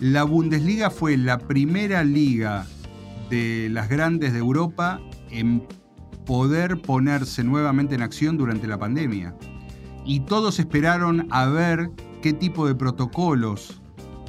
La 0.00 0.22
Bundesliga 0.24 0.88
fue 0.88 1.18
la 1.18 1.36
primera 1.36 2.02
liga 2.04 2.66
de 3.28 3.68
las 3.70 3.90
grandes 3.90 4.32
de 4.32 4.38
Europa 4.38 4.98
en 5.30 5.62
poder 6.24 6.80
ponerse 6.80 7.44
nuevamente 7.44 7.96
en 7.96 8.02
acción 8.02 8.38
durante 8.38 8.66
la 8.66 8.78
pandemia. 8.78 9.34
Y 10.06 10.20
todos 10.20 10.58
esperaron 10.58 11.28
a 11.30 11.44
ver 11.48 11.90
qué 12.22 12.32
tipo 12.32 12.66
de 12.66 12.74
protocolos 12.74 13.82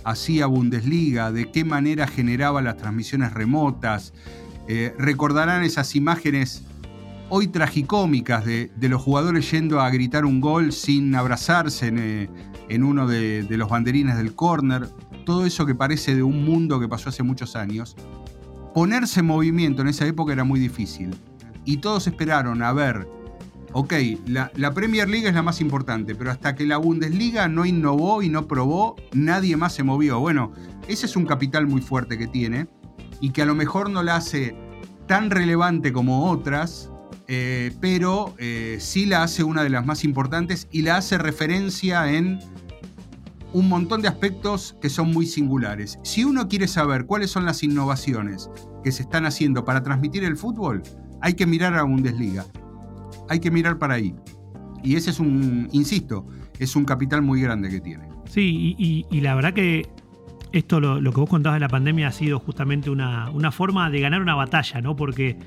hacía 0.03 0.45
Bundesliga, 0.45 1.31
de 1.31 1.49
qué 1.51 1.63
manera 1.63 2.05
generaba 2.05 2.62
las 2.62 2.75
transmisiones 2.75 3.34
remotas. 3.34 4.13
Eh, 4.67 4.93
recordarán 4.97 5.63
esas 5.63 5.95
imágenes 5.95 6.65
hoy 7.29 7.47
tragicómicas 7.47 8.43
de, 8.43 8.69
los 8.81 9.01
jugadores 9.01 9.49
yendo 9.49 9.79
a 9.79 9.89
gritar 9.89 10.25
un 10.25 10.41
gol 10.41 10.73
sin 10.73 11.15
abrazarse 11.15 11.88
en, 11.88 11.97
eh, 11.97 12.29
uno 12.84 13.08
de, 13.08 13.45
los 13.50 13.69
banderines 13.69 14.17
del 14.17 14.34
córner 14.34 14.88
todo 15.26 15.45
eso 15.45 15.65
que 15.65 15.76
parece 15.76 16.15
de 16.15 16.24
un 16.24 16.43
mundo 16.43 16.80
que 16.80 16.88
pasó 16.88 17.10
hace 17.10 17.24
muchos 17.24 17.56
años, 17.56 17.95
ponerse 18.74 19.19
en 19.19 19.28
movimiento 19.28 19.82
en 19.82 19.89
esa 19.89 20.06
época 20.06 20.34
era 20.34 20.43
muy 20.43 20.60
difícil. 20.60 21.15
Y 21.63 21.78
todos 21.78 22.08
esperaron 22.08 22.63
a 22.63 22.74
ver, 22.74 23.08
ok, 23.74 23.93
la, 24.26 24.74
Premier 24.74 25.10
League 25.10 25.28
es 25.28 25.34
la 25.34 25.43
más 25.43 25.62
importante, 25.62 26.15
pero 26.15 26.32
hasta 26.32 26.56
que 26.56 26.65
la 26.65 26.78
Bundesliga 26.78 27.47
no 27.47 27.65
innovó 27.65 28.24
y 28.24 28.30
no 28.30 28.47
probó, 28.47 28.95
nadie 29.13 29.58
más 29.58 29.74
se 29.74 29.84
movió. 29.84 30.19
Bueno, 30.19 30.52
ese 30.88 31.06
es 31.06 31.15
un 31.15 31.26
capital 31.26 31.67
muy 31.67 31.82
fuerte 31.82 32.17
que 32.17 32.28
tiene 32.28 32.67
y 33.19 33.32
que 33.32 33.43
a 33.43 33.45
lo 33.45 33.56
mejor 33.56 33.89
no 33.89 34.04
la 34.04 34.15
hace 34.15 34.56
tan 35.08 35.30
relevante 35.30 35.93
como 35.93 36.30
otras, 36.32 36.90
eh, 37.34 37.72
pero 37.80 38.36
eh, 38.39 38.76
sí 38.82 39.06
la 39.06 39.24
hace 39.24 39.46
una 39.46 39.63
de 39.63 39.70
las 39.70 39.86
más 39.86 40.04
importantes 40.04 40.67
y 40.70 40.82
la 40.82 40.98
hace 40.98 41.17
referencia 41.17 42.12
en 42.12 42.39
un 43.54 43.70
montón 43.70 44.02
de 44.02 44.10
aspectos 44.10 44.76
que 44.82 44.89
son 44.89 45.12
muy 45.12 45.26
singulares. 45.26 45.98
Si 46.04 46.26
uno 46.26 46.50
quiere 46.50 46.67
saber 46.67 47.06
cuáles 47.06 47.32
son 47.32 47.46
las 47.46 47.63
innovaciones 47.63 48.50
que 48.84 48.91
se 48.91 49.04
están 49.04 49.26
haciendo 49.26 49.63
para 49.63 49.82
transmitir 49.82 50.26
el 50.26 50.36
fútbol, 50.36 50.84
hay 51.22 51.36
que 51.36 51.46
mirar 51.46 51.74
a 51.76 51.84
Bundesliga. 51.84 52.46
Hay 53.30 53.39
que 53.39 53.50
mirar 53.50 53.80
para 53.80 53.94
ahí. 53.94 54.13
Y 54.84 54.98
ese 54.98 55.12
es 55.12 55.22
un, 55.22 55.70
insisto, 55.72 56.28
es 56.60 56.76
un 56.76 56.84
capital 56.84 57.22
muy 57.22 57.39
grande 57.39 57.70
que 57.70 57.80
tiene. 57.80 58.10
Sí, 58.26 58.76
y, 58.78 59.22
la 59.22 59.36
verdad 59.36 59.54
que 59.54 59.88
esto, 60.52 60.82
lo, 60.82 61.00
que 61.00 61.20
vos 61.22 61.30
contabas 61.30 61.56
de 61.56 61.62
la 61.62 61.70
pandemia, 61.70 62.10
ha 62.10 62.12
sido 62.12 62.39
justamente 62.39 62.89
una, 62.89 63.30
una 63.30 63.54
forma 63.54 63.89
de 63.89 64.02
ganar 64.02 64.22
una 64.22 64.36
batalla, 64.36 64.82
¿no? 64.82 64.98
Porque 64.98 65.39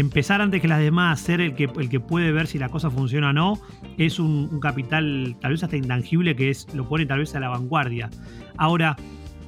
empezar 0.00 0.42
antes 0.42 0.60
que 0.60 0.68
las 0.68 0.80
demás, 0.80 1.20
ser 1.20 1.40
el 1.40 1.54
que, 1.54 1.64
el 1.64 1.88
que 1.88 2.00
puede 2.00 2.30
ver 2.30 2.46
si 2.46 2.58
la 2.58 2.68
cosa 2.68 2.90
funciona 2.90 3.30
o 3.30 3.32
no, 3.32 3.60
es 3.96 4.18
un, 4.18 4.60
capital 4.60 5.36
tal 5.40 5.52
vez 5.52 5.62
hasta 5.62 5.76
intangible 5.76 6.36
que 6.36 6.50
es, 6.50 6.66
lo 6.74 6.88
pone 6.88 7.06
tal 7.06 7.20
vez 7.20 7.34
a 7.34 7.40
la 7.40 7.48
vanguardia. 7.48 8.10
Ahora, 8.58 8.96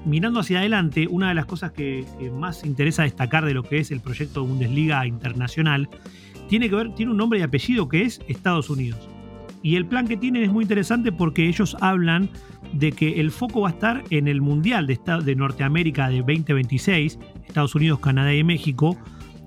mirando 0.05 0.41
hacia 0.41 0.61
adelante, 0.61 1.07
una 1.11 1.29
de 1.29 1.35
las 1.35 1.47
cosas 1.47 1.73
que, 1.73 2.07
más 2.33 2.65
interesa 2.65 3.03
destacar 3.03 3.45
de 3.45 3.53
lo 3.53 3.63
que 3.63 3.79
es 3.79 3.91
el 3.91 4.01
proyecto 4.01 4.45
Bundesliga 4.45 5.07
Internacional 5.07 5.89
tiene 6.49 6.71
que 6.71 6.77
ver, 6.77 6.95
tiene 6.95 7.13
un 7.13 7.19
nombre 7.19 7.39
y 7.39 7.43
apellido 7.43 7.89
que 7.89 8.03
es 8.03 8.21
Estados 8.27 8.71
Unidos. 8.71 9.07
Y 9.63 9.77
el 9.77 9.85
plan 9.85 10.09
que 10.09 10.17
tienen 10.17 10.45
es 10.45 10.51
muy 10.51 10.63
interesante 10.63 11.13
porque 11.13 11.47
ellos 11.47 11.77
hablan 11.81 12.31
de 12.73 12.93
que 12.93 13.21
el 13.21 13.31
foco 13.31 13.63
va 13.63 13.69
a 13.69 13.73
estar 13.73 14.05
en 14.09 14.29
el 14.29 14.41
Mundial 14.41 14.87
de, 14.87 14.99
de 15.25 15.35
Norteamérica 15.35 16.09
de 16.09 16.19
2026, 16.19 17.19
Estados 17.47 17.75
Unidos, 17.75 17.99
Canadá 17.99 18.33
y 18.35 18.45
México, 18.45 18.97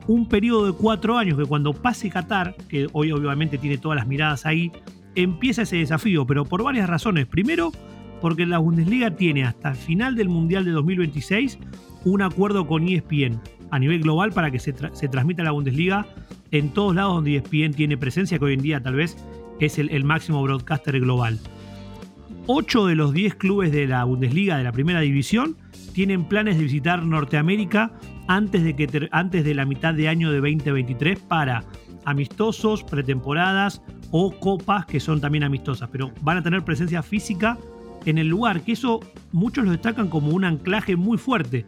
un 0.08 0.28
periodo 0.28 0.66
de 0.66 0.74
cuatro 0.74 1.18
años 1.18 1.38
que 1.38 1.46
cuando 1.46 1.74
pase 1.74 2.10
Qatar, 2.10 2.56
que 2.68 2.88
hoy 2.94 3.12
obviamente 3.12 3.58
tiene 3.58 3.78
todas 3.78 3.98
las 3.98 4.08
miradas 4.08 4.46
ahí, 4.46 4.72
empieza 5.16 5.64
ese 5.64 5.78
desafío, 5.78 6.26
pero 6.26 6.46
por 6.46 6.64
varias 6.64 6.90
razones. 6.90 7.28
Primero, 7.28 7.72
porque 8.22 8.46
la 8.46 8.60
Bundesliga 8.60 9.12
tiene 9.12 9.44
hasta 9.44 9.70
el 9.70 9.76
final 9.76 10.16
del 10.16 10.30
Mundial 10.30 10.66
de 10.66 10.72
2026 10.72 11.58
un 12.06 12.22
acuerdo 12.22 12.68
con 12.68 12.88
ESPN 12.88 13.40
a 13.72 13.80
nivel 13.80 14.02
global 14.02 14.32
para 14.32 14.52
que 14.52 14.60
se, 14.60 14.74
transmita 14.74 15.44
la 15.44 15.52
Bundesliga 15.52 16.06
en 16.52 16.70
todos 16.70 16.96
lados 16.96 17.16
donde 17.16 17.38
ESPN 17.38 17.74
tiene 17.74 17.98
presencia, 17.98 18.38
que 18.38 18.46
hoy 18.46 18.54
en 18.54 18.62
día 18.62 18.82
tal 18.82 18.96
vez 18.96 19.18
es 19.60 19.80
el, 19.80 20.04
máximo 20.04 20.42
broadcaster 20.44 21.00
global. 21.00 21.40
8 22.48 22.88
de 22.88 22.96
los 22.96 23.14
10 23.14 23.36
clubes 23.36 23.72
de 23.72 23.88
la 23.88 24.04
Bundesliga, 24.04 24.58
de 24.58 24.64
la 24.64 24.72
primera 24.72 25.00
división, 25.00 25.56
tienen 25.94 26.26
planes 26.26 26.58
de 26.58 26.64
visitar 26.64 27.04
Norteamérica 27.06 27.94
antes 28.36 28.64
de, 28.64 28.76
que 28.76 29.10
antes 29.12 29.44
de 29.44 29.54
la 29.54 29.66
mitad 29.66 29.94
de 29.94 30.08
año 30.08 30.32
de 30.32 30.38
2023 30.38 31.20
para 31.20 31.66
amistosos, 32.06 32.82
pretemporadas 32.84 33.82
o 34.10 34.32
copas 34.32 34.86
que 34.86 35.02
son 35.02 35.20
también 35.20 35.44
amistosas, 35.44 35.90
pero 35.92 36.12
van 36.22 36.38
a 36.38 36.42
tener 36.42 36.64
presencia 36.64 37.04
física 37.04 37.58
en 38.06 38.18
el 38.18 38.28
lugar, 38.28 38.62
que 38.62 38.72
eso 38.72 39.02
muchos 39.34 39.66
lo 39.66 39.72
destacan 39.72 40.08
como 40.08 40.32
un 40.32 40.46
anclaje 40.46 40.96
muy 40.96 41.18
fuerte. 41.18 41.66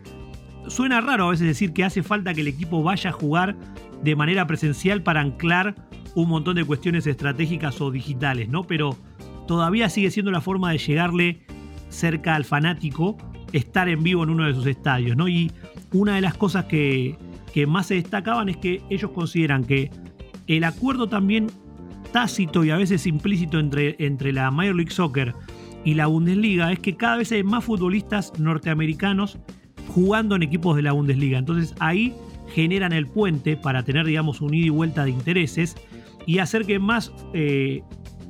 Suena 0.67 1.01
raro 1.01 1.27
a 1.27 1.31
veces 1.31 1.47
decir 1.47 1.73
que 1.73 1.83
hace 1.83 2.01
falta 2.01 2.33
que 2.33 2.41
el 2.41 2.47
equipo 2.47 2.81
vaya 2.81 3.09
a 3.09 3.13
jugar 3.13 3.57
de 4.01 4.15
manera 4.15 4.47
presencial 4.47 5.03
para 5.03 5.19
anclar 5.19 5.75
un 6.15 6.29
montón 6.29 6.55
de 6.55 6.63
cuestiones 6.63 7.05
estratégicas 7.05 7.81
o 7.81 7.91
digitales, 7.91 8.47
¿no? 8.47 8.63
Pero 8.63 8.97
todavía 9.47 9.89
sigue 9.89 10.11
siendo 10.11 10.31
la 10.31 10.39
forma 10.39 10.71
de 10.71 10.77
llegarle 10.77 11.45
cerca 11.89 12.35
al 12.35 12.45
fanático 12.45 13.17
estar 13.51 13.87
en 13.89 14.01
vivo 14.01 14.23
en 14.23 14.29
uno 14.29 14.47
de 14.47 14.53
sus 14.53 14.65
estadios, 14.65 15.15
¿no? 15.15 15.27
Y 15.27 15.51
una 15.93 16.15
de 16.15 16.21
las 16.21 16.35
cosas 16.35 16.65
que, 16.65 17.17
más 17.67 17.87
se 17.87 17.95
destacaban 17.95 18.49
es 18.49 18.57
que 18.57 18.81
ellos 18.89 19.11
consideran 19.11 19.63
que 19.63 19.91
el 20.47 20.63
acuerdo 20.63 21.07
también 21.07 21.47
tácito 22.11 22.63
y 22.65 22.71
a 22.71 22.77
veces 22.77 23.07
implícito 23.07 23.59
entre, 23.59 23.95
entre 23.99 24.33
la 24.33 24.51
Major 24.51 24.75
League 24.75 24.91
Soccer 24.91 25.33
y 25.85 25.93
la 25.93 26.07
Bundesliga 26.07 26.71
es 26.71 26.79
que 26.79 26.95
cada 26.95 27.17
vez 27.17 27.31
hay 27.31 27.43
más 27.43 27.63
futbolistas 27.63 28.37
norteamericanos 28.39 29.37
jugando 29.93 30.35
en 30.35 30.43
equipos 30.43 30.75
de 30.75 30.81
la 30.81 30.93
Bundesliga. 30.93 31.37
Entonces 31.37 31.75
ahí 31.79 32.13
generan 32.53 32.93
el 32.93 33.07
puente 33.07 33.57
para 33.57 33.83
tener, 33.83 34.05
digamos, 34.05 34.41
un 34.41 34.53
ida 34.53 34.67
y 34.67 34.69
vuelta 34.69 35.03
de 35.05 35.11
intereses 35.11 35.75
y 36.25 36.39
hacer 36.39 36.65
que 36.65 36.79
más, 36.79 37.11
eh, 37.33 37.83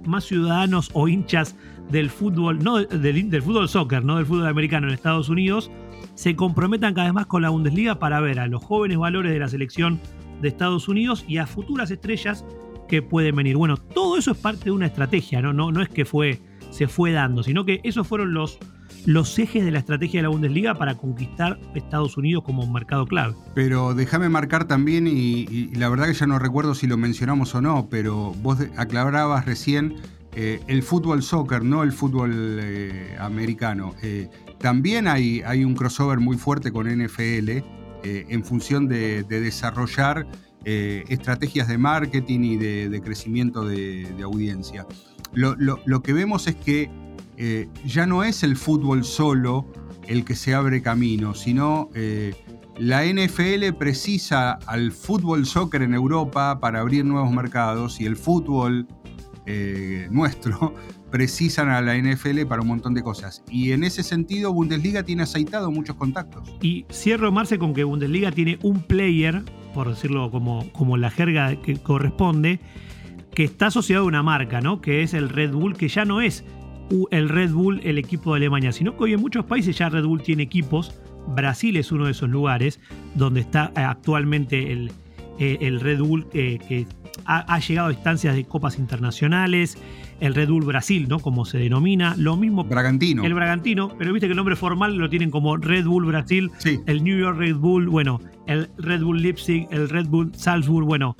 más 0.05 0.25
ciudadanos 0.25 0.89
o 0.93 1.07
hinchas 1.07 1.55
del 1.89 2.09
fútbol, 2.09 2.63
no 2.63 2.77
del, 2.77 3.29
del, 3.29 3.41
fútbol 3.41 3.69
soccer, 3.69 4.03
no 4.03 4.17
del 4.17 4.25
fútbol 4.25 4.47
americano 4.47 4.87
en 4.87 4.93
Estados 4.93 5.29
Unidos, 5.29 5.71
se 6.15 6.35
comprometan 6.35 6.93
cada 6.93 7.07
vez 7.07 7.13
más 7.13 7.25
con 7.25 7.41
la 7.41 7.49
Bundesliga 7.49 7.99
para 7.99 8.19
ver 8.19 8.39
a 8.39 8.47
los 8.47 8.63
jóvenes 8.63 8.97
valores 8.97 9.31
de 9.31 9.39
la 9.39 9.47
selección 9.47 9.99
de 10.41 10.47
Estados 10.47 10.87
Unidos 10.87 11.25
y 11.27 11.37
a 11.37 11.47
futuras 11.47 11.91
estrellas 11.91 12.45
que 12.87 13.01
pueden 13.01 13.35
venir. 13.35 13.57
Bueno, 13.57 13.77
todo 13.77 14.17
eso 14.17 14.31
es 14.31 14.37
parte 14.37 14.65
de 14.65 14.71
una 14.71 14.85
estrategia, 14.85 15.41
¿no? 15.41 15.53
No, 15.53 15.71
no 15.71 15.81
es 15.81 15.89
que 15.89 16.05
fue, 16.05 16.41
se 16.69 16.87
fue 16.87 17.11
dando, 17.11 17.43
sino 17.43 17.65
que 17.65 17.79
esos 17.83 18.07
fueron 18.07 18.33
los, 18.33 18.59
los 19.05 19.37
ejes 19.39 19.65
de 19.65 19.71
la 19.71 19.79
estrategia 19.79 20.19
de 20.19 20.23
la 20.23 20.29
Bundesliga 20.29 20.75
para 20.75 20.95
conquistar 20.95 21.59
Estados 21.75 22.17
Unidos 22.17 22.43
como 22.43 22.63
un 22.63 22.73
mercado 22.73 23.05
clave. 23.05 23.35
Pero 23.55 23.93
déjame 23.93 24.29
marcar 24.29 24.65
también, 24.65 25.07
y, 25.07 25.73
la 25.75 25.89
verdad 25.89 26.07
que 26.07 26.13
ya 26.13 26.27
no 26.27 26.39
recuerdo 26.39 26.75
si 26.75 26.87
lo 26.87 26.97
mencionamos 26.97 27.55
o 27.55 27.61
no, 27.61 27.87
pero 27.89 28.33
vos 28.41 28.59
aclarabas 28.77 29.45
recién 29.45 29.95
eh, 30.35 30.61
el 30.67 30.81
fútbol 30.81 31.21
soccer, 31.21 31.63
no 31.63 31.83
el 31.83 31.91
fútbol 31.91 32.59
eh, 32.61 33.15
americano. 33.19 33.93
Eh, 34.01 34.29
también 34.57 35.07
hay, 35.07 35.41
un 35.63 35.75
crossover 35.75 36.19
muy 36.19 36.37
fuerte 36.37 36.71
con 36.71 36.87
NFL 36.87 37.49
en 38.05 38.43
función 38.43 38.87
de, 38.87 39.23
desarrollar 39.23 40.27
estrategias 40.65 41.67
de 41.69 41.77
marketing 41.77 42.39
y 42.41 42.57
de, 42.57 43.01
crecimiento 43.01 43.65
de, 43.65 44.07
audiencia. 44.23 44.85
Lo, 45.33 46.01
que 46.01 46.13
vemos 46.13 46.47
es 46.47 46.55
que 46.55 46.89
ya 47.85 48.05
no 48.05 48.23
es 48.23 48.43
el 48.43 48.55
fútbol 48.55 49.03
solo 49.03 49.67
el 50.07 50.25
que 50.25 50.35
se 50.35 50.53
abre 50.53 50.81
camino, 50.81 51.33
sino 51.33 51.89
la 52.77 53.05
NFL 53.05 53.73
precisa 53.77 54.53
al 54.65 54.91
fútbol 54.91 55.45
soccer 55.45 55.81
en 55.81 55.93
Europa 55.93 56.59
para 56.59 56.79
abrir 56.79 57.05
nuevos 57.05 57.31
mercados 57.31 58.01
y 58.01 58.05
el 58.05 58.15
fútbol 58.15 58.87
nuestro 60.09 60.73
precisan 61.11 61.69
a 61.69 61.81
la 61.81 61.95
NFL 61.97 62.45
para 62.47 62.61
un 62.61 62.67
montón 62.69 62.93
de 62.93 63.03
cosas. 63.03 63.43
Y 63.49 63.71
en 63.71 63.83
ese 63.83 64.03
sentido, 64.03 64.53
Bundesliga 64.53 65.03
tiene 65.03 65.23
aceitado 65.23 65.69
muchos 65.71 65.95
contactos. 65.95 66.55
Y 66.61 66.85
cierro, 66.91 67.31
Marce, 67.31 67.59
con 67.59 67.73
que 67.73 67.83
Bundesliga 67.83 68.31
tiene 68.31 68.57
un 68.63 68.81
player, 68.81 69.43
por 69.73 69.89
decirlo 69.89 70.31
como, 70.31 70.71
como 70.71 70.97
la 70.97 71.09
jerga 71.09 71.55
que 71.61 71.77
corresponde, 71.77 72.59
que 73.33 73.43
está 73.43 73.67
asociado 73.67 74.03
a 74.03 74.07
una 74.07 74.23
marca, 74.23 74.61
¿no? 74.61 74.81
Que 74.81 75.03
es 75.03 75.13
el 75.13 75.29
Red 75.29 75.51
Bull, 75.51 75.75
que 75.75 75.87
ya 75.87 76.05
no 76.05 76.21
es 76.21 76.43
el 77.11 77.29
Red 77.29 77.51
Bull 77.51 77.81
el 77.83 77.97
equipo 77.97 78.33
de 78.33 78.37
Alemania, 78.37 78.71
sino 78.71 78.95
que 78.95 79.03
hoy 79.05 79.13
en 79.13 79.21
muchos 79.21 79.45
países 79.45 79.77
ya 79.77 79.89
Red 79.89 80.05
Bull 80.05 80.21
tiene 80.21 80.43
equipos. 80.43 80.93
Brasil 81.27 81.77
es 81.77 81.91
uno 81.91 82.05
de 82.05 82.11
esos 82.11 82.29
lugares 82.29 82.79
donde 83.15 83.41
está 83.41 83.71
eh, 83.75 83.81
actualmente 83.81 84.71
el, 84.71 84.91
eh, 85.39 85.57
el 85.61 85.79
Red 85.79 85.99
Bull 85.99 86.27
eh, 86.33 86.59
que 86.67 86.85
ha, 87.25 87.59
llegado 87.59 87.89
a 87.89 87.93
instancias 87.93 88.35
de 88.35 88.45
copas 88.45 88.77
internacionales, 88.77 89.77
el 90.19 90.35
Red 90.35 90.49
Bull 90.49 90.65
Brasil, 90.65 91.07
¿no? 91.07 91.19
Como 91.19 91.45
se 91.45 91.57
denomina, 91.57 92.15
lo 92.17 92.37
mismo. 92.37 92.63
Bragantino. 92.63 93.23
El 93.23 93.33
Bragantino, 93.33 93.89
pero 93.97 94.13
viste 94.13 94.27
que 94.27 94.31
el 94.31 94.37
nombre 94.37 94.55
formal 94.55 94.95
lo 94.95 95.09
tienen 95.09 95.31
como 95.31 95.57
Red 95.57 95.85
Bull 95.85 96.05
Brasil, 96.05 96.51
el 96.85 97.03
New 97.03 97.17
York 97.17 97.37
Red 97.37 97.55
Bull, 97.55 97.87
bueno, 97.87 98.19
el 98.47 98.69
Red 98.77 99.03
Bull 99.03 99.21
Leipzig, 99.21 99.67
el 99.71 99.89
Red 99.89 100.07
Bull 100.07 100.31
Salzburg, 100.35 100.85
bueno. 100.85 101.15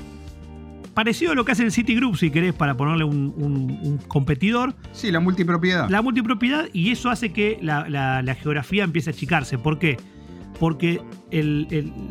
Parecido 0.93 1.31
a 1.31 1.35
lo 1.35 1.43
que 1.43 1.53
hace 1.53 1.63
el 1.63 1.71
Citigroup, 1.71 2.17
si 2.17 2.29
querés, 2.29 2.53
para 2.53 2.77
ponerle 2.77 3.03
un, 3.03 3.99
competidor. 4.07 4.75
Sí, 4.91 5.11
la 5.11 5.19
multipropiedad. 5.19 5.89
La 5.89 6.03
multipropiedad, 6.03 6.67
y 6.71 6.91
eso 6.91 7.09
hace 7.09 7.31
que 7.31 7.57
la, 7.61 8.35
geografía 8.39 8.83
empiece 8.83 9.09
a 9.09 9.13
achicarse. 9.13 9.57
¿Por 9.57 9.79
qué? 9.79 9.97
Porque 10.59 11.01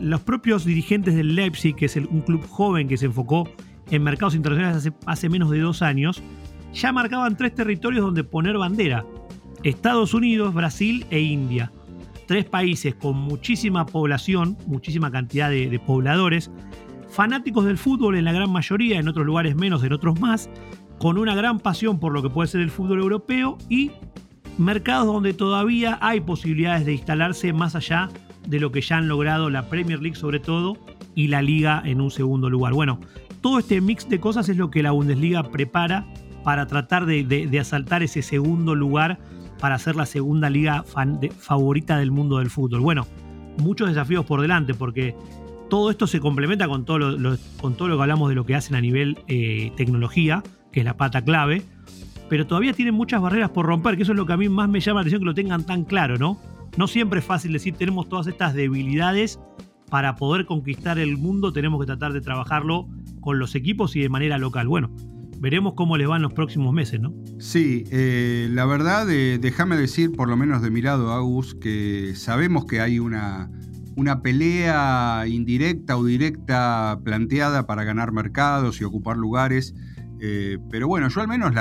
los 0.01 0.20
propios 0.22 0.64
dirigentes 0.64 1.14
del 1.14 1.37
Leipzig, 1.37 1.76
que 1.76 1.87
es 1.87 1.95
un 1.95 2.22
club 2.22 2.45
joven 2.49 2.89
que 2.89 2.97
se 2.97 3.07
enfocó 3.07 3.49
en 3.93 4.03
mercados 4.03 4.34
internacionales 4.34 4.90
hace, 5.07 5.28
menos 5.28 5.51
de 5.51 5.61
dos 5.61 5.82
años, 5.82 6.22
ya 6.72 6.93
marcaban 6.93 7.36
tres 7.36 7.55
territorios 7.55 8.03
donde 8.03 8.24
poner 8.24 8.57
bandera. 8.57 9.05
Estados 9.62 10.14
Unidos, 10.14 10.55
Brasil 10.55 11.07
e 11.11 11.20
India. 11.20 11.70
Tres 12.26 12.47
países 12.47 12.95
con 12.95 13.16
muchísima 13.16 13.84
población, 13.84 14.57
muchísima 14.66 15.11
cantidad 15.11 15.51
de, 15.51 15.78
pobladores, 15.78 16.51
fanáticos 17.11 17.66
del 17.66 17.76
fútbol 17.76 18.16
en 18.16 18.24
la 18.24 18.32
gran 18.32 18.51
mayoría, 18.51 18.99
en 18.99 19.09
otros 19.09 19.26
lugares 19.26 19.57
menos, 19.57 19.84
en 19.84 19.93
otros 19.93 20.18
más, 20.18 20.49
con 20.99 21.18
una 21.18 21.34
gran 21.34 21.61
pasión 21.61 22.01
por 22.01 22.14
lo 22.14 22.22
que 22.22 22.30
puede 22.30 22.49
ser 22.49 22.62
el 22.62 22.70
fútbol 22.70 23.01
europeo 23.01 23.59
y 23.68 23.90
mercados 24.57 25.07
donde 25.07 25.34
todavía 25.34 25.99
hay 26.01 26.22
posibilidades 26.22 26.86
de 26.86 26.95
instalarse 26.95 27.53
más 27.53 27.76
allá 27.76 28.09
de 28.49 28.59
lo 28.59 28.72
que 28.72 28.80
ya 28.80 28.97
han 28.97 29.09
logrado 29.09 29.51
la 29.51 29.68
Premier 29.68 30.01
League 30.01 30.16
sobre 30.16 30.40
todo 30.40 30.78
y 31.14 31.28
la 31.28 31.43
liga 31.43 31.82
en 31.84 32.01
un 32.01 32.11
segundo 32.11 32.49
lugar. 32.49 32.72
Bueno, 32.72 33.01
todo 33.43 33.59
este 33.59 33.80
mix 33.80 34.09
de 34.09 34.20
cosas 34.20 34.49
es 34.49 34.57
lo 34.57 34.70
que 34.70 34.82
la 34.82 34.93
Bundesliga 34.93 35.43
prepara 35.43 36.07
para 36.45 36.66
tratar 36.66 37.07
de, 37.07 37.59
asaltar 37.61 38.03
ese 38.03 38.22
segundo 38.22 38.74
lugar 38.74 39.18
para 39.61 39.78
ser 39.78 39.97
la 39.97 40.07
segunda 40.07 40.49
liga 40.49 40.84
favorita 41.38 41.99
del 41.99 42.11
mundo 42.11 42.38
del 42.38 42.51
fútbol. 42.51 42.80
Bueno, 42.80 43.07
muchos 43.59 43.88
desafíos 43.88 44.24
por 44.24 44.40
delante 44.40 44.74
porque 44.74 45.14
todo 45.68 45.90
esto 45.90 46.07
se 46.07 46.20
complementa 46.20 46.68
con 46.68 46.84
todo 46.84 46.99
lo, 46.99 47.36
con 47.61 47.74
todo 47.74 47.88
lo 47.88 47.97
que 47.97 48.03
hablamos 48.03 48.28
de 48.28 48.34
lo 48.34 48.47
que 48.47 48.55
hacen 48.55 48.76
a 48.76 48.80
nivel 48.80 49.18
eh, 49.28 49.72
tecnología, 49.76 50.43
que 50.72 50.80
es 50.80 50.86
la 50.86 50.97
pata 50.97 51.22
clave, 51.22 51.62
pero 52.28 52.47
todavía 52.47 52.72
tienen 52.72 52.95
muchas 52.95 53.20
barreras 53.20 53.51
por 53.51 53.66
romper, 53.66 53.97
que 53.97 54.03
eso 54.03 54.12
es 54.12 54.18
lo 54.18 54.26
que 54.26 54.32
a 54.32 54.36
mí 54.36 54.49
más 54.49 54.68
me 54.68 54.80
llama 54.80 55.01
la 55.01 55.03
atención 55.03 55.20
que 55.20 55.26
lo 55.26 55.34
tengan 55.34 55.64
tan 55.64 55.84
claro, 55.84 56.16
¿no? 56.16 56.38
No 56.76 56.86
siempre 56.86 57.20
es 57.20 57.26
fácil 57.26 57.53
decir 57.53 57.74
tenemos 57.74 58.09
todas 58.09 58.26
estas 58.26 58.55
debilidades 58.55 59.38
para 59.90 60.16
poder 60.16 60.47
conquistar 60.47 60.99
el 60.99 61.18
mundo 61.18 61.53
tenemos 61.53 61.78
que 61.80 61.86
tratar 61.86 62.14
de 62.14 62.22
trabajarlo 62.22 62.88
con 63.23 63.39
los 63.39 63.55
equipos 63.55 63.97
y 63.97 64.01
de 64.01 64.11
manera 64.11 64.37
local. 64.37 64.68
Bueno, 64.68 64.95
veremos 65.43 65.73
cómo 65.75 65.97
les 65.97 66.07
van 66.07 66.20
los 66.20 66.35
próximos 66.35 66.75
meses, 66.75 67.01
¿no? 67.01 67.14
Sí, 67.39 67.85
eh, 67.91 68.49
la 68.53 68.66
verdad, 68.66 69.11
eh, 69.11 69.39
déjame 69.41 69.77
decir, 69.77 70.12
por 70.12 70.29
lo 70.29 70.37
menos 70.37 70.61
de 70.61 70.70
mi 70.70 70.83
lado, 70.83 71.11
Agus, 71.12 71.55
que 71.55 72.12
sabemos 72.14 72.66
que 72.66 72.81
hay 72.81 72.99
una, 72.99 73.51
una 73.97 74.23
pelea 74.23 75.25
indirecta 75.27 75.97
o 75.97 76.05
directa 76.05 77.01
planteada 77.03 77.66
para 77.66 77.83
ganar 77.83 78.12
mercados 78.12 78.81
y 78.81 78.85
ocupar 78.85 79.16
lugares. 79.16 79.75
Eh, 80.20 80.59
pero 80.70 80.87
bueno, 80.87 81.09
yo 81.09 81.20
al 81.20 81.27
menos 81.27 81.53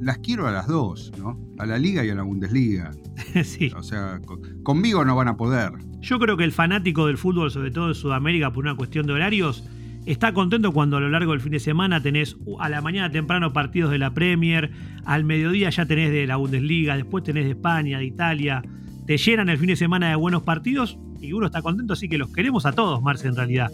las 0.00 0.18
quiero 0.18 0.46
a 0.46 0.50
las 0.50 0.66
dos, 0.66 1.12
¿no? 1.18 1.38
A 1.58 1.66
la 1.66 1.78
Liga 1.78 2.02
y 2.02 2.08
a 2.08 2.14
la 2.14 2.22
Bundesliga. 2.22 2.92
sí. 3.44 3.70
O 3.76 3.82
sea, 3.82 4.20
conmigo 4.62 5.04
no 5.04 5.14
van 5.14 5.28
a 5.28 5.36
poder. 5.36 5.72
Yo 6.00 6.18
creo 6.18 6.38
que 6.38 6.44
el 6.44 6.52
fanático 6.52 7.06
del 7.06 7.18
fútbol, 7.18 7.50
sobre 7.50 7.70
todo 7.70 7.88
de 7.88 7.94
Sudamérica, 7.94 8.50
por 8.50 8.64
una 8.64 8.74
cuestión 8.76 9.06
de 9.06 9.12
horarios, 9.12 9.68
está 10.12 10.32
contento 10.32 10.72
cuando 10.72 10.96
a 10.96 11.00
lo 11.00 11.08
largo 11.08 11.32
del 11.32 11.40
fin 11.40 11.52
de 11.52 11.60
semana 11.60 12.02
tenés 12.02 12.36
a 12.58 12.68
la 12.68 12.80
mañana 12.80 13.10
temprano 13.10 13.52
partidos 13.52 13.90
de 13.90 13.98
la 13.98 14.12
Premier, 14.12 14.70
al 15.04 15.24
mediodía 15.24 15.70
ya 15.70 15.86
tenés 15.86 16.10
de 16.10 16.26
la 16.26 16.36
Bundesliga, 16.36 16.96
después 16.96 17.24
tenés 17.24 17.44
de 17.44 17.50
España, 17.50 17.98
de 17.98 18.06
Italia, 18.06 18.62
te 19.06 19.16
llenan 19.16 19.48
el 19.48 19.58
fin 19.58 19.68
de 19.68 19.76
semana 19.76 20.08
de 20.08 20.16
buenos 20.16 20.42
partidos 20.42 20.98
y 21.20 21.32
uno 21.32 21.46
está 21.46 21.62
contento, 21.62 21.92
así 21.92 22.08
que 22.08 22.18
los 22.18 22.32
queremos 22.32 22.66
a 22.66 22.72
todos, 22.72 23.02
Marce, 23.02 23.28
en 23.28 23.36
realidad. 23.36 23.70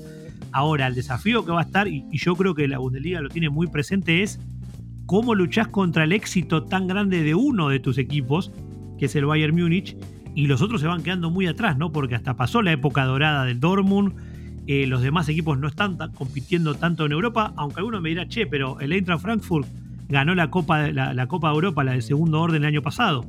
Ahora, 0.52 0.86
el 0.86 0.94
desafío 0.94 1.44
que 1.44 1.52
va 1.52 1.60
a 1.60 1.64
estar, 1.64 1.88
y, 1.88 2.04
yo 2.12 2.34
creo 2.36 2.54
que 2.54 2.68
la 2.68 2.78
Bundesliga 2.78 3.20
lo 3.20 3.28
tiene 3.28 3.48
muy 3.48 3.66
presente, 3.66 4.22
es 4.22 4.40
cómo 5.06 5.34
luchás 5.34 5.68
contra 5.68 6.04
el 6.04 6.12
éxito 6.12 6.64
tan 6.64 6.86
grande 6.86 7.22
de 7.22 7.34
uno 7.34 7.68
de 7.68 7.78
tus 7.78 7.98
equipos, 7.98 8.52
que 8.98 9.06
es 9.06 9.16
el 9.16 9.26
Bayern 9.26 9.54
Múnich, 9.54 9.96
y 10.34 10.48
los 10.48 10.60
otros 10.60 10.80
se 10.80 10.86
van 10.86 11.02
quedando 11.02 11.30
muy 11.30 11.46
atrás, 11.46 11.78
¿no? 11.78 11.92
Porque 11.92 12.14
hasta 12.14 12.36
pasó 12.36 12.60
la 12.62 12.72
época 12.72 13.04
dorada 13.04 13.44
del 13.44 13.60
Dortmund, 13.60 14.14
eh, 14.66 14.86
los 14.86 15.02
demás 15.02 15.28
equipos 15.28 15.58
no 15.58 15.68
están 15.68 15.96
compitiendo 16.14 16.74
tanto 16.74 17.06
en 17.06 17.12
Europa, 17.12 17.52
aunque 17.56 17.80
alguno 17.80 18.00
me 18.00 18.08
dirá, 18.08 18.26
che, 18.28 18.46
pero 18.46 18.80
el 18.80 18.92
Eintracht 18.92 19.22
Frankfurt 19.22 19.68
ganó 20.08 20.34
la 20.34 20.50
Copa, 20.50 20.88
la, 20.88 21.26
Copa 21.26 21.48
de 21.48 21.54
Europa, 21.54 21.84
la 21.84 21.92
de 21.92 22.02
segundo 22.02 22.40
orden 22.40 22.62
el 22.62 22.68
año 22.68 22.82
pasado. 22.82 23.24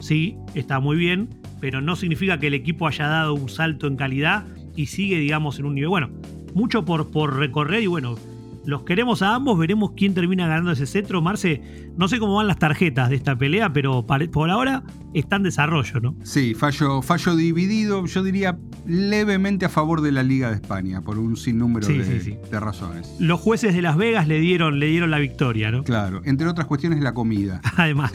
Sí, 0.00 0.36
está 0.54 0.80
muy 0.80 0.96
bien, 0.96 1.28
pero 1.60 1.80
no 1.80 1.94
significa 1.96 2.38
que 2.38 2.48
el 2.48 2.54
equipo 2.54 2.86
haya 2.86 3.06
dado 3.06 3.34
un 3.34 3.48
salto 3.48 3.86
en 3.86 3.96
calidad 3.96 4.44
y 4.74 4.86
sigue, 4.86 5.18
digamos, 5.18 5.58
en 5.58 5.66
un 5.66 5.74
nivel. 5.74 5.90
Bueno, 5.90 6.10
mucho 6.54 6.84
por, 6.84 7.10
por 7.10 7.36
recorrer 7.36 7.82
y 7.82 7.86
bueno, 7.86 8.16
los 8.64 8.84
queremos 8.84 9.22
a 9.22 9.34
ambos, 9.34 9.58
veremos 9.58 9.92
quién 9.96 10.14
termina 10.14 10.46
ganando 10.46 10.72
ese 10.72 10.86
cetro. 10.86 11.20
Marce, 11.22 11.90
no 11.96 12.08
sé 12.08 12.18
cómo 12.18 12.36
van 12.36 12.46
las 12.46 12.58
tarjetas 12.58 13.10
de 13.10 13.16
esta 13.16 13.36
pelea, 13.36 13.72
pero 13.72 14.06
por 14.06 14.50
ahora 14.50 14.82
está 15.14 15.36
en 15.36 15.42
desarrollo, 15.42 16.00
¿no? 16.00 16.16
Sí, 16.22 16.54
fallo, 16.54 17.02
fallo 17.02 17.36
dividido, 17.36 18.04
yo 18.06 18.22
diría 18.22 18.58
levemente 18.86 19.66
a 19.66 19.68
favor 19.68 20.00
de 20.00 20.12
la 20.12 20.22
Liga 20.22 20.50
de 20.50 20.56
España, 20.56 21.00
por 21.00 21.18
un 21.18 21.36
sinnúmero 21.36 21.86
de, 21.88 22.60
razones. 22.60 23.14
Los 23.18 23.40
jueces 23.40 23.74
de 23.74 23.82
Las 23.82 23.96
Vegas 23.96 24.28
le 24.28 24.40
dieron, 24.40 24.78
le 24.78 24.86
dieron 24.86 25.10
la 25.10 25.18
victoria, 25.18 25.70
¿no? 25.70 25.82
Claro, 25.84 26.22
entre 26.24 26.46
otras 26.46 26.66
cuestiones 26.66 27.00
la 27.00 27.14
comida. 27.14 27.60
Además. 27.76 28.12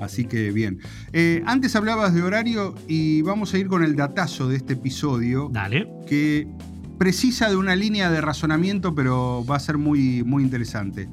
Así 0.00 0.24
que 0.24 0.50
bien. 0.50 0.80
Eh, 1.12 1.42
antes 1.46 1.76
hablabas 1.76 2.12
de 2.12 2.22
horario 2.22 2.74
y 2.88 3.22
vamos 3.22 3.54
a 3.54 3.58
ir 3.58 3.68
con 3.68 3.84
el 3.84 3.94
datazo 3.94 4.48
de 4.48 4.56
este 4.56 4.72
episodio. 4.72 5.48
Dale. 5.52 5.88
Que 6.08 6.48
precisa 7.02 7.50
de 7.50 7.56
una 7.56 7.74
línea 7.74 8.12
de 8.12 8.20
razonamiento, 8.20 8.94
pero 8.94 9.44
va 9.44 9.56
a 9.56 9.58
ser 9.58 9.76
muy, 9.76 10.22
muy 10.22 10.44
interesante. 10.44 11.08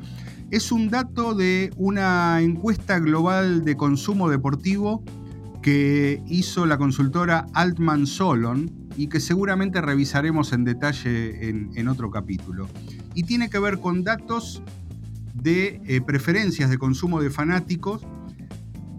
Es 0.51 0.71
un 0.71 0.91
dato 0.91 1.33
de 1.33 1.71
una 1.77 2.41
encuesta 2.41 2.99
global 2.99 3.65
de 3.65 3.75
consumo 3.75 4.29
deportivo 4.29 5.03
que 5.63 6.21
hizo 6.27 6.67
la 6.67 6.77
consultora 6.77 7.47
Altman 7.55 8.05
Solon 8.05 8.69
y 8.97 9.07
que 9.07 9.19
seguramente 9.19 9.81
revisaremos 9.81 10.53
en 10.53 10.63
detalle 10.63 11.49
en, 11.49 11.87
otro 11.87 12.11
capítulo. 12.11 12.69
Y 13.15 13.23
tiene 13.23 13.49
que 13.49 13.57
ver 13.57 13.79
con 13.79 14.03
datos 14.03 14.61
de 15.33 15.81
eh, 15.87 16.01
preferencias 16.01 16.69
de 16.69 16.77
consumo 16.77 17.19
de 17.19 17.31
fanáticos 17.31 18.03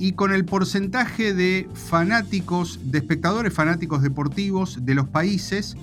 y 0.01 0.14
con 0.14 0.32
el 0.32 0.45
porcentaje 0.45 1.34
de 1.34 1.68
fanáticos, 1.72 2.80
de 2.82 2.99
espectadores 2.99 3.55
fanáticos 3.55 4.03
deportivos 4.03 4.84
de 4.84 4.97
los 4.97 5.07
países 5.07 5.76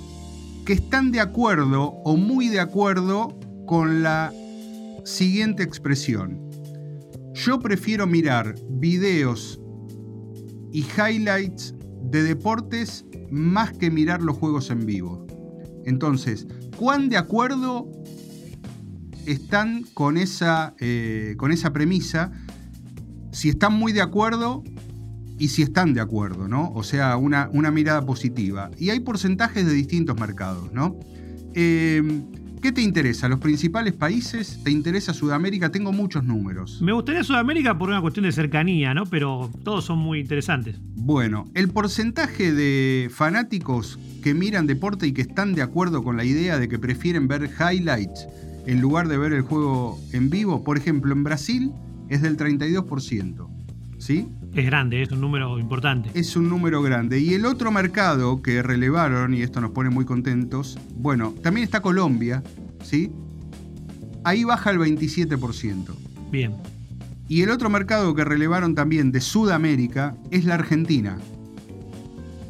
que 0.68 0.74
están 0.74 1.13
de 1.13 1.22
acuerdo 1.22 1.93
o 2.03 2.18
muy 2.18 2.49
de 2.49 2.59
acuerdo 2.59 3.39
con 3.65 4.03
la 4.03 4.34
siguiente 5.05 5.63
expresión. 5.63 6.41
Yo 7.34 7.59
prefiero 7.59 8.05
mirar 8.05 8.53
videos 8.72 9.61
y 10.74 10.82
highlights 10.82 11.74
de 12.11 12.22
deportes 12.22 13.05
más 13.32 13.72
que 13.78 13.89
mirar 13.89 14.22
los 14.22 14.36
juegos 14.36 14.70
en 14.70 14.86
vivo. 14.86 15.26
Entonces, 15.86 16.45
¿cuán 16.76 17.07
de 17.07 17.15
acuerdo 17.15 17.89
están 19.26 19.84
con 19.93 20.18
esa, 20.18 20.76
eh, 20.82 21.36
con 21.38 21.53
esa 21.53 21.72
premisa? 21.72 22.34
Si 23.32 23.47
están 23.47 23.72
muy 23.72 23.93
de 23.93 24.01
acuerdo, 24.01 24.65
y 25.40 25.50
si 25.50 25.62
están 25.62 25.94
de 25.94 26.02
acuerdo, 26.02 26.48
¿no? 26.48 26.72
O 26.74 26.84
sea, 26.84 27.18
una, 27.18 27.50
una 27.54 27.72
mirada 27.72 28.06
positiva. 28.06 28.72
Y 28.78 28.90
hay 28.90 29.00
porcentajes 29.00 29.66
de 29.66 29.74
distintos 29.74 30.20
mercados, 30.20 30.72
¿no? 30.74 31.00
Eh, 31.54 32.24
¿Qué 32.62 32.72
te 32.72 32.82
interesa? 32.82 33.30
¿Los 33.30 33.40
principales 33.40 33.94
países? 33.94 34.60
¿Te 34.64 34.72
interesa 34.72 35.14
Sudamérica? 35.14 35.70
Tengo 35.70 35.92
muchos 35.92 36.24
números. 36.24 36.82
Me 36.82 36.92
gustaría 36.92 37.24
Sudamérica 37.24 37.78
por 37.78 37.90
una 37.90 38.02
cuestión 38.02 38.26
de 38.26 38.32
cercanía, 38.32 38.96
¿no? 38.96 39.06
Pero 39.06 39.52
todos 39.64 39.86
son 39.86 40.00
muy 40.00 40.20
interesantes. 40.20 40.80
Bueno, 40.96 41.46
el 41.54 41.70
porcentaje 41.70 42.52
de 42.52 43.10
fanáticos 43.14 44.00
que 44.24 44.34
miran 44.34 44.66
deporte 44.66 45.06
y 45.06 45.14
que 45.14 45.22
están 45.22 45.54
de 45.54 45.62
acuerdo 45.62 46.04
con 46.04 46.18
la 46.18 46.26
idea 46.26 46.58
de 46.58 46.68
que 46.68 46.80
prefieren 46.80 47.28
ver 47.28 47.50
highlights 47.60 48.28
en 48.66 48.82
lugar 48.82 49.08
de 49.08 49.18
ver 49.18 49.34
el 49.34 49.44
juego 49.44 50.00
en 50.12 50.30
vivo, 50.30 50.64
por 50.64 50.78
ejemplo, 50.78 51.14
en 51.14 51.24
Brasil 51.24 51.72
es 52.10 52.22
del 52.22 52.38
32%. 52.38 53.48
¿Sí? 54.00 54.28
Es 54.58 54.66
grande, 54.66 55.03
es 55.03 55.12
un 55.12 55.22
número 55.22 55.60
importante. 55.60 56.10
Es 56.16 56.36
un 56.36 56.49
número 56.49 56.82
grande. 56.82 57.20
Y 57.20 57.36
el 57.36 57.45
otro 57.45 57.72
mercado 57.72 58.41
que 58.41 58.64
relevaron, 58.64 59.36
y 59.36 59.43
esto 59.43 59.62
nos 59.62 59.70
pone 59.70 59.91
muy 59.91 60.03
contentos, 60.03 60.80
bueno, 60.95 61.36
también 61.43 61.64
está 61.64 61.80
Colombia, 61.82 62.41
¿sí? 62.82 63.12
Ahí 64.24 64.43
baja 64.45 64.72
el 64.72 64.80
27%. 64.80 65.93
Bien. 66.32 66.55
Y 67.28 67.43
el 67.43 67.51
otro 67.51 67.70
mercado 67.70 68.16
que 68.16 68.24
relevaron 68.24 68.74
también 68.74 69.12
de 69.12 69.22
Sudamérica 69.22 70.16
es 70.32 70.45
la 70.45 70.55
Argentina, 70.55 71.20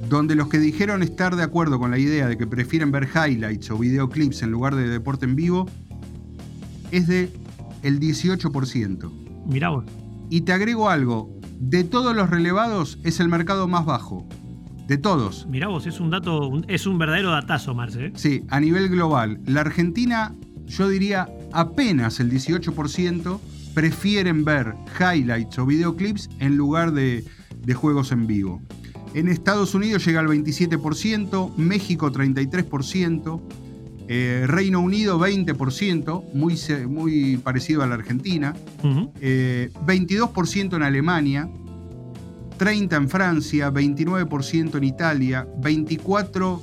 donde 0.08 0.36
los 0.36 0.48
que 0.48 0.60
dijeron 0.60 1.04
estar 1.04 1.36
de 1.36 1.44
acuerdo 1.44 1.78
con 1.78 1.92
la 1.92 1.98
idea 1.98 2.30
de 2.30 2.38
que 2.38 2.48
prefieren 2.48 2.90
ver 2.90 3.10
highlights 3.14 3.70
o 3.70 3.78
videoclips 3.78 4.44
en 4.44 4.52
lugar 4.52 4.76
de 4.76 4.88
deporte 4.88 5.26
en 5.26 5.36
vivo 5.36 5.68
es 6.92 7.08
de 7.08 7.30
el 7.84 8.00
18%. 8.00 9.12
Mirá 9.46 9.70
vos. 9.72 9.84
Y 10.30 10.42
te 10.42 10.54
agrego 10.54 10.90
algo, 10.90 11.38
de 11.60 11.84
todos 11.84 12.16
los 12.16 12.30
relevados 12.30 13.00
es 13.04 13.20
el 13.20 13.30
mercado 13.30 13.68
más 13.68 13.86
bajo. 13.86 14.28
De 14.88 14.98
todos. 14.98 15.46
Mirá 15.48 15.68
vos, 15.68 15.86
es 15.86 16.00
un 16.00 16.10
dato, 16.10 16.50
es 16.68 16.88
un 16.88 16.98
verdadero 16.98 17.32
datazo, 17.32 17.76
Marce. 17.76 18.06
¿eh? 18.06 18.12
Sí, 18.16 18.44
a 18.50 18.60
nivel 18.60 18.88
global. 18.88 19.40
La 19.46 19.62
Argentina, 19.62 20.34
yo 20.66 20.88
diría 20.88 21.28
apenas 21.52 22.22
el 22.22 22.32
18% 22.32 23.40
prefieren 23.74 24.46
ver 24.46 24.76
highlights 24.98 25.60
o 25.60 25.66
videoclips 25.66 26.30
en 26.40 26.56
lugar 26.56 26.94
de, 26.94 27.26
de 27.60 27.74
juegos 27.74 28.14
en 28.14 28.28
vivo. 28.28 28.62
En 29.14 29.28
Estados 29.28 29.76
Unidos 29.76 30.06
llega 30.06 30.20
al 30.22 30.28
27%, 30.28 31.56
México 31.58 32.12
33%, 32.12 33.42
eh, 34.08 34.46
Reino 34.48 34.80
Unido 34.80 35.20
20%, 35.20 36.34
muy, 36.34 36.56
muy 36.88 37.38
parecido 37.38 37.84
a 37.84 37.88
la 37.88 37.96
Argentina. 37.96 38.56
22% 38.82 40.74
eh, 40.74 40.76
en 40.76 40.84
Alemania. 40.84 41.50
30 42.58 42.96
en 42.96 43.10
Francia, 43.10 43.72
29% 43.72 44.78
en 44.78 44.84
Italia, 44.84 45.48
24% 45.62 46.60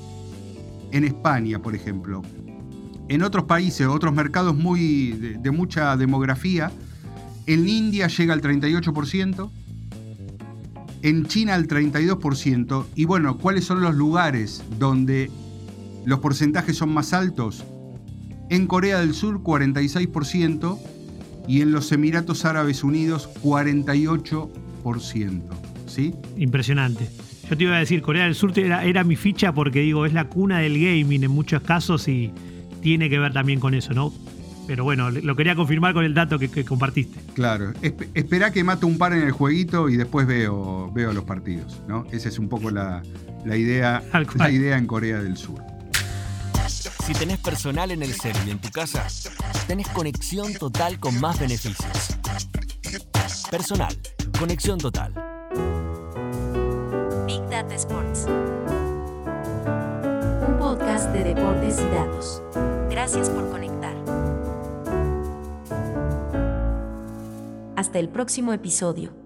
en 0.90 1.05
España, 1.05 1.61
por 1.61 1.74
ejemplo. 1.74 2.22
En 3.09 3.22
otros 3.22 3.45
países, 3.45 3.86
otros 3.86 4.14
mercados 4.14 4.57
muy 4.57 5.12
de, 5.12 5.51
mucha 5.51 5.97
demografía, 5.97 6.72
en 7.47 7.68
India 7.68 8.09
llega 8.09 8.32
al 8.32 8.40
38%, 8.40 9.51
en 11.03 11.26
China 11.26 11.55
al 11.55 11.68
32%. 11.68 12.86
Y 12.95 13.05
bueno, 13.05 13.36
¿cuáles 13.38 13.64
son 13.64 13.82
los 13.82 13.95
lugares 13.95 14.64
donde 14.78 15.30
los 16.05 16.20
porcentajes 16.20 16.76
son 16.76 16.90
más 16.90 17.12
altos. 17.12 17.64
En 18.50 18.66
Corea 18.66 19.00
del 19.00 19.14
Sur 19.14 19.42
46% 19.42 20.78
y 21.48 21.62
en 21.62 21.72
los 21.72 21.90
Emiratos 21.92 22.44
Árabes 22.44 22.84
Unidos 22.84 23.30
48%. 23.42 25.42
¿Sí? 25.86 26.14
Impresionante. 26.36 27.09
Yo 27.48 27.57
te 27.57 27.64
iba 27.64 27.76
a 27.76 27.78
decir, 27.78 28.02
Corea 28.02 28.24
del 28.24 28.34
Sur 28.34 28.59
era, 28.59 28.84
era 28.84 29.05
mi 29.05 29.16
ficha 29.16 29.52
porque 29.52 29.80
digo, 29.80 30.07
es 30.07 30.12
la 30.12 30.28
cuna 30.28 30.59
del 30.59 30.74
gaming 30.74 31.24
en 31.24 31.30
muchos 31.30 31.62
casos 31.62 32.09
y 32.09 32.32
tiene 32.80 33.11
que 33.11 33.18
ver 33.18 33.32
también 33.32 33.61
con 33.61 33.74
eso, 33.74 33.92
¿no? 33.92 34.12
Pero 34.66 34.84
bueno, 34.84 35.11
lo 35.11 35.36
quería 35.36 35.55
confirmar 35.55 35.92
con 35.92 36.05
el 36.05 36.14
dato 36.14 36.38
que, 36.38 36.64
compartiste. 36.64 37.20
Claro, 37.34 37.72
espera 37.82 38.50
que 38.50 38.64
mate 38.64 38.86
un 38.86 38.96
par 38.96 39.12
en 39.12 39.22
el 39.22 39.32
jueguito 39.32 39.90
y 39.90 39.96
después 39.96 40.26
veo, 40.26 40.90
veo 40.92 41.12
los 41.12 41.24
partidos, 41.24 41.82
¿no? 41.86 42.07
Esa 42.12 42.30
es 42.30 42.38
un 42.38 42.48
poco 42.48 42.70
la, 42.70 43.02
idea, 43.44 44.02
la 44.36 44.50
idea 44.50 44.78
en 44.78 44.86
Corea 44.86 45.22
del 45.22 45.36
Sur. 45.36 45.62
Si 47.05 47.12
tenés 47.12 47.38
personal 47.38 47.90
en 47.90 48.02
el 48.02 48.14
cel 48.14 48.34
y 48.46 48.50
en 48.50 48.59
tu 48.59 48.70
casa, 48.70 49.07
tenés 49.66 49.88
conexión 49.88 50.55
total 50.55 50.98
con 50.98 51.20
más 51.20 51.38
beneficios. 51.38 52.16
Personal, 53.50 53.94
conexión 54.38 54.78
total. 54.78 55.12
Big 57.26 57.42
Data 57.50 57.74
Sports. 57.74 58.24
Un 60.48 60.57
podcast 60.59 61.11
de 61.11 61.24
deportes 61.24 61.78
y 61.78 61.94
datos. 61.94 62.42
Gracias 62.88 63.28
por 63.28 63.50
conectar. 63.50 63.94
Hasta 67.76 67.98
el 67.98 68.09
próximo 68.09 68.55
episodio. 68.55 69.24